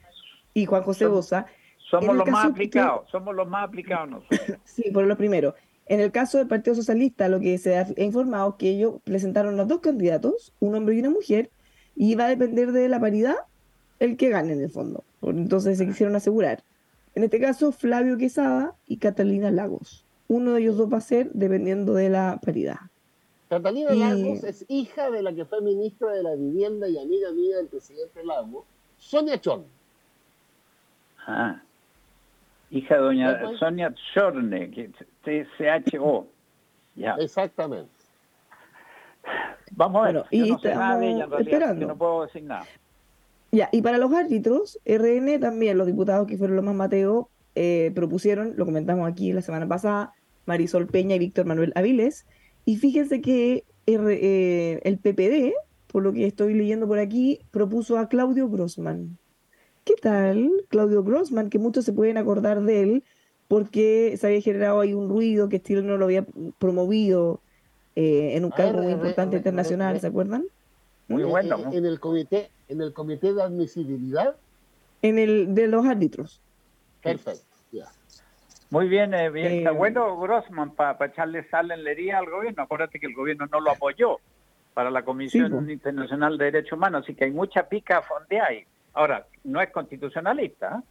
y 0.55 0.67
Juan 0.67 0.83
José 0.83 1.07
Bosa. 1.07 1.47
Somos 1.89 2.17
los 2.17 2.27
más 2.29 2.47
que- 2.47 2.51
aplicados, 2.51 3.09
somos 3.11 3.37
los 3.37 3.47
más 3.47 3.69
aplicados 3.69 4.11
nosotros. 4.11 4.59
Sí, 4.65 4.91
por 4.91 5.05
lo 5.07 5.17
primero. 5.17 5.55
En 5.93 6.01
el 6.01 6.11
caso 6.11 6.39
del 6.39 6.47
Partido 6.47 6.75
Socialista, 6.75 7.29
lo 7.29 7.39
que 7.39 7.59
se 7.59 7.77
ha 7.77 7.87
informado 7.99 8.49
es 8.49 8.55
que 8.57 8.71
ellos 8.71 8.95
presentaron 9.05 9.59
los 9.59 9.69
dos 9.69 9.81
candidatos, 9.81 10.55
un 10.59 10.75
hombre 10.75 10.95
y 10.95 11.01
una 11.01 11.11
mujer, 11.11 11.51
y 11.95 12.15
va 12.15 12.25
a 12.25 12.29
depender 12.31 12.73
de 12.73 12.89
la 12.89 12.99
paridad 12.99 13.35
el 13.99 14.17
que 14.17 14.31
gane 14.31 14.55
en 14.55 14.63
el 14.63 14.71
fondo. 14.71 15.05
Entonces 15.21 15.77
se 15.77 15.87
quisieron 15.87 16.17
asegurar. 16.17 16.65
En 17.15 17.25
este 17.25 17.39
caso, 17.39 17.73
Flavio 17.73 18.17
Quesada 18.17 18.75
y 18.87 18.97
Catalina 18.97 19.51
Lagos. 19.51 20.07
Uno 20.29 20.55
de 20.55 20.63
ellos 20.63 20.79
dos 20.79 20.91
va 20.91 20.97
a 20.97 21.03
ser 21.03 21.31
dependiendo 21.35 21.93
de 21.93 22.09
la 22.09 22.41
paridad. 22.43 22.79
Catalina 23.51 23.93
Y- 23.93 23.99
Lagos 23.99 24.45
es 24.45 24.65
hija 24.69 25.11
de 25.11 25.23
la 25.23 25.35
que 25.35 25.45
fue 25.45 25.61
ministra 25.61 26.11
de 26.13 26.23
la 26.23 26.35
Vivienda 26.37 26.89
y 26.89 26.97
amiga 26.97 27.33
mía 27.33 27.59
del 27.59 27.67
presidente 27.67 28.25
Lagos, 28.25 28.65
Sonia 28.97 29.39
Chon. 29.39 29.67
Ah. 31.27 31.61
Hija 32.73 32.95
de 32.97 33.01
doña. 33.03 33.41
Sonia 33.59 33.95
Chorne, 34.15 34.71
que 34.71 34.91
T-C-H-O. 35.25 36.27
Ya. 36.97 37.15
Exactamente. 37.21 37.91
Vamos 39.73 40.03
a 40.03 40.05
ver. 40.07 40.15
Bueno, 40.15 40.29
yo 40.33 40.47
y 40.47 40.51
no 40.51 40.59
sé 40.59 40.75
nada 40.75 40.99
de 40.99 41.07
ella 41.07 41.15
en 41.15 41.21
estamos 41.23 41.31
realidad, 41.31 41.37
así 41.39 41.45
que 41.45 41.57
esperando. 41.57 41.87
no 41.87 41.97
puedo 41.99 42.23
decir 42.27 42.43
nada. 42.45 42.65
Ya, 43.53 43.69
y 43.73 43.83
para 43.83 43.99
los 43.99 44.13
árbitros, 44.13 44.79
RN 44.87 45.39
también, 45.39 45.77
los 45.79 45.87
diputados 45.87 46.27
que 46.27 46.37
fueron 46.39 46.57
los 46.57 46.65
más 46.65 46.75
Mateo, 46.75 47.29
eh, 47.55 47.93
propusieron, 47.95 48.55
lo 48.57 48.65
comentamos 48.65 49.07
aquí 49.11 49.33
la 49.33 49.43
semana 49.43 49.69
pasada, 49.69 50.13
Marisol 50.47 50.87
Peña 50.87 51.17
y 51.17 51.19
Víctor 51.19 51.45
Manuel 51.47 51.73
Aviles. 51.75 52.27
Y 52.65 52.77
fíjense 52.79 53.21
que 53.21 53.65
R- 53.87 54.19
eh, 54.23 54.81
el 54.85 54.99
PPD, 54.99 55.53
por 55.89 56.03
lo 56.03 56.13
que 56.13 56.27
estoy 56.27 56.55
leyendo 56.55 56.87
por 56.89 56.99
aquí, 56.99 57.41
propuso 57.51 57.99
a 57.99 58.09
Claudio 58.09 58.49
Grossman. 58.49 59.19
¿Qué 59.85 59.95
tal? 60.01 60.51
Claudio 60.69 61.03
Grossman, 61.03 61.51
que 61.51 61.59
muchos 61.59 61.85
se 61.85 61.93
pueden 61.93 62.17
acordar 62.17 62.61
de 62.63 62.83
él 62.83 63.05
porque 63.49 64.17
se 64.17 64.27
había 64.29 64.41
generado 64.41 64.81
ahí 64.81 64.95
un 64.95 65.09
ruido 65.09 65.49
que 65.49 65.61
Chile 65.61 65.83
no 65.83 65.97
lo 65.97 66.05
había 66.07 66.25
promovido 66.59 67.41
eh, 67.97 68.37
en 68.37 68.45
un 68.45 68.53
Ah, 68.53 68.57
cargo 68.57 68.79
muy 68.79 68.87
re- 68.87 68.93
importante 68.93 69.33
re- 69.33 69.39
internacional, 69.39 69.95
re- 69.95 70.01
¿se 70.01 70.07
acuerdan? 70.07 70.45
Muy 71.09 71.23
Eh, 71.23 71.27
bueno. 71.27 71.59
eh, 71.59 71.63
¿no? 71.65 71.73
En 71.73 71.85
el 71.85 71.99
comité, 72.01 72.51
en 72.69 72.81
el 72.81 72.93
comité 72.93 73.35
de 73.35 73.43
admisibilidad, 73.43 74.37
En 75.03 75.19
el 75.19 75.55
de 75.55 75.67
los 75.67 75.85
árbitros. 75.85 76.41
perfecto. 77.03 77.43
ya. 77.73 77.87
Muy 78.71 78.89
bien, 78.89 79.13
eh, 79.13 79.29
bien. 79.31 79.47
Eh, 79.49 79.59
está 79.59 79.73
bueno 79.73 80.19
Grossman 80.19 80.75
para 80.75 81.05
echarle 81.07 81.47
sal 81.51 81.71
en 81.73 81.83
la 81.85 81.91
herida 81.91 82.19
al 82.19 82.31
gobierno. 82.31 82.63
Acuérdate 82.63 83.01
que 83.01 83.07
el 83.07 83.15
gobierno 83.15 83.47
no 83.51 83.61
lo 83.61 83.73
apoyó 83.73 84.19
para 84.73 84.91
la 84.91 85.05
Comisión 85.05 85.67
Sí. 85.67 85.73
Internacional 85.73 86.39
de 86.39 86.47
Derechos 86.47 86.79
Humanos, 86.79 87.03
así 87.05 87.15
que 87.15 87.25
hay 87.25 87.33
mucha 87.33 87.69
pica 87.69 87.99
a 87.99 88.03
fondear 88.03 88.49
ahí. 88.49 88.65
Ahora, 88.95 89.27
no 89.45 89.61
es 89.61 89.71
constitucionalista. 89.71 90.83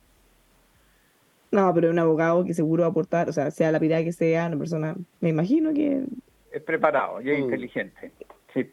No, 1.52 1.74
pero 1.74 1.90
un 1.90 2.00
abogado 2.00 2.46
que 2.46 2.54
seguro 2.54 2.82
va 2.84 2.88
a 2.88 2.92
aportar, 2.92 3.28
o 3.30 3.34
sea, 3.34 3.52
sea 3.52 3.72
la 3.72 3.80
pirada 3.80 4.04
que 4.04 4.14
sea, 4.14 4.48
una 4.48 4.58
persona, 4.58 4.96
me 5.20 5.30
imagino 5.30 5.74
que... 5.74 6.04
es 6.52 6.62
preparado 6.64 7.22
y 7.22 7.30
es 7.30 7.40
Mm. 7.40 7.44
inteligente. 7.44 8.12
Sí. 8.54 8.72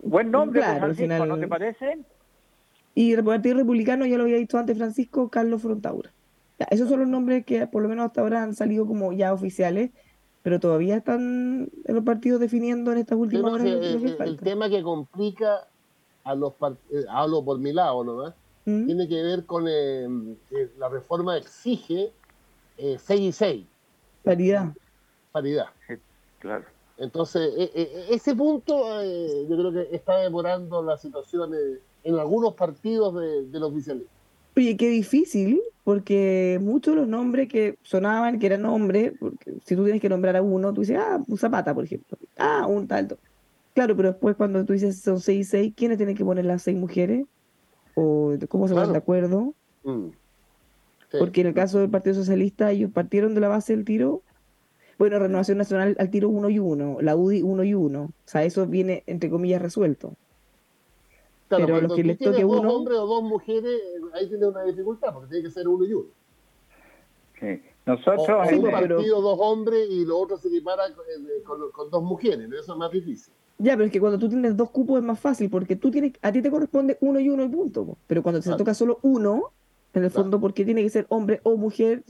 Buen 0.00 0.30
nombre, 0.30 0.60
Claro, 0.60 0.86
pues, 0.86 0.96
Francisco, 0.96 1.26
¿no 1.26 1.38
te 1.38 1.48
parece? 1.48 1.98
Y 2.94 3.12
el 3.12 3.24
Partido 3.24 3.56
Republicano, 3.56 4.06
ya 4.06 4.16
lo 4.16 4.24
había 4.24 4.36
dicho 4.36 4.58
antes 4.58 4.76
Francisco, 4.78 5.28
Carlos 5.28 5.62
Frontaura. 5.62 6.10
Ya, 6.58 6.66
esos 6.70 6.88
son 6.88 7.00
los 7.00 7.08
nombres 7.08 7.44
que 7.44 7.66
por 7.66 7.82
lo 7.82 7.88
menos 7.88 8.06
hasta 8.06 8.20
ahora 8.20 8.42
han 8.42 8.54
salido 8.54 8.86
como 8.86 9.12
ya 9.12 9.32
oficiales, 9.32 9.90
pero 10.42 10.60
todavía 10.60 10.96
están 10.96 11.68
en 11.84 11.94
los 11.94 12.04
partidos 12.04 12.40
definiendo 12.40 12.92
en 12.92 12.98
estas 12.98 13.18
últimas 13.18 13.52
no, 13.52 13.58
horas 13.58 13.64
que 13.64 14.24
el, 14.24 14.38
tema 14.38 14.68
que 14.68 14.82
complica 14.82 15.66
a 16.24 16.34
los 16.34 16.52
part- 16.54 16.76
eh, 16.92 17.04
hablo 17.08 17.44
por 17.44 17.58
mi 17.58 17.72
lado 17.72 18.02
nomás, 18.04 18.34
¿Mm? 18.70 18.86
tiene 18.86 19.08
que 19.08 19.22
ver 19.22 19.46
con 19.46 19.66
eh, 19.68 20.06
que 20.48 20.68
la 20.78 20.88
reforma 20.88 21.36
exige 21.36 22.10
eh, 22.78 22.96
6 22.98 23.20
y 23.20 23.32
6, 23.32 23.66
Paridad. 24.22 24.72
paridad. 25.32 25.66
Claro. 26.38 26.64
Entonces, 26.98 27.52
e- 27.56 27.70
e- 27.74 28.14
ese 28.14 28.34
punto 28.34 29.00
eh, 29.02 29.46
yo 29.48 29.56
creo 29.56 29.72
que 29.72 29.94
está 29.94 30.18
demorando 30.18 30.82
la 30.82 30.96
situación 30.96 31.54
eh, 31.54 31.78
en 32.04 32.18
algunos 32.18 32.54
partidos 32.54 33.14
de, 33.20 33.46
del 33.46 33.62
oficialismo. 33.62 34.10
Oye, 34.56 34.76
qué 34.76 34.88
difícil, 34.88 35.60
porque 35.84 36.58
muchos 36.60 36.94
de 36.94 37.00
los 37.02 37.08
nombres 37.08 37.48
que 37.48 37.76
sonaban, 37.82 38.38
que 38.38 38.46
eran 38.46 38.62
nombres, 38.62 39.12
porque 39.18 39.52
si 39.64 39.76
tú 39.76 39.84
tienes 39.84 40.02
que 40.02 40.08
nombrar 40.08 40.36
a 40.36 40.42
uno, 40.42 40.74
tú 40.74 40.80
dices, 40.80 40.98
ah, 40.98 41.20
un 41.26 41.38
Zapata, 41.38 41.74
por 41.74 41.84
ejemplo. 41.84 42.18
Ah, 42.36 42.66
un 42.66 42.86
tal. 42.86 43.16
Claro, 43.72 43.96
pero 43.96 44.10
después 44.10 44.36
cuando 44.36 44.64
tú 44.64 44.72
dices 44.72 45.00
son 45.00 45.20
seis 45.20 45.46
y 45.46 45.50
seis, 45.50 45.72
¿quiénes 45.76 45.96
tienen 45.96 46.16
que 46.16 46.24
poner 46.24 46.44
las 46.44 46.62
seis 46.62 46.76
mujeres? 46.76 47.24
¿O 47.94 48.32
cómo 48.48 48.68
se 48.68 48.74
ponen 48.74 48.88
Claro. 48.88 48.92
de 48.92 48.98
acuerdo? 48.98 49.54
Mm. 49.84 50.08
Sí. 51.10 51.16
Porque 51.18 51.40
en 51.40 51.48
el 51.48 51.54
caso 51.54 51.78
del 51.80 51.90
Partido 51.90 52.14
Socialista, 52.14 52.70
ellos 52.70 52.90
partieron 52.92 53.34
de 53.34 53.40
la 53.40 53.48
base 53.48 53.74
del 53.74 53.84
tiro. 53.84 54.22
Bueno, 54.98 55.18
Renovación 55.18 55.58
Nacional 55.58 55.96
al 55.98 56.10
tiro 56.10 56.28
uno 56.28 56.50
y 56.50 56.58
uno, 56.58 56.98
la 57.00 57.16
UDI 57.16 57.42
uno 57.42 57.64
y 57.64 57.74
uno. 57.74 58.02
O 58.04 58.12
sea, 58.28 58.44
eso 58.44 58.66
viene, 58.66 59.02
entre 59.06 59.30
comillas, 59.30 59.60
resuelto. 59.62 60.14
Claro, 61.48 61.64
pero 61.66 61.76
a 61.78 61.80
los 61.80 61.94
que 61.94 62.04
les 62.04 62.18
toque 62.18 62.42
dos 62.42 62.60
uno- 62.60 62.72
hombres 62.72 62.98
o 62.98 63.06
dos 63.06 63.22
mujeres, 63.24 63.80
ahí 64.12 64.28
tienes 64.28 64.48
una 64.48 64.62
dificultad, 64.62 65.12
porque 65.12 65.30
tiene 65.30 65.44
que 65.44 65.50
ser 65.50 65.66
uno 65.66 65.84
y 65.84 65.92
uno. 65.94 66.08
Sí. 67.40 67.62
Nosotros, 67.86 68.28
o 68.28 68.44
Sí, 68.48 68.54
un 68.56 68.62
pero- 68.62 68.96
partido, 68.96 69.20
dos 69.22 69.38
hombres 69.40 69.88
y 69.90 70.04
lo 70.04 70.18
otro 70.18 70.36
se 70.36 70.46
equipara 70.48 70.84
con, 70.94 71.04
eh, 71.06 71.42
con- 71.44 71.72
con 71.72 71.90
dos 71.90 72.02
mujeres, 72.04 72.48
eso 72.52 72.72
es 72.74 72.78
más 72.78 72.92
difícil. 72.92 73.32
Ya, 73.62 73.72
pero 73.74 73.84
es 73.84 73.92
que 73.92 74.00
cuando 74.00 74.18
tú 74.18 74.28
tienes 74.28 74.56
dos 74.56 74.70
cupos 74.70 74.98
es 74.98 75.04
más 75.04 75.20
fácil, 75.20 75.50
porque 75.50 75.76
tú 75.76 75.90
tienes, 75.90 76.12
a 76.22 76.32
ti 76.32 76.40
te 76.40 76.50
corresponde 76.50 76.96
uno 77.02 77.20
y 77.20 77.28
uno 77.28 77.44
y 77.44 77.48
punto. 77.48 77.84
po. 77.84 77.98
Pero 78.06 78.22
cuando 78.22 78.40
Claro. 78.40 78.56
toca 78.56 78.72
solo 78.72 78.98
uno, 79.02 79.52
en 79.92 80.04
el 80.04 80.10
Claro. 80.10 80.22
fondo, 80.24 80.40
porque 80.40 80.64
tiene 80.64 80.82
que 80.82 80.88
ser 80.88 81.04
hombre 81.10 81.40
o 81.42 81.56
mujer, 81.56 82.02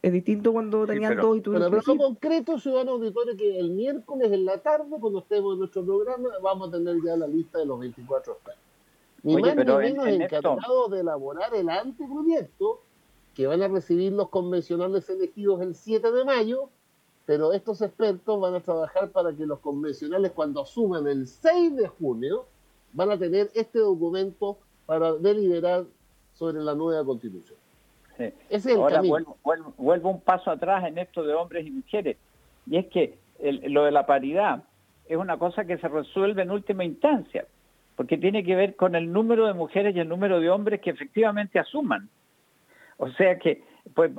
es 0.00 0.12
distinto 0.12 0.52
cuando 0.52 0.86
Sí, 0.86 0.92
tenían 0.92 1.10
pero- 1.16 1.22
dos 1.28 1.36
y 1.36 1.40
tú 1.42 1.52
Pero, 1.52 1.70
pero 1.70 1.82
lo 1.86 1.96
concreto, 1.98 2.58
ciudadano 2.58 2.92
auditorio, 2.92 3.36
que 3.36 3.58
el 3.58 3.70
miércoles 3.72 4.32
en 4.32 4.44
la 4.46 4.58
tarde, 4.58 4.86
cuando 4.98 5.18
estemos 5.18 5.52
en 5.54 5.58
nuestro 5.58 5.84
programa, 5.84 6.28
vamos 6.42 6.68
a 6.68 6.72
tener 6.72 6.96
ya 7.04 7.14
la 7.16 7.26
lista 7.26 7.58
de 7.58 7.66
los 7.66 7.78
24 7.78 8.32
expertos. 8.32 8.62
Ni 9.22 9.34
Oye, 9.34 9.42
más 9.42 9.56
ni 9.56 9.62
pero 9.64 9.80
en- 9.80 9.92
menos 9.92 10.06
en 10.06 10.22
esto- 10.22 10.36
encargados 10.38 10.90
de 10.92 11.00
elaborar 11.00 11.54
el 11.54 11.68
anteproyecto 11.68 12.80
que 13.34 13.46
van 13.46 13.60
a 13.60 13.68
recibir 13.68 14.12
los 14.12 14.28
convencionales 14.30 15.10
elegidos 15.10 15.60
el 15.60 15.74
7 15.74 16.10
de 16.12 16.24
mayo, 16.24 16.70
pero 17.26 17.52
estos 17.52 17.82
expertos 17.82 18.40
van 18.40 18.54
a 18.54 18.60
trabajar 18.60 19.10
para 19.10 19.34
que 19.34 19.44
los 19.46 19.58
convencionales, 19.58 20.30
cuando 20.32 20.62
asuman 20.62 21.06
el 21.08 21.26
6 21.26 21.76
de 21.76 21.88
junio, 21.88 22.46
van 22.92 23.10
a 23.10 23.18
tener 23.18 23.50
este 23.54 23.80
documento 23.80 24.58
para 24.86 25.12
deliberar 25.14 25.84
sobre 26.34 26.60
la 26.62 26.74
nueva 26.74 27.04
constitución. 27.04 27.58
Sí. 28.16 28.24
Ese 28.24 28.34
es 28.50 28.66
el 28.66 28.76
Ahora 28.76 28.96
camino. 28.96 29.10
vuelvo, 29.10 29.36
vuelvo, 29.42 29.74
vuelvo 29.76 30.10
un 30.10 30.20
paso 30.20 30.50
atrás 30.50 30.84
en 30.86 30.96
esto 30.98 31.22
de 31.24 31.34
hombres 31.34 31.66
y 31.66 31.70
mujeres. 31.70 32.16
Y 32.66 32.76
es 32.78 32.86
que 32.86 33.18
el- 33.40 33.72
lo 33.72 33.84
de 33.84 33.90
la 33.90 34.06
paridad 34.06 34.62
es 35.08 35.16
una 35.18 35.38
cosa 35.38 35.64
que 35.64 35.76
se 35.78 35.88
resuelve 35.88 36.42
en 36.42 36.50
última 36.50 36.84
instancia, 36.84 37.46
porque 37.96 38.16
tiene 38.16 38.44
que 38.44 38.54
ver 38.54 38.76
con 38.76 38.94
el 38.94 39.12
número 39.12 39.46
de 39.46 39.52
mujeres 39.54 39.94
y 39.94 40.00
el 40.00 40.08
número 40.08 40.40
de 40.40 40.48
hombres 40.50 40.80
que 40.80 40.90
efectivamente 40.90 41.58
asuman. 41.58 42.08
O 42.98 43.08
sea 43.10 43.38
que 43.38 43.62
pues, 43.94 44.10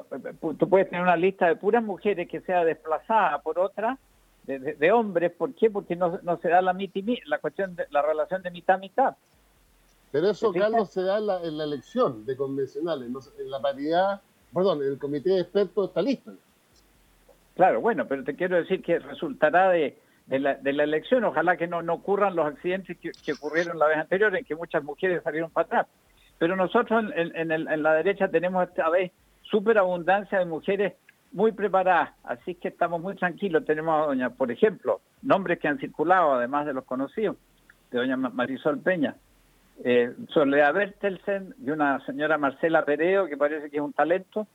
tú 0.57 0.69
puedes 0.69 0.89
tener 0.89 1.01
una 1.03 1.15
lista 1.15 1.47
de 1.47 1.55
puras 1.55 1.83
mujeres 1.83 2.27
que 2.29 2.41
sea 2.41 2.63
desplazada 2.63 3.39
por 3.41 3.59
otra 3.59 3.97
de, 4.43 4.59
de- 4.59 4.73
de 4.75 4.91
hombres. 4.91 5.31
¿Por 5.31 5.53
qué? 5.55 5.69
Porque 5.69 5.95
no, 5.95 6.19
no 6.23 6.37
se 6.37 6.49
da 6.49 6.61
la, 6.61 6.73
la 7.25 7.37
cuestión 7.39 7.75
de 7.75 7.85
la 7.89 8.01
relación 8.01 8.41
de 8.43 8.51
mitad 8.51 8.75
a 8.75 8.79
mitad. 8.79 9.15
Pero 10.11 10.29
eso. 10.29 10.53
Carlos, 10.53 10.89
se 10.89 11.01
da 11.01 11.17
en 11.17 11.27
la, 11.27 11.43
en 11.43 11.57
la 11.57 11.63
elección 11.65 12.25
de 12.25 12.37
convencionales, 12.37 13.09
no 13.09 13.19
en 13.39 13.51
la 13.51 13.59
paridad, 13.59 14.21
perdón, 14.53 14.81
el 14.83 14.97
comité 14.97 15.31
de 15.31 15.41
expertos 15.41 15.89
está 15.89 16.01
listo. 16.01 16.31
Claro, 17.55 17.81
bueno, 17.81 18.07
pero 18.07 18.23
te 18.23 18.35
quiero 18.35 18.55
decir 18.55 18.81
que 18.83 18.99
resultará 18.99 19.69
de, 19.69 19.97
de, 20.27 20.39
la, 20.39 20.53
de 20.55 20.73
la 20.73 20.83
elección. 20.83 21.25
Ojalá 21.25 21.57
que 21.57 21.67
no, 21.67 21.81
no 21.81 21.95
ocurran 21.95 22.35
los 22.35 22.45
accidentes 22.45 22.97
que, 22.99 23.11
que 23.11 23.33
ocurrieron 23.33 23.79
la 23.79 23.87
vez 23.87 23.97
anterior, 23.97 24.33
en 24.35 24.45
que 24.45 24.55
muchas 24.55 24.83
mujeres 24.83 25.23
salieron 25.23 25.49
para 25.49 25.65
atrás. 25.65 25.87
Pero 26.39 26.55
nosotros 26.55 27.05
en, 27.15 27.83
la 27.83 27.93
derecha 27.93 28.27
tenemos 28.27 28.67
esta 28.67 28.89
vez 28.89 29.11
superabundancia 29.43 30.39
de 30.39 30.45
mujeres 30.45 30.93
muy 31.31 31.51
preparadas, 31.51 32.11
así 32.23 32.55
que 32.55 32.67
estamos 32.69 33.01
muy 33.01 33.15
tranquilos. 33.15 33.65
Tenemos 33.65 34.01
a 34.01 34.05
doña, 34.07 34.29
por 34.29 34.51
ejemplo, 34.51 35.01
nombres 35.21 35.59
que 35.59 35.67
han 35.67 35.77
circulado, 35.79 36.33
además 36.33 36.65
de 36.65 36.73
los 36.73 36.85
conocidos, 36.85 37.37
de 37.91 37.99
doña 37.99 38.17
Ma- 38.17 38.29
Marisol 38.29 38.79
Peña, 38.79 39.15
eh, 39.83 40.13
Soledad 40.29 40.73
Bertelsen 40.73 41.53
y 41.63 41.69
una 41.69 41.99
señora 42.05 42.37
Marcela 42.37 42.85
Pereo, 42.85 43.27
que 43.27 43.37
parece 43.37 43.69
que 43.69 43.77
es 43.77 43.83
un 43.83 43.93
talento, 43.93 44.47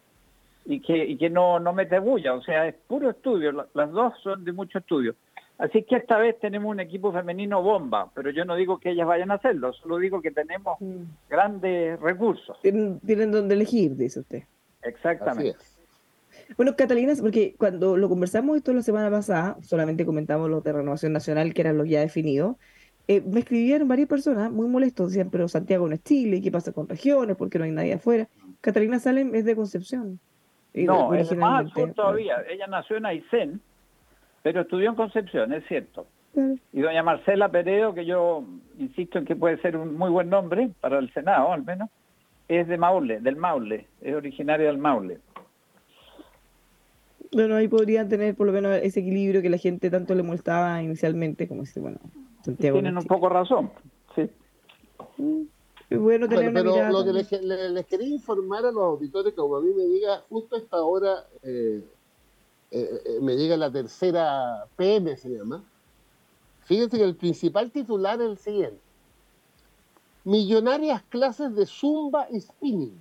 y 0.64 0.80
que, 0.80 1.28
no, 1.30 1.58
mete 1.72 1.98
bulla, 1.98 2.34
o 2.34 2.42
sea, 2.42 2.68
es 2.68 2.74
puro 2.86 3.10
estudio, 3.10 3.50
la- 3.52 3.66
las 3.74 3.90
dos 3.90 4.14
son 4.22 4.44
de 4.44 4.52
mucho 4.52 4.78
estudio. 4.78 5.14
Así 5.62 5.84
que 5.84 5.94
esta 5.94 6.18
vez 6.18 6.40
tenemos 6.40 6.68
un 6.68 6.80
equipo 6.80 7.12
femenino 7.12 7.62
bomba, 7.62 8.10
pero 8.16 8.30
yo 8.30 8.44
no 8.44 8.56
digo 8.56 8.78
que 8.78 8.90
ellas 8.90 9.06
vayan 9.06 9.30
a 9.30 9.34
hacerlo, 9.34 9.72
solo 9.72 9.98
digo 9.98 10.20
que 10.20 10.32
tenemos 10.32 10.76
Mm. 10.80 11.02
grandes 11.30 12.00
recursos. 12.00 12.60
Tienen, 12.62 12.98
tienen 12.98 13.30
donde 13.30 13.54
elegir, 13.54 13.94
dice 13.94 14.18
usted. 14.18 14.42
Exactamente. 14.82 15.56
Bueno, 16.56 16.74
Catalina, 16.74 17.12
porque 17.20 17.54
cuando 17.56 17.96
lo 17.96 18.08
conversamos 18.08 18.56
esto 18.56 18.72
la 18.72 18.82
semana 18.82 19.08
pasada, 19.08 19.56
solamente 19.62 20.04
comentamos 20.04 20.50
los 20.50 20.64
de 20.64 20.72
Renovación 20.72 21.12
Nacional, 21.12 21.54
que 21.54 21.60
eran 21.60 21.78
los 21.78 21.88
ya 21.88 22.00
definidos, 22.00 22.56
eh, 23.06 23.20
me 23.20 23.38
escribieron 23.38 23.86
varias 23.86 24.08
personas 24.08 24.50
muy 24.50 24.66
molestos, 24.66 25.10
decían, 25.10 25.30
pero 25.30 25.46
Santiago 25.46 25.86
no 25.86 25.94
es 25.94 26.02
Chile, 26.02 26.42
¿qué 26.42 26.50
pasa 26.50 26.72
con 26.72 26.88
regiones? 26.88 27.36
¿Por 27.36 27.48
qué 27.50 27.60
no 27.60 27.66
hay 27.66 27.70
nadie 27.70 27.92
afuera? 27.94 28.26
Catalina 28.60 28.98
Salem 28.98 29.32
es 29.36 29.44
de 29.44 29.54
Concepción. 29.54 30.18
Y 30.74 30.86
No, 30.86 31.14
es 31.14 31.36
más 31.36 31.60
originalmente, 31.66 31.80
sur 31.80 31.94
todavía. 31.94 32.36
Ella 32.50 32.66
nació 32.66 32.96
en 32.96 33.06
Aysén 33.06 33.60
pero 34.42 34.62
estudió 34.62 34.90
en 34.90 34.96
Concepción, 34.96 35.52
es 35.52 35.64
cierto. 35.66 36.06
Y 36.72 36.80
doña 36.80 37.02
Marcela 37.02 37.50
Peredo, 37.50 37.94
que 37.94 38.06
yo 38.06 38.44
insisto 38.78 39.18
en 39.18 39.26
que 39.26 39.36
puede 39.36 39.58
ser 39.58 39.76
un 39.76 39.96
muy 39.96 40.10
buen 40.10 40.30
nombre 40.30 40.70
para 40.80 40.98
el 40.98 41.12
Senado, 41.12 41.52
al 41.52 41.62
menos, 41.62 41.90
es 42.48 42.66
de 42.68 42.78
Maule, 42.78 43.20
del 43.20 43.36
Maule, 43.36 43.86
es 44.00 44.14
originaria 44.14 44.66
del 44.66 44.78
Maule. 44.78 45.20
Bueno, 47.32 47.56
ahí 47.56 47.68
podrían 47.68 48.08
tener 48.08 48.34
por 48.34 48.46
lo 48.46 48.52
menos 48.52 48.78
ese 48.82 49.00
equilibrio 49.00 49.40
que 49.42 49.50
la 49.50 49.58
gente 49.58 49.90
tanto 49.90 50.14
le 50.14 50.22
molestaba 50.22 50.82
inicialmente, 50.82 51.48
como 51.48 51.64
si, 51.64 51.80
bueno, 51.80 51.98
Santiago. 52.42 52.76
Tienen 52.76 52.96
un 52.96 53.04
poco 53.04 53.28
razón, 53.28 53.70
sí. 54.14 54.28
Es 55.88 55.98
bueno 55.98 56.26
tener 56.28 56.52
pero 56.52 56.74
una 56.74 56.90
lo 56.90 57.04
que 57.04 57.12
les, 57.12 57.30
les, 57.42 57.86
quería 57.86 58.08
informar 58.08 58.64
a 58.64 58.72
los 58.72 58.82
auditores, 58.82 59.34
como 59.34 59.56
a 59.56 59.60
mí 59.60 59.70
me 59.74 59.84
llega 59.84 60.20
justo 60.28 60.56
a 60.56 60.58
esta 60.58 60.80
hora, 60.82 61.26
eh, 61.42 61.82
eh, 62.74 63.02
eh, 63.04 63.18
me 63.20 63.36
llega 63.36 63.54
la 63.58 63.70
tercera 63.70 64.64
PM, 64.76 65.14
se 65.18 65.28
llama. 65.28 65.62
Fíjense 66.64 66.96
que 66.96 67.04
el 67.04 67.16
principal 67.16 67.70
titular 67.70 68.18
es 68.22 68.30
el 68.30 68.38
siguiente. 68.38 68.80
Millonarias 70.24 71.02
clases 71.10 71.54
de 71.54 71.66
zumba 71.66 72.28
y 72.30 72.40
spinning. 72.40 72.98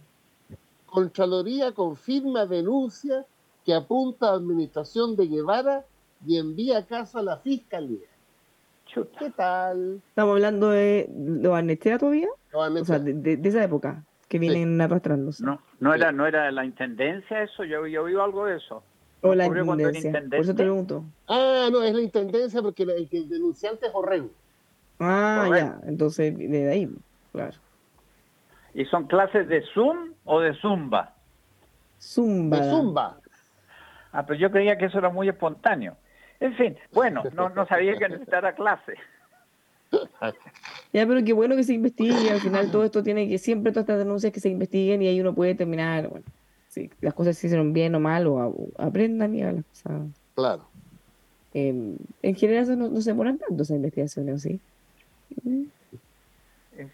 Contraloría 0.88 1.72
confirma 1.72 2.46
denuncia 2.46 3.26
que 3.64 3.74
apunta 3.74 4.30
a 4.30 4.34
administración 4.34 5.16
de 5.16 5.28
Guevara 5.28 5.86
y 6.28 6.38
envía 6.38 6.80
a 6.80 6.86
casa 6.86 7.20
a 7.20 7.24
la 7.24 7.38
fiscalía. 7.38 8.10
¿Qué 8.94 9.30
tal? 9.30 10.02
Estamos 10.10 10.34
hablando 10.34 10.70
de 10.72 11.10
los 11.16 11.56
Arnestea 11.56 11.98
todavía. 11.98 12.28
O 12.52 12.84
sea, 12.84 13.00
de, 13.00 13.40
esa 13.42 13.64
época 13.64 14.04
que 14.28 14.38
vienen 14.38 14.82
arrastrándose. 14.82 15.46
No, 15.46 15.62
no 15.80 15.94
era, 15.94 16.12
no 16.12 16.28
era 16.28 16.52
la 16.52 16.66
intendencia 16.66 17.42
eso, 17.42 17.64
yo, 17.64 17.88
yo 17.88 18.04
oí 18.04 18.16
algo 18.16 18.48
de 18.48 18.58
eso. 18.58 18.84
O 19.22 19.36
la 19.36 19.46
intendencia. 19.46 20.12
Por 20.12 20.40
eso 20.40 20.56
te 20.56 20.64
pregunto. 20.64 21.06
Ah, 21.28 21.70
no, 21.72 21.84
es 21.84 21.94
la 21.94 22.02
intendencia 22.02 22.62
porque 22.62 22.84
el, 22.84 23.08
el 23.12 23.30
denunciante 23.30 23.88
es 23.88 23.92
Orrego. 23.94 24.30
Ah, 25.00 25.50
ya, 25.50 25.80
entonces 25.88 26.38
de 26.38 26.70
ahí, 26.70 26.90
claro. 27.32 27.58
¿Y 28.74 28.86
son 28.86 29.08
clases 29.08 29.48
de 29.48 29.64
Zoom 29.74 30.14
o 30.26 30.40
de 30.40 30.54
Zumba? 30.56 31.14
Zumba. 32.00 32.58
De 32.58 32.70
Zumba. 32.70 33.18
Ah, 34.12 34.26
pero 34.26 34.40
yo 34.40 34.52
creía 34.52 34.78
que 34.78 34.86
eso 34.86 35.00
era 35.00 35.10
muy 35.10 35.28
espontáneo. 35.28 35.96
En 36.40 36.56
fin, 36.56 36.78
bueno, 36.92 37.24
no, 37.34 37.50
no 37.50 37.66
sabía 37.68 37.98
que 37.98 38.10
necesitara 38.10 38.54
clase. 38.54 38.94
Ya, 40.94 41.08
pero 41.08 41.24
qué 41.24 41.32
bueno 41.32 41.56
que 41.56 41.64
se 41.64 41.74
investigue. 41.74 42.32
Al 42.32 42.42
final 42.42 42.70
todo 42.70 42.84
esto 42.84 43.02
tiene 43.02 43.28
que, 43.30 43.38
siempre 43.38 43.72
todas 43.72 43.84
estas 43.84 44.00
denuncias 44.00 44.34
que 44.34 44.42
se 44.42 44.50
investiguen 44.50 45.02
y 45.02 45.08
ahí 45.08 45.22
uno 45.22 45.34
puede 45.34 45.56
terminar, 45.56 46.10
bueno, 46.10 46.26
si 46.72 46.90
las 47.02 47.14
cosas 47.14 47.38
se 47.38 47.48
hicieron 47.48 47.74
bien 47.74 47.94
o 47.96 48.00
mal 48.00 48.26
o, 48.28 48.70
aprendan 48.78 49.36
y 49.36 49.44
las 49.44 49.66
cosas. 49.66 50.08
Claro. 50.36 50.64
Eh, 51.54 51.98
en 52.22 52.36
general 52.36 52.80
no, 52.80 52.88
no 52.88 53.02
se 53.02 53.14
ponen 53.14 53.38
tanto 53.38 53.64
esas 53.64 53.76
investigaciones, 53.76 54.42
¿sí? 54.42 54.60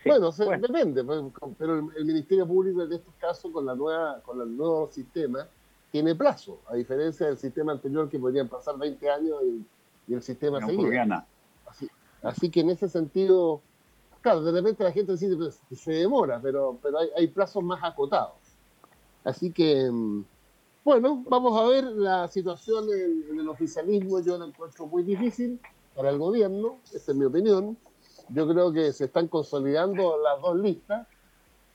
bueno, 0.03 0.32
depende, 0.32 1.03
pues, 1.03 1.23
pero 1.59 1.91
el, 1.95 2.05
Ministerio 2.05 2.47
Público 2.47 2.82
en 2.82 2.91
estos 2.91 3.13
casos 3.19 3.51
con 3.51 3.65
la 3.65 3.75
nueva, 3.75 4.19
con 4.25 4.41
el 4.41 4.57
nuevo 4.57 4.89
sistema 4.91 5.47
tiene 5.91 6.15
plazo, 6.15 6.59
a 6.67 6.73
diferencia 6.73 7.28
del 7.28 7.38
sistema 7.38 7.71
anterior 7.71 8.09
que 8.09 8.17
podrían 8.17 8.47
pasar 8.47 8.78
20 8.78 9.09
años 9.09 9.38
y, 9.43 10.13
el 10.13 10.23
sistema 10.23 10.59
no, 10.59 10.67
seguía. 10.67 11.25
Así, 11.67 11.88
así, 12.23 12.49
que 12.49 12.61
en 12.61 12.69
ese 12.71 12.89
sentido, 12.89 13.61
claro, 14.21 14.41
de 14.41 14.53
repente 14.53 14.84
la 14.84 14.91
gente 14.91 15.11
dice 15.11 15.36
pues, 15.36 15.59
se 15.75 15.91
demora, 15.91 16.39
pero, 16.41 16.80
pero 16.82 16.99
hay, 16.99 17.09
hay 17.15 17.28
plazos 17.28 17.63
más 17.63 17.84
acotados. 17.84 18.47
Así 19.28 19.51
que, 19.51 19.91
mm, 19.91 20.23
bueno, 20.86 21.23
vamos 21.28 21.59
a 21.59 21.67
ver 21.67 21.84
la 21.84 22.28
situación 22.30 22.86
en, 22.89 23.39
el 23.39 23.49
oficialismo, 23.49 24.21
yo 24.21 24.38
la 24.38 24.45
encuentro 24.45 24.88
muy 24.88 25.03
difícil 25.03 25.59
para 25.95 26.11
el 26.11 26.17
gobierno, 26.17 26.78
esa 26.93 27.11
es 27.11 27.17
mi 27.17 27.25
opinión. 27.25 27.78
Yo 28.30 28.47
creo 28.47 28.71
que 28.71 28.93
se 28.93 29.05
están 29.05 29.28
consolidando 29.28 30.17
las 30.21 30.41
dos 30.41 30.55
listas 30.57 31.07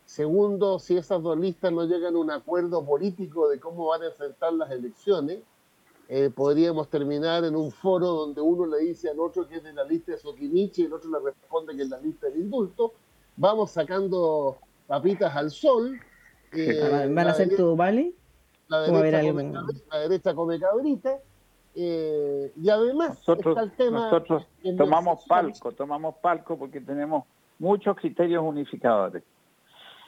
Segundo, 0.06 0.78
si 0.78 0.96
esas 0.96 1.22
dos 1.22 1.38
listas 1.38 1.72
no 1.72 1.84
llegan 1.84 2.16
a 2.16 2.18
un 2.18 2.30
acuerdo 2.30 2.84
político 2.84 3.48
de 3.48 3.60
cómo 3.60 3.86
van 3.86 4.02
a 4.02 4.06
enfrentar 4.06 4.52
las 4.52 4.70
elecciones, 4.70 5.40
eh, 6.08 6.30
podríamos 6.34 6.88
terminar 6.88 7.44
en 7.44 7.56
un 7.56 7.70
foro 7.70 8.08
donde 8.08 8.40
uno 8.40 8.66
le 8.66 8.84
dice 8.84 9.08
al 9.08 9.20
otro 9.20 9.48
que 9.48 9.56
es 9.56 9.62
de 9.62 9.72
la 9.72 9.84
lista 9.84 10.12
de 10.12 10.18
Sokimichi 10.18 10.82
y 10.82 10.84
el 10.86 10.92
otro 10.92 11.10
le 11.10 11.20
responde 11.20 11.74
que 11.76 11.82
es 11.82 11.88
la 11.88 11.98
lista 11.98 12.26
del 12.26 12.40
indulto. 12.40 12.92
Vamos 13.36 13.70
sacando 13.70 14.58
papitas 14.86 15.34
al 15.34 15.50
sol. 15.50 15.98
Eh, 16.52 17.08
¿Van 17.10 17.28
a 17.28 17.34
ser 17.34 17.56
todo 17.56 17.76
vale? 17.76 18.12
La 18.68 18.80
derecha, 18.80 19.20
come, 19.22 19.52
la 19.90 19.98
derecha 19.98 20.34
come 20.34 20.58
cabrita. 20.58 21.18
Eh, 21.74 22.52
y 22.60 22.68
además 22.68 23.18
nosotros, 23.26 23.56
está 23.56 23.62
el 23.62 23.72
tema 23.72 24.10
nosotros 24.10 24.46
tomamos 24.76 25.24
palco, 25.26 25.72
tomamos 25.72 26.16
palco 26.16 26.58
porque 26.58 26.82
tenemos 26.82 27.24
muchos 27.58 27.96
criterios 27.96 28.42
unificadores. 28.44 29.22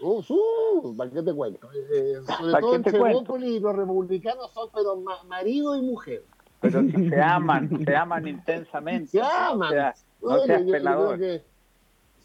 Uh, 0.02 0.22
uh, 0.28 0.96
¿Para 0.96 1.10
qué 1.10 1.22
te 1.22 1.32
cuento? 1.32 1.68
Eh, 1.72 2.16
sobre 2.26 2.60
todo 2.60 2.74
en 2.74 2.84
Chevópolis 2.84 3.62
los 3.62 3.76
republicanos 3.76 4.52
son 4.52 4.68
pero 4.74 5.02
marido 5.26 5.76
y 5.76 5.82
mujer. 5.82 6.24
Pero 6.60 6.82
si 6.82 7.08
se 7.08 7.20
aman, 7.20 7.70
se 7.84 7.96
aman 7.96 8.26
intensamente. 8.26 9.08
Se 9.08 9.22
aman. 9.22 9.94
no 10.20 10.42
pelador. 10.70 11.18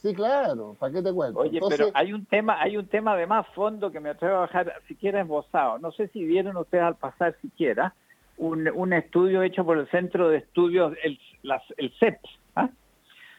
Sí, 0.01 0.13
claro, 0.13 0.77
¿para 0.79 0.93
qué 0.93 1.01
te 1.01 1.11
cuento? 1.11 1.39
Oye, 1.39 1.59
pero 1.67 1.87
hay 1.93 2.13
un 2.13 2.25
tema, 2.25 2.61
hay 2.61 2.77
un 2.77 2.87
tema 2.87 3.17
de 3.17 3.27
más 3.27 3.45
fondo 3.49 3.91
que 3.91 3.99
me 3.99 4.09
atrevo 4.09 4.37
a 4.37 4.39
bajar 4.41 4.73
siquiera 4.87 5.21
esbozado. 5.21 5.77
No 5.79 5.91
sé 5.91 6.07
si 6.07 6.23
vieron 6.23 6.55
ustedes 6.55 6.85
al 6.85 6.95
pasar 6.95 7.35
siquiera 7.41 7.93
un, 8.37 8.69
un 8.69 8.93
estudio 8.93 9.43
hecho 9.43 9.65
por 9.65 9.77
el 9.77 9.89
Centro 9.89 10.29
de 10.29 10.37
Estudios, 10.37 10.93
el, 11.03 11.19
las, 11.43 11.61
el 11.75 11.91
CEPS, 11.99 12.29
¿ah? 12.55 12.69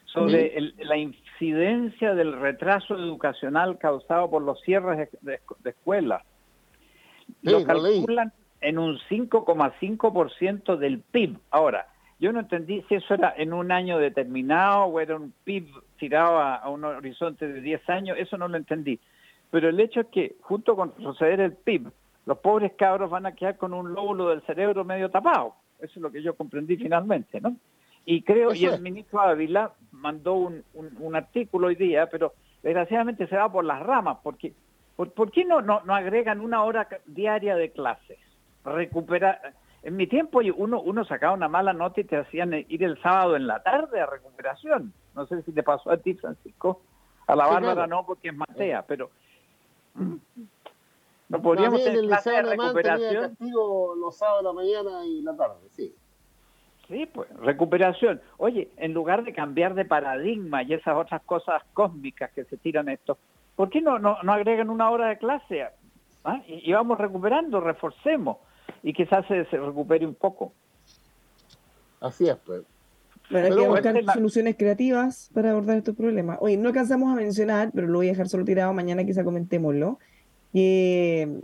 sobre 0.05 0.75
la 0.79 0.99
incidencia 0.99 2.15
del 2.15 2.39
retraso 2.39 2.95
educacional 2.95 3.79
causado 3.79 4.29
por 4.29 4.43
los 4.43 4.61
cierres 4.61 5.09
de, 5.23 5.41
escuelas. 5.65 6.23
lo 7.41 7.65
calculan 7.65 8.35
en 8.61 8.79
un 8.79 8.99
5,5% 9.09 10.77
del 10.77 11.01
PIB. 11.01 11.39
Ahora, 11.51 11.87
yo 12.21 12.33
no 12.33 12.41
entendí 12.41 12.85
si 12.89 12.97
eso 12.97 13.15
era 13.15 13.35
en 13.37 13.53
un 13.55 13.73
año 13.73 13.99
determinado 13.99 14.85
o 14.85 15.01
era 15.01 15.17
un 15.17 15.33
PIB 15.45 15.69
tirado 15.99 16.39
a, 16.39 16.69
un 16.69 16.85
horizonte 16.85 17.49
de 17.49 17.61
10 17.63 17.89
años, 17.89 18.19
eso 18.19 18.37
no 18.37 18.47
lo 18.47 18.59
entendí. 18.59 19.01
Pero 19.51 19.71
el 19.71 19.81
hecho 19.81 20.01
es 20.01 20.07
que, 20.09 20.37
junto 20.43 20.77
con 20.77 20.93
proceder 20.93 21.41
el 21.41 21.55
PIB, 21.55 21.91
los 22.27 22.39
pobres 22.39 22.73
cabros 22.77 23.11
van 23.11 23.27
a 23.27 23.33
quedar 23.33 23.57
con 23.57 23.73
un 23.73 23.95
lóbulo 23.95 24.29
del 24.29 24.43
cerebro 24.43 24.85
medio 24.85 25.11
tapado. 25.11 25.55
Eso 25.79 25.95
es 25.97 26.03
lo 26.03 26.13
que 26.13 26.23
yo 26.23 26.35
comprendí 26.35 26.77
finalmente, 26.77 27.41
¿no? 27.41 27.57
Y 28.05 28.23
creo, 28.23 28.55
y 28.55 28.65
el 28.65 28.81
ministro 28.81 29.21
Ávila 29.21 29.73
mandó 29.93 30.35
un, 30.35 30.63
un, 30.75 31.17
artículo 31.17 31.69
hoy 31.69 31.75
día, 31.75 32.09
pero 32.11 32.35
desgraciadamente 32.63 33.27
se 33.27 33.37
va 33.37 33.51
por 33.51 33.65
las 33.65 33.81
ramas, 33.81 34.19
porque 34.23 34.53
¿por, 34.97 35.31
qué 35.31 35.45
no, 35.45 35.61
no, 35.61 35.83
no, 35.85 35.95
agregan 35.95 36.41
una 36.41 36.63
hora 36.63 36.89
diaria 37.07 37.57
de 37.57 37.71
clases? 37.71 38.19
Recuperar. 38.65 39.55
En 39.83 39.97
mi 39.97 40.07
tiempo 40.07 40.41
uno, 40.57 40.81
uno 40.81 41.05
sacaba 41.05 41.33
una 41.33 41.49
mala 41.49 41.73
nota 41.73 42.01
y 42.01 42.05
te 42.05 42.17
hacían 42.17 42.53
ir 42.53 42.85
el 42.85 43.01
sábado 43.01 43.37
en 43.37 43.47
la 43.47 43.63
tarde 43.63 44.01
a 44.01 44.07
recuperación. 44.07 44.93
No 45.15 45.27
sé 45.27 45.43
si 45.43 45.53
te 45.53 45.63
pasó 45.63 45.91
a 45.91 45.97
ti, 45.97 46.15
Francisco. 46.15 46.83
A 47.27 47.37
la 47.37 47.47
Bárbara 47.47 47.87
no, 47.87 48.05
porque 48.05 48.29
es 48.29 48.37
Matea, 48.37 48.83
pero... 48.87 49.11
No 51.29 51.41
podríamos 51.41 51.83
tener 51.83 52.01
clases 52.01 52.33
de 52.33 52.43
recuperación. 52.43 53.37
los 53.41 54.17
sábados, 54.17 54.43
la 54.43 54.53
mañana 54.53 55.07
y 55.07 55.23
la 55.23 55.37
tarde, 55.37 55.69
sí. 55.71 55.95
Sí, 56.89 57.07
pues, 57.07 57.31
recuperación. 57.37 58.21
Oye, 58.37 58.69
en 58.77 58.93
lugar 58.93 59.23
de 59.23 59.33
cambiar 59.33 59.75
de 59.75 59.85
paradigma 59.85 60.65
y 60.65 60.75
esas 60.75 60.97
otras 60.97 61.23
cosas 61.23 61.63
cósmicas 61.73 62.33
que 62.33 62.45
se 62.45 62.57
tiran 62.57 62.89
esto, 62.89 63.17
¿por 63.55 63.71
qué 63.71 63.81
no, 63.81 64.01
no, 64.01 64.17
agregan 64.33 64.71
una 64.71 64.91
hora 64.91 65.07
de 65.07 65.19
clase? 65.19 65.69
¿Ah? 66.25 66.43
Y, 66.49 66.73
vamos 66.73 66.99
recuperando, 66.99 67.61
reforcemos 67.61 68.39
y 68.83 68.93
quizás 68.93 69.27
se, 69.27 69.45
recupere 69.45 70.07
un 70.07 70.15
poco. 70.15 70.53
Así 72.01 72.29
es, 72.29 72.37
pues. 72.45 72.63
Bueno, 73.31 73.47
hay 73.47 73.83
que 73.83 73.93
buscar 73.93 74.15
soluciones 74.15 74.57
creativas 74.57 75.31
para 75.33 75.51
abordar 75.51 75.77
estos 75.77 75.95
problemas. 75.95 76.39
Oye, 76.41 76.57
no 76.57 76.69
alcanzamos 76.69 77.13
a 77.13 77.15
mencionar, 77.15 77.71
pero 77.73 77.87
lo 77.87 77.99
voy 77.99 78.09
a 78.09 78.11
dejar 78.11 78.29
solo 78.29 78.45
tirado 78.45 78.73
mañana, 78.73 79.05
quizá 79.05 79.23
comentémoslo. 79.23 79.99
Eh, 80.53 81.41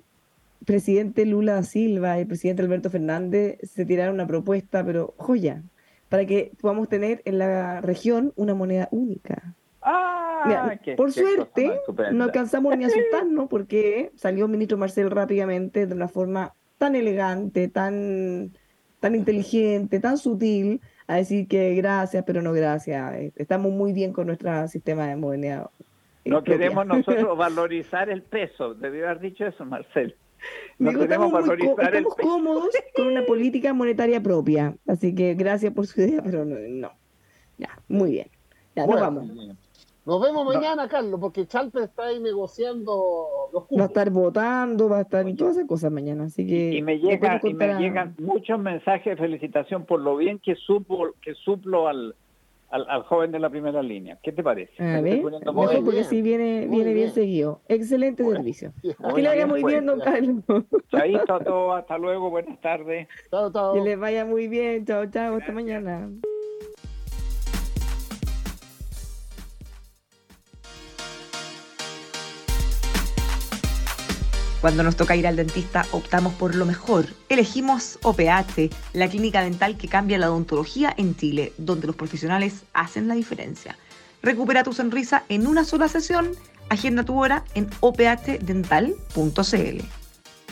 presidente 0.65 1.25
Lula 1.27 1.55
da 1.55 1.63
Silva 1.63 2.19
y 2.19 2.23
el 2.23 2.27
presidente 2.27 2.63
Alberto 2.63 2.91
Fernández 2.91 3.59
se 3.63 3.85
tiraron 3.85 4.15
una 4.15 4.27
propuesta, 4.27 4.85
pero 4.85 5.15
joya, 5.17 5.63
para 6.09 6.27
que 6.27 6.53
podamos 6.61 6.89
tener 6.89 7.23
en 7.25 7.39
la 7.39 7.81
región 7.81 8.33
una 8.37 8.55
moneda 8.55 8.89
única. 8.91 9.55
Ah, 9.83 10.77
por 10.97 11.13
suerte, 11.13 11.81
no 12.13 12.25
alcanzamos 12.25 12.77
ni 12.77 12.85
a 12.85 12.87
asustarnos 12.89 13.49
porque 13.49 14.11
salió 14.17 14.47
el 14.47 14.51
ministro 14.51 14.77
Marcel 14.77 15.11
rápidamente 15.11 15.87
de 15.87 15.95
una 15.95 16.09
forma 16.09 16.55
tan 16.79 16.95
elegante, 16.95 17.69
tan, 17.69 18.53
tan 19.01 19.15
inteligente, 19.15 20.01
tan 20.01 20.19
sutil, 20.19 20.81
a 21.07 21.17
decir 21.17 21.49
que 21.49 21.75
gracias, 21.75 22.25
pero 22.27 22.43
no 22.43 22.53
gracias. 22.53 23.33
Estamos 23.37 23.73
muy 23.73 23.93
bien 23.93 24.13
con 24.13 24.27
nuestro 24.27 24.67
sistema 24.69 25.07
de 25.09 25.17
moneda. 25.17 25.71
No 26.25 26.43
queremos 26.43 26.87
nosotros 26.87 27.37
valorizar 27.39 28.11
el 28.11 28.23
peso, 28.23 28.75
debió 28.75 29.07
haber 29.07 29.21
dicho 29.21 29.47
eso, 29.47 29.65
Marcel. 29.65 30.17
No 30.79 30.91
Digo, 30.91 31.03
estamos, 31.05 31.31
có- 31.31 31.41
valorizar 31.41 31.95
el 31.95 32.07
estamos 32.07 32.17
cómodos 32.17 32.69
con 32.95 33.07
una 33.07 33.25
política 33.25 33.73
monetaria 33.73 34.21
propia. 34.23 34.77
Así 34.87 35.15
que 35.15 35.35
gracias 35.35 35.73
por 35.73 35.87
su 35.87 36.01
idea, 36.01 36.23
pero 36.23 36.45
no. 36.45 36.57
no. 36.59 36.93
Ya, 37.59 37.81
muy 37.89 38.11
bien. 38.11 38.29
Ya, 38.75 38.87
nos 38.87 39.01
vamos. 39.01 39.31
Nos 40.07 40.23
vemos 40.23 40.47
mañana, 40.47 40.89
Carlos, 40.89 41.19
porque 41.21 41.47
Chalper 41.49 41.83
está 41.83 42.05
ahí 42.05 42.21
negociando 42.21 42.93
los 43.53 43.63
Va 43.63 43.67
a 43.67 43.69
cupos. 43.69 43.85
estar 43.87 44.11
votando, 44.11 44.89
va 44.89 44.99
a 44.99 45.01
estar 45.03 45.27
en 45.27 45.37
todas 45.37 45.57
esas 45.57 45.69
cosas 45.69 45.91
mañana. 45.91 46.25
Así 46.25 46.47
que. 46.47 46.75
y 46.75 46.83
me 46.83 46.99
llegan 47.01 47.41
y 47.43 47.53
me 47.55 48.13
muchos 48.19 48.59
mensajes 48.61 49.05
de 49.05 49.17
felicitación 49.17 49.85
por 49.85 50.01
lo 50.01 50.17
bien 50.17 50.39
que 50.39 50.55
supo 50.55 51.09
que 51.21 51.35
suplo 51.35 51.89
al, 51.89 52.15
al, 52.71 52.89
al 52.89 53.03
joven 53.03 53.33
de 53.33 53.41
la 53.41 53.51
primera 53.51 53.83
línea. 53.83 54.17
¿Qué 54.23 54.31
te 54.31 54.45
parece? 54.45 54.81
A 54.81 55.01
ver, 55.01 55.25
mejor 55.25 55.85
porque 55.85 56.05
sí 56.05 56.23
viene, 56.23 56.67
muy 56.69 56.77
viene 56.77 56.85
bien 56.95 57.07
bien. 57.07 57.11
seguido. 57.11 57.61
Excelente 57.67 58.25
servicio. 58.25 58.73
Que 58.83 58.89
le 59.23 59.29
vaya 59.29 59.35
bien, 59.35 59.49
muy 59.49 59.61
pues. 59.63 59.75
bien, 59.75 59.87
don 59.87 59.99
Carlos. 59.99 60.45
Chaito 60.89 61.35
a 61.35 61.41
todos, 61.41 61.79
hasta 61.81 61.99
luego, 61.99 62.31
buenas 62.31 62.61
tardes. 62.61 63.09
Chao, 63.33 63.51
chao. 63.53 63.75
Que 63.75 63.81
les 63.81 63.99
vaya 63.99 64.25
muy 64.25 64.47
bien. 64.47 64.87
Chao, 64.87 65.05
chao. 65.07 65.35
Hasta 65.35 65.51
mañana. 65.51 66.09
Cuando 74.67 74.83
nos 74.83 74.97
toca 74.97 75.15
ir 75.15 75.29
al 75.29 75.37
dentista, 75.37 75.87
optamos 75.93 76.35
por 76.35 76.57
lo 76.57 76.67
mejor. 76.67 77.07
Elegimos 77.29 78.01
OPH, 78.03 78.69
la 78.95 79.09
clínica 79.09 79.41
dental 79.43 79.77
que 79.77 79.87
cambia 79.87 80.19
la 80.19 80.29
odontología 80.29 80.93
en 80.97 81.15
Chile, 81.15 81.53
donde 81.57 81.87
los 81.87 81.95
profesionales 81.95 82.65
hacen 82.73 83.07
la 83.07 83.15
diferencia. 83.15 83.79
Recupera 84.25 84.65
tu 84.65 84.73
sonrisa 84.73 85.23
en 85.29 85.47
una 85.47 85.65
sola 85.65 85.87
sesión. 85.87 86.33
Agenda 86.69 87.05
tu 87.05 87.17
hora 87.17 87.45
en 87.55 87.71
ophdental.cl. 87.79 88.97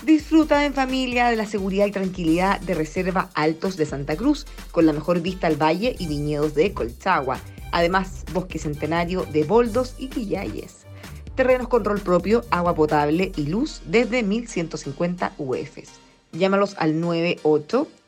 Disfruta 0.05 0.65
en 0.65 0.75
familia 0.75 1.27
de 1.27 1.35
la 1.35 1.47
seguridad 1.47 1.87
y 1.87 1.91
tranquilidad 1.91 2.61
de 2.61 2.75
Reserva 2.75 3.31
Altos 3.35 3.77
de 3.77 3.87
Santa 3.87 4.15
Cruz, 4.15 4.47
con 4.71 4.87
la 4.87 4.93
mejor 4.93 5.23
vista 5.23 5.49
al 5.49 5.61
valle 5.61 5.97
y 5.99 6.07
viñedos 6.07 6.55
de 6.55 6.73
Colchagua. 6.73 7.41
Además, 7.73 8.25
bosque 8.33 8.61
centenario 8.61 9.27
de 9.33 9.43
boldos 9.43 9.97
y 9.99 10.07
quillayes. 10.07 10.84
Terrenos 11.35 11.69
con 11.69 11.85
rol 11.85 12.01
propio, 12.01 12.45
agua 12.51 12.75
potable 12.75 13.31
y 13.37 13.47
luz 13.47 13.83
desde 13.87 14.23
1150 14.23 15.33
UFs. 15.39 15.93
Llámalos 16.33 16.75
al 16.79 17.01